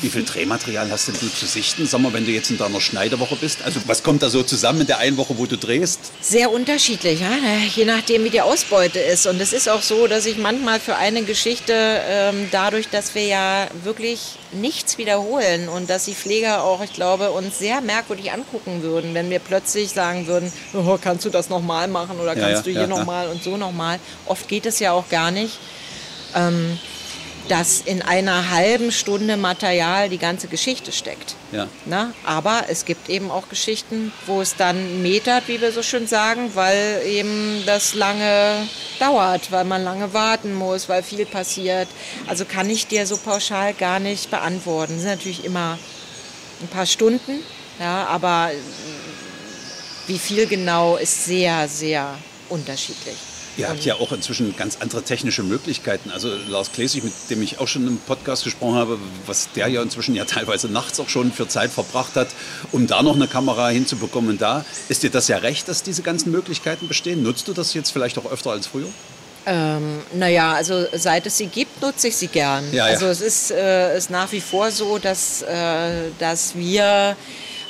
Wie 0.01 0.11
viel 0.11 0.25
Drehmaterial 0.25 0.91
hast 0.91 1.09
denn 1.09 1.17
du 1.21 1.29
zu 1.29 1.47
sichten? 1.47 1.87
Sag 1.87 2.01
mal, 2.01 2.13
wenn 2.13 2.25
du 2.25 2.31
jetzt 2.31 2.51
in 2.51 2.59
deiner 2.59 2.81
Schneidewoche 2.81 3.37
bist. 3.37 3.63
Also 3.63 3.81
was 3.87 4.03
kommt 4.03 4.23
da 4.23 4.31
so 4.31 4.43
zusammen 4.43 4.83
in 4.83 4.87
der 4.87 4.99
einen 4.99 5.17
Woche, 5.17 5.37
wo 5.39 5.47
du 5.47 5.57
drehst? 5.57 5.99
Sehr 6.21 6.51
unterschiedlich, 6.53 7.21
ja? 7.21 7.31
Ne? 7.31 7.69
je 7.75 7.85
nachdem, 7.85 8.25
wie 8.25 8.31
die 8.31 8.41
Ausbeute 8.41 8.99
ist. 8.99 9.27
Und 9.27 9.41
es 9.41 9.53
ist 9.53 9.69
auch 9.69 9.83
so, 9.83 10.07
dass 10.07 10.27
ich 10.27 10.39
manchmal 10.39 10.81
für 10.81 10.97
eine 10.97 11.23
Geschichte, 11.23 11.73
ähm, 11.75 12.49
dadurch, 12.51 12.89
dass 12.89 13.15
wir 13.15 13.25
ja 13.25 13.69
wirklich 13.85 14.39
nichts 14.53 14.99
wiederholen 14.99 15.69
und 15.69 15.91
dass 15.91 16.05
die 16.07 16.15
Pfleger 16.15 16.65
auch, 16.65 16.83
ich 16.83 16.93
glaube, 16.93 17.31
uns 17.31 17.59
sehr 17.59 17.81
merkwürdig 17.81 18.33
angucken 18.33 18.83
würden, 18.83 19.15
wenn 19.15 19.31
wir 19.31 19.39
plötzlich 19.39 19.91
sagen 19.91 20.27
würden, 20.27 20.53
oh, 20.75 20.99
kannst 21.01 21.25
du 21.25 21.31
das 21.31 21.49
nochmal 21.49 21.89
machen 21.89 22.19
oder 22.21 22.35
kannst 22.35 22.43
ja, 22.43 22.51
ja, 22.51 22.63
du 22.63 22.71
hier 22.71 22.81
ja, 22.83 22.87
nochmal 22.87 23.29
und 23.29 23.43
so 23.43 23.57
nochmal. 23.57 23.99
Oft 24.27 24.49
geht 24.49 24.67
es 24.67 24.79
ja 24.79 24.93
auch 24.93 25.09
gar 25.09 25.31
nicht. 25.31 25.59
Ähm, 26.35 26.79
dass 27.49 27.81
in 27.81 28.03
einer 28.03 28.51
halben 28.51 28.93
Stunde 28.93 29.37
Material 29.37 30.09
die 30.09 30.19
ganze 30.19 30.49
Geschichte 30.49 30.93
steckt. 30.93 31.35
Ja. 31.53 31.67
Na, 31.87 32.13
aber 32.25 32.65
es 32.69 32.85
gibt 32.85 33.09
eben 33.09 33.31
auch 33.31 33.49
Geschichten, 33.49 34.13
wo 34.27 34.41
es 34.41 34.57
dann 34.57 35.03
metert, 35.03 35.49
wie 35.49 35.61
wir 35.61 35.73
so 35.73 35.83
schön 35.83 36.07
sagen, 36.07 36.51
weil 36.55 37.03
eben 37.07 37.63
das 37.67 37.95
lange 37.95 38.69
dauert, 38.99 39.51
weil 39.51 39.65
man 39.65 39.83
lange 39.83 40.13
warten 40.13 40.55
muss, 40.55 40.89
weil 40.89 41.03
viel 41.03 41.27
passiert. 41.27 41.89
Also 42.27 42.45
kann 42.45 42.69
ich 42.69 42.87
dir 42.87 43.07
so 43.07 43.17
pauschal 43.17 43.75
gar 43.75 43.99
nicht 43.99 44.31
beantworten. 44.31 44.97
Es 44.97 45.03
sind 45.03 45.11
natürlich 45.11 45.45
immer 45.45 45.79
ein 46.61 46.69
paar 46.69 46.87
Stunden, 46.87 47.41
ja, 47.81 48.07
aber 48.07 48.51
wie 50.07 50.19
viel 50.19 50.47
genau 50.47 50.97
ist 50.97 51.25
sehr, 51.25 51.69
sehr 51.69 52.19
unterschiedlich. 52.49 53.17
Ihr 53.59 53.69
habt 53.69 53.85
ja 53.85 53.97
auch 53.97 54.13
inzwischen 54.13 54.57
ganz 54.57 54.79
andere 54.81 55.03
technische 55.03 55.43
Möglichkeiten. 55.43 56.13
Also 56.13 56.31
Lars 56.49 56.71
Klesig, 56.71 57.03
mit 57.03 57.13
dem 57.29 57.43
ich 57.43 57.59
auch 57.59 57.67
schon 57.67 57.89
im 57.89 57.99
Podcast 57.99 58.45
gesprochen 58.45 58.77
habe, 58.77 58.99
was 59.27 59.49
der 59.57 59.67
ja 59.67 59.83
inzwischen 59.83 60.15
ja 60.15 60.25
teilweise 60.25 60.69
nachts 60.69 61.01
auch 61.01 61.09
schon 61.09 61.33
für 61.33 61.49
Zeit 61.49 61.73
verbracht 61.73 62.15
hat, 62.15 62.29
um 62.71 62.87
da 62.87 63.03
noch 63.03 63.17
eine 63.17 63.27
Kamera 63.27 63.69
hinzubekommen. 63.69 64.31
Und 64.31 64.41
da 64.41 64.65
ist 64.89 65.03
dir 65.03 65.11
das 65.11 65.27
ja 65.27 65.39
recht, 65.39 65.67
dass 65.67 65.83
diese 65.83 66.03
ganzen 66.03 66.31
Möglichkeiten 66.31 66.87
bestehen. 66.87 67.25
Nutzt 67.25 67.49
du 67.49 67.53
das 67.53 67.75
jetzt 67.75 67.91
vielleicht 67.91 68.17
auch 68.19 68.31
öfter 68.31 68.53
als 68.53 68.69
früher? 68.69 68.87
Ähm, 69.45 70.03
naja, 70.15 70.53
also 70.53 70.87
seit 70.93 71.27
es 71.27 71.39
sie 71.39 71.47
gibt, 71.47 71.83
nutze 71.83 72.09
ich 72.09 72.17
sie 72.17 72.29
gern. 72.29 72.65
Ja, 72.71 72.87
ja. 72.87 72.93
Also 72.93 73.07
es 73.07 73.21
ist, 73.21 73.51
äh, 73.51 73.97
ist 73.97 74.11
nach 74.11 74.31
wie 74.31 74.41
vor 74.41 74.71
so, 74.71 74.99
dass, 74.99 75.43
äh, 75.43 76.11
dass 76.21 76.55
wir 76.55 77.17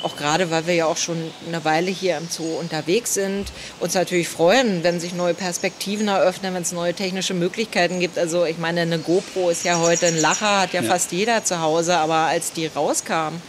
auch 0.03 0.15
gerade 0.15 0.51
weil 0.51 0.67
wir 0.67 0.73
ja 0.75 0.85
auch 0.85 0.97
schon 0.97 1.31
eine 1.47 1.63
Weile 1.65 1.91
hier 1.91 2.17
im 2.17 2.27
Zoo 2.29 2.57
unterwegs 2.59 3.13
sind, 3.13 3.47
uns 3.79 3.93
natürlich 3.93 4.29
freuen, 4.29 4.83
wenn 4.83 4.99
sich 4.99 5.13
neue 5.13 5.33
Perspektiven 5.33 6.07
eröffnen, 6.07 6.53
wenn 6.53 6.61
es 6.61 6.71
neue 6.71 6.93
technische 6.93 7.33
Möglichkeiten 7.33 7.99
gibt. 7.99 8.17
Also 8.17 8.45
ich 8.45 8.57
meine, 8.57 8.81
eine 8.81 8.99
GoPro 8.99 9.49
ist 9.49 9.65
ja 9.65 9.79
heute 9.79 10.07
ein 10.07 10.17
Lacher, 10.17 10.61
hat 10.61 10.73
ja, 10.73 10.81
ja. 10.81 10.89
fast 10.89 11.11
jeder 11.11 11.43
zu 11.43 11.61
Hause, 11.61 11.97
aber 11.97 12.15
als 12.15 12.53
die 12.53 12.67
rauskam 12.67 13.41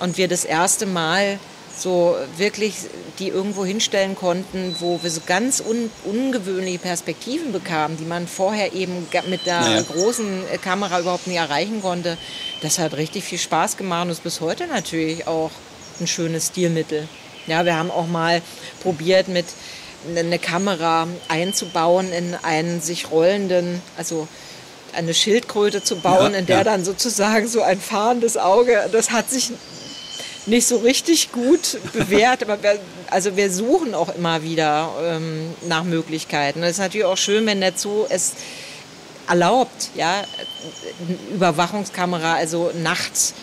und 0.00 0.18
wir 0.18 0.28
das 0.28 0.44
erste 0.44 0.86
Mal 0.86 1.38
so 1.76 2.16
wirklich 2.36 2.74
die 3.18 3.28
irgendwo 3.28 3.64
hinstellen 3.64 4.14
konnten, 4.14 4.74
wo 4.80 5.00
wir 5.02 5.10
so 5.10 5.20
ganz 5.26 5.60
un 5.60 5.90
ungewöhnliche 6.04 6.78
Perspektiven 6.78 7.52
bekamen, 7.52 7.96
die 7.96 8.04
man 8.04 8.26
vorher 8.26 8.72
eben 8.72 9.06
mit 9.28 9.46
der 9.46 9.60
naja. 9.60 9.82
großen 9.82 10.42
Kamera 10.62 11.00
überhaupt 11.00 11.26
nie 11.26 11.36
erreichen 11.36 11.82
konnte. 11.82 12.16
Das 12.62 12.78
hat 12.78 12.96
richtig 12.96 13.24
viel 13.24 13.38
Spaß 13.38 13.76
gemacht 13.76 14.06
und 14.06 14.10
ist 14.10 14.22
bis 14.22 14.40
heute 14.40 14.66
natürlich 14.66 15.26
auch 15.26 15.50
ein 16.00 16.06
schönes 16.06 16.48
Stilmittel. 16.48 17.08
Ja, 17.46 17.64
wir 17.64 17.76
haben 17.76 17.90
auch 17.90 18.06
mal 18.06 18.40
probiert, 18.82 19.28
mit 19.28 19.46
eine 20.16 20.38
Kamera 20.38 21.06
einzubauen 21.28 22.12
in 22.12 22.34
einen 22.42 22.80
sich 22.80 23.10
rollenden, 23.10 23.80
also 23.96 24.28
eine 24.94 25.14
Schildkröte 25.14 25.82
zu 25.82 25.96
bauen, 25.96 26.32
ja, 26.32 26.38
in 26.38 26.46
der 26.46 26.58
ja. 26.58 26.64
dann 26.64 26.84
sozusagen 26.84 27.48
so 27.48 27.62
ein 27.62 27.80
fahrendes 27.80 28.36
Auge, 28.36 28.88
das 28.92 29.10
hat 29.10 29.30
sich 29.30 29.52
nicht 30.46 30.66
so 30.66 30.78
richtig 30.78 31.32
gut 31.32 31.78
bewährt, 31.92 32.42
aber 32.42 32.62
wir, 32.62 32.78
also 33.10 33.36
wir 33.36 33.50
suchen 33.50 33.94
auch 33.94 34.14
immer 34.14 34.42
wieder 34.42 34.90
ähm, 35.02 35.54
nach 35.68 35.84
Möglichkeiten. 35.84 36.62
Es 36.62 36.72
ist 36.72 36.78
natürlich 36.78 37.06
auch 37.06 37.16
schön, 37.16 37.46
wenn 37.46 37.60
der 37.60 37.72
Zoo 37.76 38.06
es 38.08 38.32
erlaubt, 39.28 39.90
ja, 39.94 40.24
Überwachungskamera, 41.34 42.34
also 42.34 42.70
nachts 42.82 43.34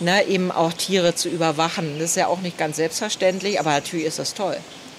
ne, 0.00 0.26
eben 0.26 0.50
auch 0.50 0.72
Tiere 0.72 1.14
zu 1.14 1.28
überwachen. 1.28 1.98
Das 1.98 2.10
ist 2.10 2.16
ja 2.16 2.26
auch 2.26 2.40
nicht 2.40 2.58
ganz 2.58 2.76
selbstverständlich, 2.76 3.60
aber 3.60 3.70
natürlich 3.70 4.06
ist 4.06 4.18
das 4.18 4.34
toll. 4.34 4.56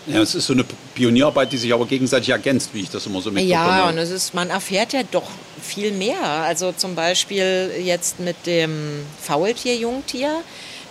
Ja, 0.07 0.21
es 0.21 0.33
ist 0.33 0.47
so 0.47 0.53
eine 0.53 0.65
Pionierarbeit, 0.95 1.51
die 1.51 1.57
sich 1.57 1.73
aber 1.73 1.85
gegenseitig 1.85 2.29
ergänzt, 2.29 2.71
wie 2.73 2.81
ich 2.81 2.89
das 2.89 3.05
immer 3.05 3.21
so 3.21 3.31
mitbekomme. 3.31 3.51
Ja, 3.51 3.89
und 3.89 3.97
es 3.97 4.09
ist, 4.09 4.33
man 4.33 4.49
erfährt 4.49 4.93
ja 4.93 5.01
doch 5.03 5.27
viel 5.61 5.91
mehr. 5.91 6.23
Also 6.23 6.71
zum 6.71 6.95
Beispiel 6.95 7.71
jetzt 7.83 8.19
mit 8.19 8.45
dem 8.45 9.05
Faultier-Jungtier. 9.21 10.41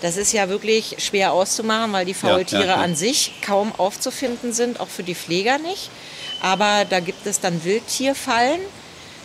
Das 0.00 0.16
ist 0.16 0.32
ja 0.32 0.48
wirklich 0.48 0.96
schwer 0.98 1.32
auszumachen, 1.32 1.92
weil 1.92 2.06
die 2.06 2.14
Faultiere 2.14 2.66
ja, 2.66 2.76
ja, 2.76 2.82
an 2.82 2.94
sich 2.94 3.32
kaum 3.42 3.72
aufzufinden 3.76 4.52
sind, 4.52 4.80
auch 4.80 4.88
für 4.88 5.02
die 5.02 5.14
Pfleger 5.14 5.58
nicht. 5.58 5.90
Aber 6.40 6.84
da 6.88 7.00
gibt 7.00 7.26
es 7.26 7.40
dann 7.40 7.64
Wildtierfallen 7.64 8.60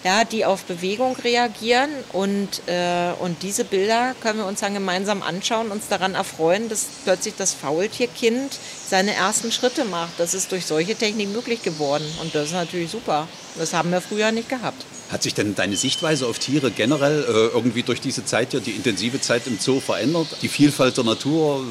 ja, 0.04 0.26
die 0.26 0.46
auf 0.46 0.64
Bewegung 0.66 1.16
reagieren. 1.16 1.90
Und, 2.12 2.62
äh, 2.68 3.12
und 3.20 3.42
diese 3.42 3.64
Bilder 3.64 4.16
können 4.22 4.40
wir 4.40 4.46
uns 4.46 4.60
dann 4.60 4.74
gemeinsam 4.74 5.24
anschauen, 5.24 5.72
uns 5.72 5.88
daran 5.88 6.16
erfreuen, 6.16 6.70
dass 6.70 6.86
plötzlich 7.04 7.36
das 7.38 7.54
Faultierkind 7.54 8.58
seine 8.88 9.14
ersten 9.14 9.52
Schritte 9.52 9.86
macht. 9.86 10.14
Das 10.18 10.34
ist 10.34 10.52
durch 10.52 10.66
solche 10.66 10.96
Technik 10.96 11.30
möglich 11.30 11.64
geworden. 11.64 12.06
Und 12.22 12.36
das 12.36 12.48
ist 12.48 12.54
natürlich 12.54 12.92
super. 12.92 13.28
Das 13.58 13.74
haben 13.74 13.92
wir 13.92 14.02
früher 14.02 14.32
nicht 14.32 14.50
gehabt. 14.50 14.86
Hat 15.14 15.22
sich 15.22 15.36
denn 15.36 15.54
deine 15.54 15.76
Sichtweise 15.76 16.26
auf 16.26 16.40
Tiere 16.40 16.72
generell 16.72 17.24
äh, 17.24 17.56
irgendwie 17.56 17.84
durch 17.84 18.02
diese 18.02 18.26
Zeit 18.26 18.50
hier, 18.50 18.62
die 18.62 18.72
intensive 18.72 19.22
Zeit 19.22 19.46
im 19.46 19.60
Zoo 19.60 19.80
verändert? 19.80 20.26
Die 20.42 20.48
Vielfalt 20.48 20.98
der 20.98 21.04
Natur, 21.04 21.64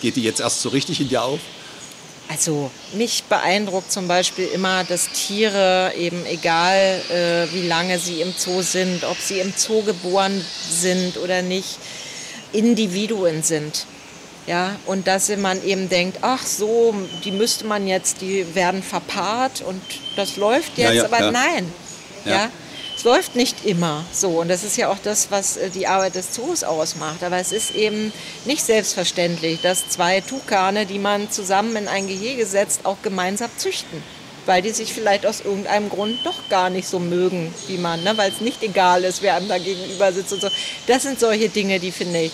geht 0.00 0.16
die 0.16 0.22
jetzt 0.22 0.40
erst 0.40 0.62
so 0.62 0.70
richtig 0.70 0.98
in 0.98 1.10
dir 1.10 1.22
auf? 1.22 1.40
Also 2.30 2.70
mich 2.94 3.24
beeindruckt 3.24 3.92
zum 3.92 4.08
Beispiel 4.08 4.46
immer, 4.54 4.82
dass 4.84 5.10
Tiere 5.10 5.92
eben 5.94 6.24
egal 6.24 7.02
äh, 7.10 7.52
wie 7.52 7.68
lange 7.68 7.98
sie 7.98 8.22
im 8.22 8.32
Zoo 8.34 8.62
sind, 8.62 9.04
ob 9.04 9.18
sie 9.18 9.40
im 9.40 9.52
Zoo 9.54 9.82
geboren 9.82 10.42
sind 10.70 11.18
oder 11.18 11.42
nicht, 11.42 11.76
Individuen 12.54 13.42
sind. 13.42 13.84
Ja, 14.46 14.76
und 14.86 15.06
dass 15.06 15.28
man 15.36 15.62
eben 15.64 15.90
denkt, 15.90 16.20
ach 16.22 16.46
so, 16.46 16.94
die 17.24 17.30
müsste 17.30 17.66
man 17.66 17.86
jetzt, 17.86 18.22
die 18.22 18.54
werden 18.54 18.82
verpaart 18.82 19.60
und 19.60 19.82
das 20.16 20.38
läuft 20.38 20.78
jetzt, 20.78 20.94
ja, 20.94 20.94
ja, 20.94 21.04
aber 21.04 21.20
ja. 21.20 21.30
nein. 21.30 21.72
Ja. 22.24 22.50
Es 23.00 23.04
läuft 23.04 23.34
nicht 23.34 23.64
immer 23.64 24.04
so 24.12 24.42
und 24.42 24.48
das 24.48 24.62
ist 24.62 24.76
ja 24.76 24.90
auch 24.90 24.98
das, 25.02 25.30
was 25.30 25.56
äh, 25.56 25.70
die 25.70 25.86
Arbeit 25.86 26.16
des 26.16 26.32
Zoos 26.32 26.62
ausmacht. 26.62 27.24
Aber 27.24 27.38
es 27.38 27.50
ist 27.50 27.74
eben 27.74 28.12
nicht 28.44 28.62
selbstverständlich, 28.62 29.62
dass 29.62 29.88
zwei 29.88 30.20
Tukane, 30.20 30.84
die 30.84 30.98
man 30.98 31.30
zusammen 31.30 31.76
in 31.76 31.88
ein 31.88 32.08
Gehege 32.08 32.44
setzt, 32.44 32.84
auch 32.84 32.98
gemeinsam 33.00 33.48
züchten. 33.56 34.02
Weil 34.44 34.60
die 34.60 34.68
sich 34.68 34.92
vielleicht 34.92 35.24
aus 35.24 35.40
irgendeinem 35.40 35.88
Grund 35.88 36.18
doch 36.24 36.46
gar 36.50 36.68
nicht 36.68 36.86
so 36.86 36.98
mögen, 36.98 37.54
wie 37.68 37.78
man, 37.78 38.04
ne? 38.04 38.18
weil 38.18 38.32
es 38.32 38.42
nicht 38.42 38.62
egal 38.62 39.02
ist, 39.04 39.22
wer 39.22 39.36
einem 39.36 39.48
da 39.48 39.56
gegenüber 39.56 40.12
sitzt 40.12 40.34
und 40.34 40.42
so. 40.42 40.50
Das 40.86 41.04
sind 41.04 41.18
solche 41.18 41.48
Dinge, 41.48 41.80
die 41.80 41.92
finde 41.92 42.20
ich, 42.20 42.32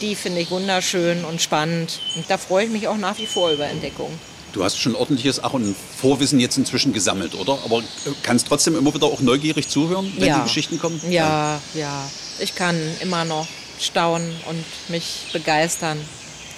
die 0.00 0.16
finde 0.16 0.40
ich 0.40 0.50
wunderschön 0.50 1.24
und 1.24 1.40
spannend. 1.40 2.00
Und 2.16 2.28
da 2.28 2.38
freue 2.38 2.64
ich 2.64 2.72
mich 2.72 2.88
auch 2.88 2.96
nach 2.96 3.18
wie 3.18 3.26
vor 3.26 3.52
über 3.52 3.66
Entdeckungen. 3.66 4.18
Du 4.52 4.64
hast 4.64 4.78
schon 4.78 4.94
ordentliches 4.94 5.42
Ach- 5.42 5.52
und 5.52 5.76
Vorwissen 5.76 6.40
jetzt 6.40 6.56
inzwischen 6.56 6.92
gesammelt, 6.92 7.34
oder? 7.34 7.58
Aber 7.64 7.82
kannst 8.22 8.48
trotzdem 8.48 8.76
immer 8.76 8.94
wieder 8.94 9.06
auch 9.06 9.20
neugierig 9.20 9.68
zuhören, 9.68 10.12
wenn 10.16 10.28
ja. 10.28 10.38
die 10.38 10.44
Geschichten 10.44 10.78
kommen? 10.78 11.00
Ja, 11.10 11.60
ja. 11.74 12.10
Ich 12.38 12.54
kann 12.54 12.78
immer 13.00 13.24
noch 13.24 13.46
staunen 13.78 14.34
und 14.48 14.64
mich 14.88 15.26
begeistern. 15.32 15.98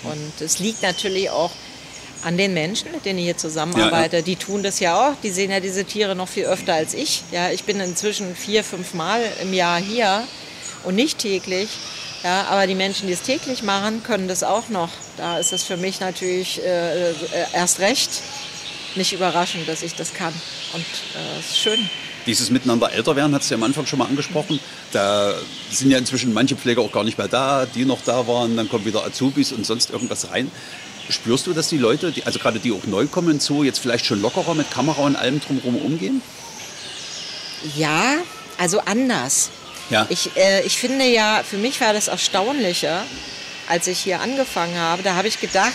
Und 0.04 0.40
es 0.40 0.58
liegt 0.58 0.82
natürlich 0.82 1.30
auch 1.30 1.50
an 2.22 2.36
den 2.36 2.54
Menschen, 2.54 2.92
mit 2.92 3.04
denen 3.04 3.18
ich 3.18 3.24
hier 3.26 3.36
zusammenarbeite. 3.36 4.16
Ja, 4.16 4.20
ja. 4.20 4.24
Die 4.24 4.36
tun 4.36 4.62
das 4.62 4.80
ja 4.80 5.10
auch. 5.10 5.14
Die 5.22 5.30
sehen 5.30 5.50
ja 5.50 5.60
diese 5.60 5.84
Tiere 5.84 6.14
noch 6.14 6.28
viel 6.28 6.44
öfter 6.44 6.74
als 6.74 6.94
ich. 6.94 7.22
Ja, 7.32 7.50
ich 7.50 7.64
bin 7.64 7.80
inzwischen 7.80 8.34
vier, 8.36 8.62
fünf 8.62 8.94
Mal 8.94 9.22
im 9.42 9.52
Jahr 9.52 9.80
hier 9.80 10.24
und 10.84 10.94
nicht 10.94 11.18
täglich. 11.18 11.68
Ja, 12.22 12.48
aber 12.48 12.66
die 12.66 12.74
Menschen, 12.74 13.06
die 13.06 13.14
es 13.14 13.22
täglich 13.22 13.62
machen, 13.62 14.02
können 14.02 14.28
das 14.28 14.42
auch 14.42 14.68
noch. 14.68 14.90
Da 15.16 15.38
ist 15.38 15.52
es 15.52 15.62
für 15.62 15.76
mich 15.76 16.00
natürlich 16.00 16.62
äh, 16.62 17.10
äh 17.10 17.14
erst 17.54 17.80
recht 17.80 18.10
nicht 18.96 19.12
überraschend, 19.12 19.68
dass 19.68 19.82
ich 19.82 19.94
das 19.94 20.12
kann. 20.12 20.34
Und 20.74 20.84
äh, 20.84 21.40
ist 21.40 21.58
schön. 21.58 21.88
Dieses 22.26 22.50
Miteinander 22.50 22.92
älter 22.92 23.16
werden, 23.16 23.34
hat 23.34 23.42
es 23.42 23.48
ja 23.48 23.56
am 23.56 23.62
Anfang 23.62 23.86
schon 23.86 23.98
mal 23.98 24.06
angesprochen. 24.06 24.60
Da 24.92 25.34
sind 25.70 25.90
ja 25.90 25.98
inzwischen 25.98 26.34
manche 26.34 26.56
Pfleger 26.56 26.82
auch 26.82 26.92
gar 26.92 27.04
nicht 27.04 27.16
mehr 27.16 27.28
da, 27.28 27.66
die 27.66 27.84
noch 27.84 28.02
da 28.04 28.26
waren. 28.26 28.56
Dann 28.56 28.68
kommen 28.68 28.84
wieder 28.84 29.04
Azubis 29.04 29.52
und 29.52 29.64
sonst 29.64 29.90
irgendwas 29.90 30.30
rein. 30.30 30.50
Spürst 31.08 31.46
du, 31.46 31.54
dass 31.54 31.68
die 31.68 31.78
Leute, 31.78 32.12
die, 32.12 32.24
also 32.24 32.38
gerade 32.38 32.60
die 32.60 32.72
auch 32.72 32.84
neu 32.84 33.06
kommen 33.06 33.40
zu, 33.40 33.64
jetzt 33.64 33.78
vielleicht 33.78 34.04
schon 34.04 34.20
lockerer 34.20 34.54
mit 34.54 34.70
Kamera 34.70 35.02
und 35.02 35.16
allem 35.16 35.40
drumherum 35.40 35.76
umgehen? 35.76 36.20
Ja, 37.74 38.16
also 38.58 38.80
anders. 38.80 39.50
Ja. 39.90 40.06
Ich, 40.08 40.36
äh, 40.36 40.62
ich 40.62 40.78
finde 40.78 41.04
ja, 41.04 41.42
für 41.48 41.58
mich 41.58 41.80
war 41.80 41.92
das 41.92 42.08
Erstaunliche, 42.08 43.02
als 43.68 43.86
ich 43.86 43.98
hier 44.00 44.20
angefangen 44.20 44.78
habe, 44.78 45.02
da 45.02 45.14
habe 45.14 45.28
ich 45.28 45.40
gedacht, 45.40 45.74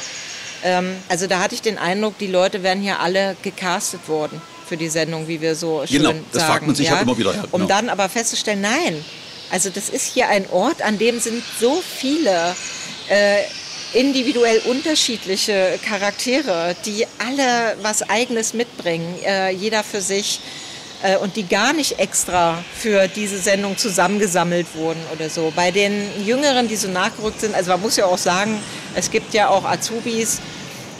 ähm, 0.63 0.95
also 1.09 1.27
da 1.27 1.39
hatte 1.39 1.55
ich 1.55 1.61
den 1.61 1.77
Eindruck, 1.77 2.17
die 2.17 2.27
Leute 2.27 2.63
wären 2.63 2.81
hier 2.81 2.99
alle 2.99 3.35
gecastet 3.41 4.07
worden 4.07 4.41
für 4.67 4.77
die 4.77 4.89
Sendung, 4.89 5.27
wie 5.27 5.41
wir 5.41 5.55
so 5.55 5.85
schön 5.85 5.97
genau, 5.97 6.09
sagen. 6.09 6.25
das 6.33 6.43
fragt 6.43 6.65
man 6.65 6.75
sich 6.75 6.87
ja, 6.87 6.99
immer 6.99 7.17
wieder. 7.17 7.33
Ja, 7.35 7.41
genau. 7.43 7.55
Um 7.55 7.67
dann 7.67 7.89
aber 7.89 8.09
festzustellen, 8.09 8.61
nein, 8.61 9.03
also 9.51 9.69
das 9.69 9.89
ist 9.89 10.13
hier 10.13 10.27
ein 10.29 10.49
Ort, 10.49 10.81
an 10.81 10.97
dem 10.97 11.19
sind 11.19 11.43
so 11.59 11.81
viele 11.81 12.55
äh, 13.09 13.43
individuell 13.93 14.59
unterschiedliche 14.65 15.79
Charaktere, 15.87 16.75
die 16.85 17.05
alle 17.19 17.77
was 17.81 18.01
Eigenes 18.09 18.53
mitbringen, 18.53 19.15
äh, 19.23 19.51
jeder 19.51 19.83
für 19.83 20.01
sich 20.01 20.39
äh, 21.05 21.17
und 21.17 21.35
die 21.35 21.47
gar 21.47 21.73
nicht 21.73 21.99
extra 21.99 22.63
für 22.75 23.07
diese 23.07 23.37
Sendung 23.37 23.77
zusammengesammelt 23.77 24.67
wurden 24.75 24.99
oder 25.13 25.29
so. 25.29 25.53
Bei 25.55 25.71
den 25.71 25.93
Jüngeren, 26.25 26.67
die 26.67 26.75
so 26.75 26.87
nachgerückt 26.87 27.41
sind, 27.41 27.53
also 27.53 27.71
man 27.71 27.81
muss 27.81 27.95
ja 27.95 28.05
auch 28.05 28.17
sagen, 28.17 28.59
es 28.95 29.11
gibt 29.11 29.33
ja 29.33 29.49
auch 29.49 29.65
Azubis, 29.65 30.39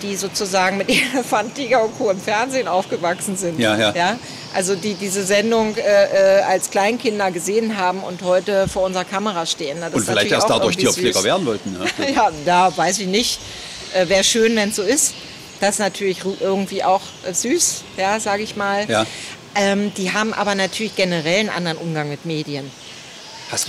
die 0.01 0.15
sozusagen 0.15 0.77
mit 0.77 0.89
Elefant, 1.13 1.55
Tiger 1.55 1.83
und 1.83 1.97
Co. 1.97 2.11
im 2.11 2.19
Fernsehen 2.19 2.67
aufgewachsen 2.67 3.35
sind. 3.35 3.59
Ja, 3.59 3.77
ja. 3.77 3.93
ja? 3.95 4.19
Also 4.53 4.75
die 4.75 4.93
diese 4.93 5.23
Sendung 5.23 5.75
äh, 5.75 5.81
äh 5.81 6.41
als 6.43 6.69
Kleinkinder 6.69 7.31
gesehen 7.31 7.77
haben 7.77 7.99
und 7.99 8.21
heute 8.21 8.67
vor 8.67 8.83
unserer 8.83 9.05
Kamera 9.05 9.45
stehen. 9.45 9.79
Das 9.81 9.93
und 9.93 10.05
vielleicht 10.05 10.31
erst 10.31 10.49
dadurch 10.49 10.77
Tierpfleger 10.77 11.23
werden 11.23 11.45
wollten. 11.45 11.73
Ne? 11.73 11.85
ja, 12.15 12.31
da 12.45 12.75
weiß 12.75 12.99
ich 12.99 13.07
nicht. 13.07 13.39
Äh, 13.93 14.07
Wäre 14.07 14.23
schön, 14.23 14.55
wenn 14.55 14.69
es 14.69 14.75
so 14.75 14.83
ist. 14.83 15.13
Das 15.59 15.75
ist 15.75 15.79
natürlich 15.79 16.19
irgendwie 16.41 16.83
auch 16.83 17.01
äh, 17.27 17.33
süß, 17.33 17.83
ja, 17.97 18.19
sage 18.19 18.43
ich 18.43 18.55
mal. 18.55 18.85
Ja. 18.89 19.05
Ähm, 19.55 19.93
die 19.95 20.11
haben 20.11 20.33
aber 20.33 20.55
natürlich 20.55 20.95
generell 20.95 21.39
einen 21.39 21.49
anderen 21.49 21.77
Umgang 21.77 22.09
mit 22.09 22.25
Medien. 22.25 22.69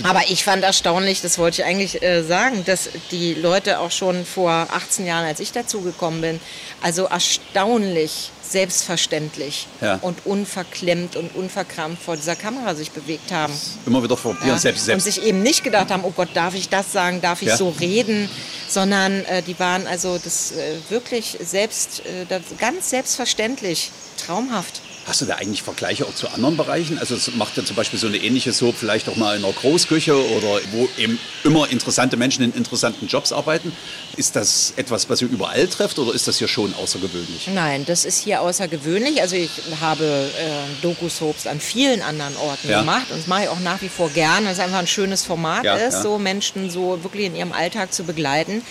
aber 0.03 0.21
ich 0.29 0.43
fand 0.43 0.63
erstaunlich, 0.63 1.21
das 1.21 1.37
wollte 1.37 1.61
ich 1.61 1.67
eigentlich 1.67 2.01
äh, 2.01 2.23
sagen, 2.23 2.65
dass 2.65 2.89
die 3.11 3.33
Leute 3.35 3.79
auch 3.79 3.91
schon 3.91 4.25
vor 4.25 4.51
18 4.51 5.05
Jahren, 5.05 5.25
als 5.25 5.39
ich 5.39 5.51
dazugekommen 5.51 6.21
bin, 6.21 6.39
also 6.81 7.05
erstaunlich 7.05 8.31
selbstverständlich 8.49 9.67
ja. 9.81 9.99
und 10.01 10.25
unverklemmt 10.25 11.15
und 11.15 11.35
unverkrampft 11.35 12.01
vor 12.01 12.15
dieser 12.15 12.35
Kamera 12.35 12.75
sich 12.75 12.91
bewegt 12.91 13.31
haben. 13.31 13.53
Immer 13.85 14.03
wieder 14.03 14.17
vor 14.17 14.37
ja. 14.45 14.57
selbst, 14.57 14.85
selbst. 14.85 15.05
Und 15.05 15.13
sich 15.13 15.23
eben 15.23 15.43
nicht 15.43 15.63
gedacht 15.63 15.91
haben, 15.91 16.03
oh 16.03 16.13
Gott, 16.15 16.29
darf 16.33 16.55
ich 16.55 16.69
das 16.69 16.91
sagen, 16.91 17.21
darf 17.21 17.41
ich 17.41 17.49
ja. 17.49 17.57
so 17.57 17.69
reden, 17.69 18.29
sondern 18.67 19.25
äh, 19.25 19.41
die 19.41 19.59
waren 19.59 19.87
also 19.87 20.17
das 20.17 20.51
äh, 20.51 20.75
wirklich 20.89 21.37
selbst, 21.43 22.01
äh, 22.05 22.25
das 22.27 22.41
ganz 22.57 22.89
selbstverständlich, 22.89 23.91
traumhaft. 24.25 24.81
Hast 25.07 25.21
du 25.21 25.25
da 25.25 25.35
eigentlich 25.35 25.63
Vergleiche 25.63 26.05
auch 26.05 26.13
zu 26.13 26.27
anderen 26.27 26.57
Bereichen? 26.57 26.99
Also 26.99 27.15
macht 27.37 27.55
ja 27.55 27.63
zum 27.63 27.77
Beispiel 27.77 27.97
so 27.97 28.07
eine 28.07 28.17
ähnliche 28.17 28.51
Soap 28.51 28.75
vielleicht 28.75 29.07
auch 29.07 29.15
mal 29.15 29.37
in 29.37 29.45
einer 29.45 29.53
Großküche 29.53 30.13
oder 30.13 30.59
wo 30.71 30.89
eben 30.97 31.17
immer 31.45 31.69
interessante 31.69 32.17
Menschen 32.17 32.43
in 32.43 32.51
interessanten 32.51 33.07
Jobs 33.07 33.31
arbeiten. 33.31 33.71
Ist 34.17 34.35
das 34.35 34.73
etwas, 34.75 35.09
was 35.09 35.21
ihr 35.21 35.29
überall 35.29 35.65
trefft 35.67 35.97
oder 35.97 36.13
ist 36.13 36.27
das 36.27 36.39
hier 36.39 36.49
schon 36.49 36.73
außergewöhnlich? 36.73 37.47
Nein, 37.53 37.85
das 37.85 38.03
ist 38.03 38.21
hier 38.21 38.41
außergewöhnlich. 38.41 39.21
Also 39.21 39.37
ich 39.37 39.49
habe 39.79 40.03
äh, 40.03 40.81
Doku-Soaps 40.81 41.47
an 41.47 41.61
vielen 41.61 42.01
anderen 42.01 42.35
Orten 42.35 42.69
ja. 42.69 42.81
gemacht 42.81 43.09
und 43.09 43.19
das 43.19 43.27
mache 43.27 43.43
ich 43.43 43.49
auch 43.49 43.61
nach 43.61 43.81
wie 43.81 43.89
vor 43.89 44.09
gern, 44.09 44.43
weil 44.43 44.51
es 44.51 44.59
einfach 44.59 44.79
ein 44.79 44.87
schönes 44.87 45.23
Format 45.23 45.63
ja, 45.63 45.75
ist, 45.77 45.93
ja. 45.93 46.01
so 46.01 46.19
Menschen 46.19 46.69
so 46.69 47.01
wirklich 47.01 47.27
in 47.27 47.35
ihrem 47.37 47.53
Alltag 47.53 47.93
zu 47.93 48.03
begleiten. 48.03 48.61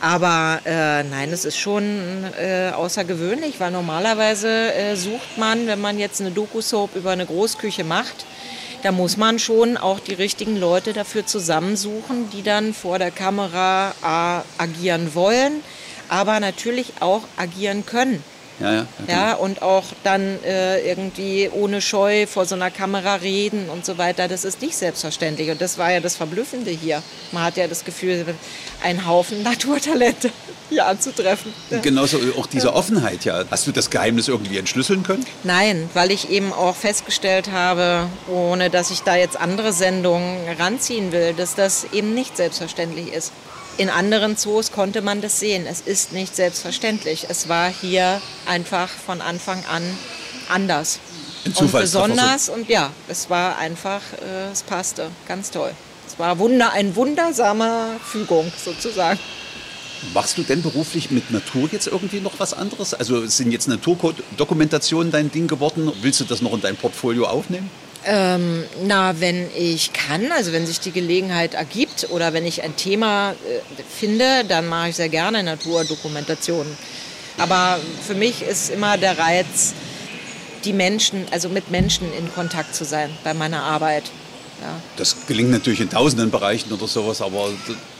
Aber 0.00 0.60
äh, 0.66 1.02
nein, 1.04 1.32
es 1.32 1.44
ist 1.44 1.56
schon 1.56 2.24
äh, 2.38 2.70
außergewöhnlich, 2.70 3.58
weil 3.60 3.70
normalerweise 3.70 4.74
äh, 4.74 4.94
sucht 4.94 5.38
man, 5.38 5.66
wenn 5.66 5.80
man 5.80 5.98
jetzt 5.98 6.20
eine 6.20 6.30
Doku-Soap 6.30 6.94
über 6.96 7.12
eine 7.12 7.24
Großküche 7.24 7.82
macht, 7.82 8.26
da 8.82 8.92
muss 8.92 9.16
man 9.16 9.38
schon 9.38 9.76
auch 9.76 9.98
die 9.98 10.14
richtigen 10.14 10.58
Leute 10.58 10.92
dafür 10.92 11.26
zusammensuchen, 11.26 12.28
die 12.30 12.42
dann 12.42 12.74
vor 12.74 12.98
der 12.98 13.10
Kamera 13.10 13.94
agieren 14.58 15.14
wollen, 15.14 15.62
aber 16.08 16.38
natürlich 16.40 16.92
auch 17.00 17.22
agieren 17.36 17.86
können. 17.86 18.22
Ja, 18.60 18.72
ja, 18.72 18.86
ja, 19.06 19.14
ja 19.14 19.34
und 19.34 19.62
auch 19.62 19.84
dann 20.02 20.42
äh, 20.44 20.80
irgendwie 20.88 21.50
ohne 21.52 21.80
Scheu 21.80 22.26
vor 22.26 22.46
so 22.46 22.54
einer 22.54 22.70
Kamera 22.70 23.16
reden 23.16 23.68
und 23.68 23.84
so 23.84 23.98
weiter. 23.98 24.28
Das 24.28 24.44
ist 24.44 24.62
nicht 24.62 24.76
selbstverständlich. 24.76 25.50
Und 25.50 25.60
das 25.60 25.78
war 25.78 25.92
ja 25.92 26.00
das 26.00 26.16
Verblüffende 26.16 26.70
hier. 26.70 27.02
Man 27.32 27.42
hat 27.42 27.56
ja 27.56 27.68
das 27.68 27.84
Gefühl, 27.84 28.24
einen 28.82 29.06
Haufen 29.06 29.42
Naturtalente 29.46 30.30
hier 30.68 30.86
anzutreffen. 30.86 31.52
Genauso 31.82 32.18
auch 32.38 32.46
diese 32.46 32.74
Offenheit, 32.74 33.24
ja. 33.24 33.44
Hast 33.50 33.66
du 33.66 33.72
das 33.72 33.90
Geheimnis 33.90 34.28
irgendwie 34.28 34.58
entschlüsseln 34.58 35.02
können? 35.02 35.24
Nein, 35.44 35.88
weil 35.94 36.10
ich 36.10 36.30
eben 36.30 36.52
auch 36.52 36.74
festgestellt 36.74 37.50
habe, 37.52 38.08
ohne 38.28 38.70
dass 38.70 38.90
ich 38.90 39.02
da 39.02 39.16
jetzt 39.16 39.38
andere 39.38 39.72
Sendungen 39.72 40.38
ranziehen 40.58 41.12
will, 41.12 41.34
dass 41.34 41.54
das 41.54 41.86
eben 41.92 42.14
nicht 42.14 42.36
selbstverständlich 42.36 43.12
ist. 43.12 43.32
In 43.78 43.90
anderen 43.90 44.38
Zoos 44.38 44.72
konnte 44.72 45.02
man 45.02 45.20
das 45.20 45.38
sehen. 45.38 45.66
Es 45.66 45.82
ist 45.82 46.12
nicht 46.12 46.34
selbstverständlich. 46.34 47.26
Es 47.28 47.48
war 47.48 47.68
hier 47.68 48.22
einfach 48.46 48.88
von 48.88 49.20
Anfang 49.20 49.62
an 49.66 49.82
anders. 50.48 50.98
Und 51.44 51.72
besonders 51.72 52.48
und 52.48 52.68
ja, 52.68 52.90
es 53.08 53.30
war 53.30 53.58
einfach, 53.58 54.00
äh, 54.14 54.50
es 54.50 54.62
passte, 54.62 55.10
ganz 55.28 55.50
toll. 55.50 55.72
Es 56.08 56.18
war 56.18 56.38
Wunder, 56.38 56.72
ein 56.72 56.96
wundersamer 56.96 58.00
Fügung 58.02 58.50
sozusagen. 58.64 59.20
Machst 60.14 60.38
du 60.38 60.42
denn 60.42 60.62
beruflich 60.62 61.10
mit 61.10 61.30
Natur 61.30 61.68
jetzt 61.70 61.86
irgendwie 61.86 62.20
noch 62.20 62.38
was 62.38 62.54
anderes? 62.54 62.94
Also 62.94 63.26
sind 63.26 63.52
jetzt 63.52 63.68
Naturdokumentationen 63.68 65.12
dein 65.12 65.30
Ding 65.30 65.46
geworden? 65.48 65.92
Willst 66.00 66.20
du 66.20 66.24
das 66.24 66.42
noch 66.42 66.52
in 66.54 66.60
dein 66.60 66.76
Portfolio 66.76 67.26
aufnehmen? 67.26 67.70
Ähm, 68.08 68.62
na, 68.84 69.20
wenn 69.20 69.48
ich 69.56 69.92
kann, 69.92 70.30
also 70.30 70.52
wenn 70.52 70.64
sich 70.64 70.78
die 70.78 70.92
Gelegenheit 70.92 71.54
ergibt 71.54 72.08
oder 72.10 72.32
wenn 72.32 72.46
ich 72.46 72.62
ein 72.62 72.76
Thema 72.76 73.32
äh, 73.32 73.34
finde, 73.98 74.44
dann 74.46 74.68
mache 74.68 74.90
ich 74.90 74.96
sehr 74.96 75.08
gerne 75.08 75.42
Naturdokumentationen. 75.42 76.76
Aber 77.38 77.80
für 78.06 78.14
mich 78.14 78.42
ist 78.42 78.70
immer 78.70 78.96
der 78.96 79.18
Reiz, 79.18 79.74
die 80.64 80.72
Menschen, 80.72 81.26
also 81.30 81.48
mit 81.48 81.70
Menschen 81.70 82.06
in 82.16 82.32
Kontakt 82.32 82.74
zu 82.74 82.84
sein 82.84 83.10
bei 83.24 83.34
meiner 83.34 83.62
Arbeit. 83.62 84.04
Ja. 84.60 84.80
Das 84.96 85.16
gelingt 85.26 85.50
natürlich 85.50 85.80
in 85.80 85.90
tausenden 85.90 86.30
Bereichen 86.30 86.72
oder 86.72 86.86
sowas, 86.86 87.20
aber. 87.20 87.50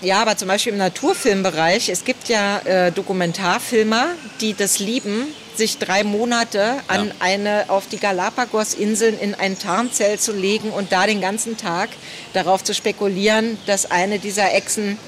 Ja, 0.00 0.22
aber 0.22 0.36
zum 0.36 0.48
Beispiel 0.48 0.72
im 0.72 0.78
Naturfilmbereich, 0.78 1.88
es 1.90 2.04
gibt 2.04 2.28
ja 2.28 2.58
äh, 2.60 2.92
Dokumentarfilmer, 2.92 4.06
die 4.40 4.54
das 4.54 4.78
lieben, 4.78 5.26
sich 5.56 5.78
drei 5.78 6.04
Monate 6.04 6.76
an 6.88 7.08
ja. 7.08 7.14
eine, 7.20 7.64
auf 7.68 7.86
die 7.88 7.98
Galapagos-Inseln 7.98 9.18
in 9.18 9.34
ein 9.34 9.58
Tarnzelt 9.58 10.20
zu 10.20 10.32
legen 10.32 10.70
und 10.70 10.92
da 10.92 11.06
den 11.06 11.20
ganzen 11.20 11.56
Tag 11.56 11.90
darauf 12.32 12.62
zu 12.64 12.74
spekulieren, 12.74 13.58
dass 13.66 13.90
eine 13.90 14.18
dieser 14.18 14.54
Echsen 14.54 14.98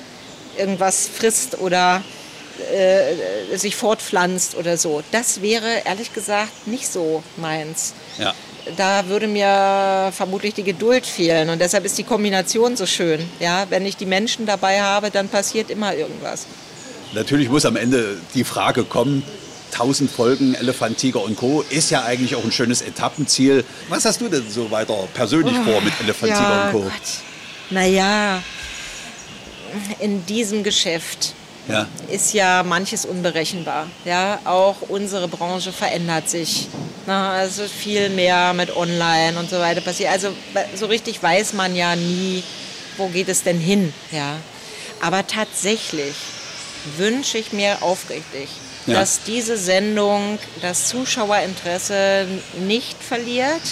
irgendwas 0.58 1.08
frisst 1.08 1.58
oder 1.60 2.02
äh, 2.72 3.56
sich 3.56 3.76
fortpflanzt 3.76 4.56
oder 4.56 4.76
so. 4.76 5.02
Das 5.12 5.42
wäre 5.42 5.82
ehrlich 5.84 6.12
gesagt 6.12 6.66
nicht 6.66 6.88
so 6.88 7.22
meins. 7.36 7.94
Ja. 8.18 8.34
Da 8.76 9.08
würde 9.08 9.28
mir 9.28 10.12
vermutlich 10.12 10.54
die 10.54 10.64
Geduld 10.64 11.06
fehlen 11.06 11.48
und 11.50 11.60
deshalb 11.60 11.84
ist 11.84 11.96
die 11.96 12.02
Kombination 12.02 12.76
so 12.76 12.84
schön. 12.84 13.24
Ja, 13.40 13.66
wenn 13.70 13.86
ich 13.86 13.96
die 13.96 14.06
Menschen 14.06 14.44
dabei 14.44 14.82
habe, 14.82 15.10
dann 15.10 15.28
passiert 15.28 15.70
immer 15.70 15.94
irgendwas. 15.94 16.46
Natürlich 17.14 17.48
muss 17.48 17.64
am 17.64 17.76
Ende 17.76 18.18
die 18.34 18.44
Frage 18.44 18.84
kommen, 18.84 19.22
1000 19.72 20.10
Folgen 20.10 20.54
Elefant, 20.54 20.98
Tiger 20.98 21.22
und 21.22 21.36
Co. 21.36 21.64
ist 21.70 21.90
ja 21.90 22.04
eigentlich 22.04 22.34
auch 22.34 22.44
ein 22.44 22.52
schönes 22.52 22.82
Etappenziel. 22.82 23.64
Was 23.88 24.04
hast 24.04 24.20
du 24.20 24.28
denn 24.28 24.48
so 24.50 24.70
weiter 24.70 25.08
persönlich 25.14 25.54
oh, 25.60 25.70
vor 25.70 25.80
mit 25.80 25.92
Elefant, 26.00 26.30
ja, 26.30 26.38
Tiger 26.38 26.64
und 26.64 26.72
Co.? 26.72 26.80
Gott. 26.90 26.92
Naja, 27.70 28.42
in 30.00 30.24
diesem 30.26 30.62
Geschäft 30.64 31.34
ja. 31.68 31.86
ist 32.08 32.32
ja 32.32 32.62
manches 32.62 33.04
unberechenbar. 33.04 33.86
Ja, 34.04 34.40
auch 34.44 34.76
unsere 34.88 35.28
Branche 35.28 35.72
verändert 35.72 36.28
sich. 36.28 36.68
Na, 37.06 37.32
also 37.32 37.64
viel 37.64 38.10
mehr 38.10 38.52
mit 38.54 38.74
Online 38.76 39.38
und 39.38 39.48
so 39.50 39.58
weiter 39.58 39.80
passiert. 39.80 40.10
Also 40.10 40.30
so 40.74 40.86
richtig 40.86 41.22
weiß 41.22 41.52
man 41.52 41.74
ja 41.76 41.96
nie, 41.96 42.42
wo 42.96 43.08
geht 43.08 43.28
es 43.28 43.42
denn 43.42 43.58
hin. 43.58 43.92
Ja. 44.10 44.36
Aber 45.00 45.26
tatsächlich 45.26 46.14
wünsche 46.96 47.38
ich 47.38 47.52
mir 47.52 47.82
aufrichtig, 47.82 48.48
ja. 48.88 48.98
dass 48.98 49.22
diese 49.22 49.56
Sendung 49.56 50.38
das 50.62 50.88
Zuschauerinteresse 50.88 52.26
nicht 52.60 53.02
verliert 53.02 53.62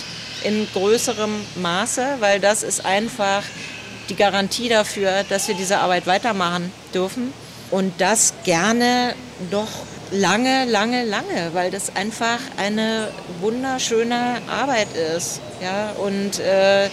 in 0.45 0.67
größerem 0.73 1.35
Maße, 1.57 2.17
weil 2.21 2.41
das 2.41 2.63
ist 2.63 2.85
einfach 2.85 3.43
die 4.09 4.17
Garantie 4.17 4.69
dafür, 4.69 5.25
dass 5.29 5.49
wir 5.49 5.55
diese 5.55 5.79
Arbeit 5.79 6.07
weitermachen 6.07 6.71
dürfen 6.95 7.33
und 7.71 7.93
das 7.99 8.35
gerne 8.45 9.15
doch 9.51 9.69
lange, 10.13 10.65
lange, 10.67 11.05
lange, 11.05 11.51
weil 11.53 11.71
das 11.71 11.97
einfach 11.97 12.39
eine 12.57 13.09
wunderschöne 13.41 14.41
Arbeit 14.49 14.89
ist. 15.17 15.41
Ja, 15.61 15.91
und 15.99 16.39
äh, 16.39 16.89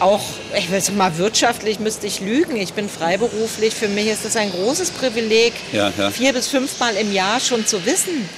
auch, 0.00 0.22
ich 0.56 0.70
will 0.70 0.80
mal, 0.96 1.16
wirtschaftlich 1.18 1.78
müsste 1.78 2.06
ich 2.06 2.20
lügen. 2.20 2.56
Ich 2.56 2.72
bin 2.72 2.88
freiberuflich. 2.88 3.74
Für 3.74 3.88
mich 3.88 4.08
ist 4.08 4.24
das 4.24 4.36
ein 4.36 4.50
großes 4.50 4.90
Privileg, 4.90 5.52
ja, 5.72 5.92
ja. 5.96 6.10
vier 6.10 6.32
bis 6.32 6.48
fünfmal 6.48 6.96
im 6.96 7.12
Jahr 7.12 7.40
schon 7.40 7.66
zu 7.66 7.84
wissen, 7.86 8.28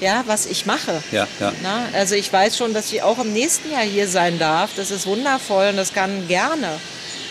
ja, 0.00 0.24
was 0.26 0.46
ich 0.46 0.66
mache. 0.66 1.02
Ja, 1.12 1.26
ja. 1.40 1.52
Na, 1.62 1.88
also 1.92 2.14
ich 2.14 2.32
weiß 2.32 2.56
schon, 2.56 2.74
dass 2.74 2.92
ich 2.92 3.02
auch 3.02 3.18
im 3.18 3.32
nächsten 3.32 3.70
Jahr 3.70 3.82
hier 3.82 4.08
sein 4.08 4.38
darf. 4.38 4.70
Das 4.76 4.90
ist 4.90 5.06
wundervoll 5.06 5.68
und 5.70 5.76
das 5.76 5.92
kann 5.92 6.26
gerne 6.28 6.80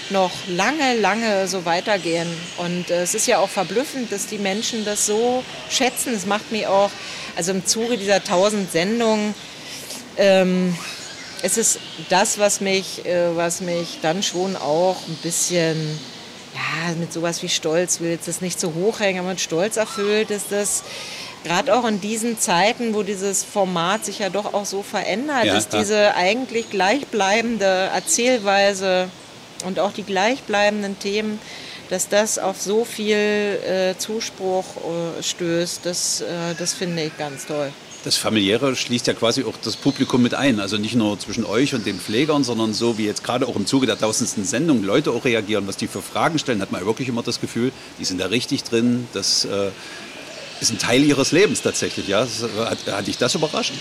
noch 0.10 0.32
lange, 0.48 0.96
lange 1.00 1.48
so 1.48 1.66
weitergehen. 1.66 2.28
Und 2.58 2.90
äh, 2.90 3.04
es 3.04 3.16
ist 3.16 3.28
ja 3.28 3.40
auch 3.40 3.50
verblüffend, 3.50 4.12
dass 4.12 4.28
die 4.28 4.38
Menschen 4.38 4.86
das 4.86 5.06
so 5.06 5.44
schätzen. 5.70 6.14
Es 6.14 6.26
macht 6.26 6.52
mir 6.52 6.70
auch, 6.70 6.92
also 7.36 7.52
im 7.52 7.66
Zuge 7.66 7.98
dieser 7.98 8.24
tausend 8.24 8.72
Sendungen, 8.72 9.34
ähm, 10.18 10.76
es 11.44 11.58
ist 11.58 11.80
das, 12.10 12.40
was 12.40 12.62
mich, 12.62 13.06
äh, 13.06 13.36
was 13.36 13.62
mich 13.62 14.00
dann 14.02 14.24
schon 14.24 14.56
auch 14.56 14.96
ein 15.08 15.18
bisschen, 15.22 16.00
ja, 16.56 16.96
mit 16.96 17.12
sowas 17.12 17.44
wie 17.44 17.50
Stolz, 17.50 18.00
will 18.00 18.12
jetzt 18.12 18.30
das 18.30 18.42
nicht 18.42 18.60
so 18.60 18.74
hochhängen, 18.74 19.20
aber 19.20 19.32
mit 19.32 19.42
Stolz 19.42 19.76
erfüllt 19.76 20.32
ist 20.32 20.48
das, 20.52 20.84
gerade 21.44 21.76
auch 21.76 21.86
in 21.86 22.00
diesen 22.00 22.40
Zeiten, 22.40 22.94
wo 22.94 23.04
dieses 23.04 23.44
Format 23.44 24.06
sich 24.06 24.20
ja 24.20 24.30
doch 24.30 24.54
auch 24.54 24.66
so 24.66 24.84
verändert, 24.84 25.44
ja, 25.44 25.58
ist 25.58 25.74
diese 25.74 26.16
eigentlich 26.16 26.70
gleichbleibende 26.70 27.66
Erzählweise 27.94 29.10
und 29.66 29.80
auch 29.80 29.92
die 29.92 30.04
gleichbleibenden 30.04 30.98
Themen, 30.98 31.40
dass 31.90 32.08
das 32.08 32.40
auf 32.40 32.62
so 32.62 32.86
viel 32.86 33.18
äh, 33.18 33.98
Zuspruch 33.98 34.66
äh, 34.78 35.22
stößt, 35.22 35.86
das, 35.86 36.22
äh, 36.22 36.56
das 36.58 36.72
finde 36.72 37.04
ich 37.04 37.18
ganz 37.18 37.46
toll 37.46 37.74
das 38.04 38.18
Familiäre 38.18 38.76
schließt 38.76 39.08
ja 39.08 39.14
quasi 39.14 39.44
auch 39.44 39.56
das 39.64 39.78
Publikum 39.78 40.22
mit 40.22 40.34
ein. 40.34 40.60
Also 40.60 40.78
nicht 40.78 40.96
nur 40.96 41.18
zwischen 41.20 41.46
euch 41.46 41.74
und 41.74 41.86
den 41.86 42.00
Pflegern, 42.00 42.44
sondern 42.44 42.74
so 42.74 42.98
wie 42.98 43.06
jetzt 43.06 43.24
gerade 43.24 43.48
auch 43.48 43.56
im 43.56 43.66
Zuge 43.66 43.88
der 43.88 43.98
tausendsten 43.98 44.44
Sendung 44.44 44.84
Leute 44.84 45.12
auch 45.12 45.26
reagieren, 45.26 45.68
was 45.68 45.78
die 45.78 45.88
für 45.88 46.02
Fragen 46.02 46.38
stellen, 46.38 46.62
hat 46.62 46.72
man 46.72 46.86
wirklich 46.86 47.08
immer 47.08 47.24
das 47.24 47.40
Gefühl, 47.40 47.72
die 48.00 48.06
sind 48.06 48.20
da 48.20 48.28
richtig 48.28 48.64
drin. 48.64 49.08
Das 49.14 49.46
äh, 49.46 49.70
ist 50.60 50.72
ein 50.72 50.80
Teil 50.80 51.04
ihres 51.04 51.32
Lebens 51.32 51.62
tatsächlich. 51.62 52.08
Ja? 52.08 52.22
Das, 52.22 52.44
hat, 52.58 52.78
hat 52.92 53.08
dich 53.08 53.18
das 53.18 53.36
überrascht? 53.36 53.74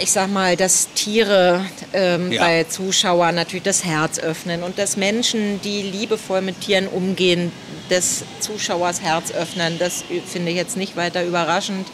ich 0.00 0.10
sag 0.10 0.28
mal, 0.28 0.56
dass 0.56 0.88
Tiere 0.94 1.64
ähm, 1.92 2.32
ja. 2.32 2.42
bei 2.42 2.64
Zuschauern 2.64 3.36
natürlich 3.36 3.62
das 3.62 3.84
Herz 3.84 4.18
öffnen 4.18 4.64
und 4.64 4.76
dass 4.76 4.96
Menschen, 4.96 5.60
die 5.62 5.82
liebevoll 5.82 6.40
mit 6.40 6.60
Tieren 6.60 6.88
umgehen, 6.88 7.52
des 7.90 8.24
Zuschauers 8.40 9.02
Herz 9.02 9.30
öffnen, 9.30 9.78
das 9.78 10.04
finde 10.26 10.50
ich 10.50 10.56
jetzt 10.56 10.76
nicht 10.76 10.96
weiter 10.96 11.24
überraschend 11.24 11.86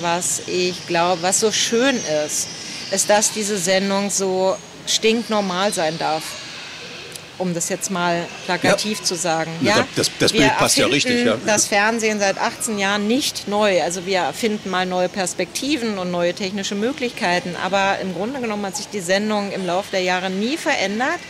was 0.00 0.42
ich 0.46 0.86
glaube, 0.86 1.22
was 1.22 1.40
so 1.40 1.52
schön 1.52 1.96
ist, 2.26 2.48
ist, 2.90 3.10
dass 3.10 3.32
diese 3.32 3.58
Sendung 3.58 4.10
so 4.10 4.56
stinknormal 4.86 5.72
sein 5.72 5.98
darf. 5.98 6.22
Um 7.38 7.52
das 7.52 7.68
jetzt 7.68 7.90
mal 7.90 8.26
plakativ 8.46 9.00
ja. 9.00 9.04
zu 9.04 9.14
sagen. 9.14 9.50
Ja, 9.60 9.86
das, 9.94 10.10
das 10.18 10.32
Bild 10.32 10.56
passt 10.56 10.78
ja 10.78 10.86
richtig. 10.86 11.26
Ja. 11.26 11.36
Das 11.44 11.66
Fernsehen 11.66 12.18
seit 12.18 12.38
18 12.38 12.78
Jahren 12.78 13.06
nicht 13.06 13.46
neu. 13.46 13.82
Also 13.82 14.06
wir 14.06 14.20
erfinden 14.20 14.70
mal 14.70 14.86
neue 14.86 15.10
Perspektiven 15.10 15.98
und 15.98 16.10
neue 16.10 16.32
technische 16.32 16.74
Möglichkeiten. 16.74 17.54
Aber 17.62 17.98
im 18.00 18.14
Grunde 18.14 18.40
genommen 18.40 18.64
hat 18.64 18.78
sich 18.78 18.88
die 18.88 19.00
Sendung 19.00 19.52
im 19.52 19.66
Laufe 19.66 19.90
der 19.90 20.00
Jahre 20.00 20.30
nie 20.30 20.56
verändert. 20.56 21.20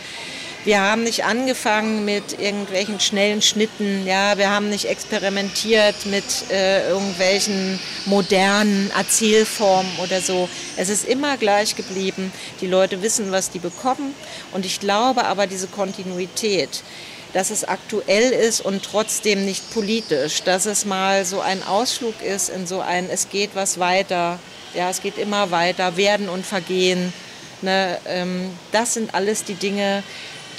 Wir 0.67 0.81
haben 0.81 1.05
nicht 1.05 1.23
angefangen 1.23 2.03
mit 2.03 2.41
irgendwelchen 2.41 2.99
schnellen 2.99 3.41
Schnitten, 3.41 4.05
ja, 4.05 4.37
wir 4.37 4.49
haben 4.49 4.69
nicht 4.69 4.83
experimentiert 4.83 6.05
mit 6.07 6.25
äh, 6.51 6.89
irgendwelchen 6.89 7.79
modernen 8.05 8.91
Erzählformen 8.91 9.89
oder 10.03 10.19
so. 10.19 10.49
Es 10.75 10.89
ist 10.89 11.07
immer 11.07 11.37
gleich 11.37 11.77
geblieben. 11.77 12.33
Die 12.59 12.67
Leute 12.67 13.01
wissen, 13.01 13.31
was 13.31 13.49
die 13.49 13.59
bekommen. 13.59 14.13
Und 14.51 14.65
ich 14.65 14.81
glaube 14.81 15.23
aber, 15.23 15.47
diese 15.47 15.67
Kontinuität, 15.67 16.83
dass 17.31 17.49
es 17.49 17.63
aktuell 17.63 18.33
ist 18.33 18.59
und 18.59 18.83
trotzdem 18.83 19.45
nicht 19.45 19.73
politisch, 19.73 20.43
dass 20.43 20.65
es 20.65 20.83
mal 20.83 21.23
so 21.23 21.39
ein 21.39 21.63
Ausflug 21.63 22.21
ist 22.21 22.49
in 22.49 22.67
so 22.67 22.81
ein, 22.81 23.09
es 23.09 23.29
geht 23.29 23.51
was 23.53 23.79
weiter, 23.79 24.37
ja, 24.73 24.89
es 24.89 25.01
geht 25.01 25.17
immer 25.17 25.49
weiter, 25.49 25.95
werden 25.95 26.27
und 26.27 26.45
vergehen. 26.45 27.13
Ne, 27.61 27.97
ähm, 28.05 28.51
das 28.73 28.95
sind 28.95 29.15
alles 29.15 29.45
die 29.45 29.55
Dinge, 29.55 30.03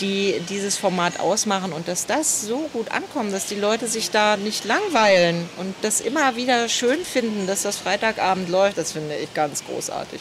die 0.01 0.41
dieses 0.49 0.77
Format 0.77 1.21
ausmachen 1.21 1.73
und 1.73 1.89
dass 1.89 2.07
das 2.07 2.43
so 2.43 2.69
gut 2.73 2.91
ankommt, 2.91 3.33
dass 3.33 3.47
die 3.47 3.57
Leute 3.57 3.87
sich 3.87 4.11
da 4.11 4.37
nicht 4.37 4.65
langweilen 4.65 5.49
und 5.59 5.75
das 5.83 6.01
immer 6.01 6.37
wieder 6.37 6.69
schön 6.69 7.05
finden, 7.05 7.47
dass 7.47 7.63
das 7.63 7.77
Freitagabend 7.77 8.49
läuft, 8.49 8.79
das 8.79 8.93
finde 8.93 9.17
ich 9.17 9.33
ganz 9.35 9.65
großartig. 9.65 10.21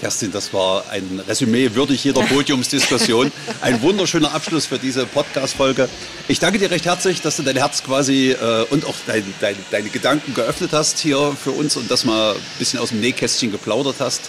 Kerstin, 0.00 0.32
das 0.32 0.52
war 0.52 0.84
ein 0.90 1.22
Resümee 1.26 1.74
würdig 1.74 2.04
jeder 2.04 2.22
Podiumsdiskussion. 2.26 3.32
Ein 3.60 3.80
wunderschöner 3.80 4.34
Abschluss 4.34 4.66
für 4.66 4.78
diese 4.78 5.06
Podcast-Folge. 5.06 5.88
Ich 6.28 6.40
danke 6.40 6.58
dir 6.58 6.70
recht 6.70 6.84
herzlich, 6.84 7.22
dass 7.22 7.36
du 7.36 7.42
dein 7.42 7.56
Herz 7.56 7.82
quasi 7.82 8.32
äh, 8.32 8.66
und 8.70 8.84
auch 8.86 8.94
dein, 9.06 9.24
dein, 9.40 9.56
deine 9.70 9.88
Gedanken 9.88 10.34
geöffnet 10.34 10.72
hast 10.72 10.98
hier 10.98 11.34
für 11.42 11.52
uns 11.52 11.76
und 11.76 11.90
das 11.90 12.04
mal 12.04 12.34
ein 12.34 12.40
bisschen 12.58 12.80
aus 12.80 12.90
dem 12.90 13.00
Nähkästchen 13.00 13.52
geplaudert 13.52 13.96
hast. 14.00 14.28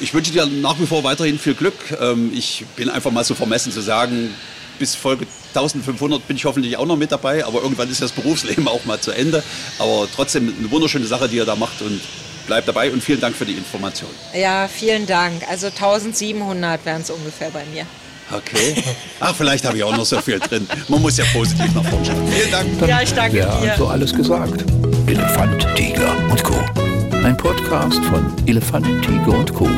Ich 0.00 0.14
wünsche 0.14 0.32
dir 0.32 0.46
nach 0.46 0.78
wie 0.80 0.86
vor 0.86 1.04
weiterhin 1.04 1.38
viel 1.38 1.54
Glück. 1.54 1.74
Ähm, 2.00 2.32
ich 2.34 2.64
bin 2.76 2.88
einfach 2.88 3.10
mal 3.10 3.24
so 3.24 3.34
vermessen 3.34 3.72
zu 3.72 3.80
sagen, 3.80 4.34
bis 4.78 4.94
Folge 4.94 5.26
1500 5.54 6.26
bin 6.26 6.36
ich 6.36 6.44
hoffentlich 6.44 6.76
auch 6.76 6.86
noch 6.86 6.96
mit 6.96 7.12
dabei, 7.12 7.44
aber 7.44 7.62
irgendwann 7.62 7.90
ist 7.90 8.02
das 8.02 8.12
Berufsleben 8.12 8.66
auch 8.68 8.84
mal 8.84 9.00
zu 9.00 9.12
Ende. 9.12 9.42
Aber 9.78 10.08
trotzdem 10.14 10.52
eine 10.58 10.70
wunderschöne 10.70 11.06
Sache, 11.06 11.28
die 11.28 11.36
ihr 11.36 11.44
da 11.44 11.56
macht 11.56 11.82
und 11.82 12.00
bleibt 12.46 12.66
dabei 12.66 12.90
und 12.90 13.02
vielen 13.02 13.20
Dank 13.20 13.36
für 13.36 13.44
die 13.44 13.52
Information. 13.52 14.10
Ja, 14.34 14.68
vielen 14.68 15.06
Dank. 15.06 15.48
Also 15.48 15.68
1700 15.68 16.84
wären 16.84 17.02
es 17.02 17.10
ungefähr 17.10 17.50
bei 17.50 17.64
mir. 17.72 17.86
Okay. 18.30 18.82
Ach, 19.20 19.34
vielleicht 19.36 19.64
habe 19.64 19.76
ich 19.76 19.84
auch 19.84 19.96
noch 19.96 20.06
so 20.06 20.20
viel 20.20 20.38
drin. 20.38 20.66
Man 20.88 21.02
muss 21.02 21.18
ja 21.18 21.24
positiv 21.32 21.72
nach 21.74 21.84
vorne 21.84 22.04
schauen. 22.04 22.28
Vielen 22.32 22.50
Dank. 22.50 22.78
Dann 22.80 22.88
ja, 22.88 23.02
ich 23.02 23.12
danke 23.12 23.38
ja, 23.38 23.60
dir. 23.60 23.72
also 23.72 23.88
alles 23.88 24.14
gesagt. 24.14 24.64
Elefant, 25.06 25.66
Tiger 25.76 26.16
und 26.30 26.42
Co. 26.42 26.81
Ein 27.24 27.36
Podcast 27.36 28.04
von 28.06 28.24
Elefant, 28.46 28.84
Tiger 29.04 29.38
und 29.38 29.54
Co. 29.54 29.68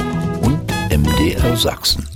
und 0.40 0.60
MDR 0.90 1.54
Sachsen. 1.56 2.13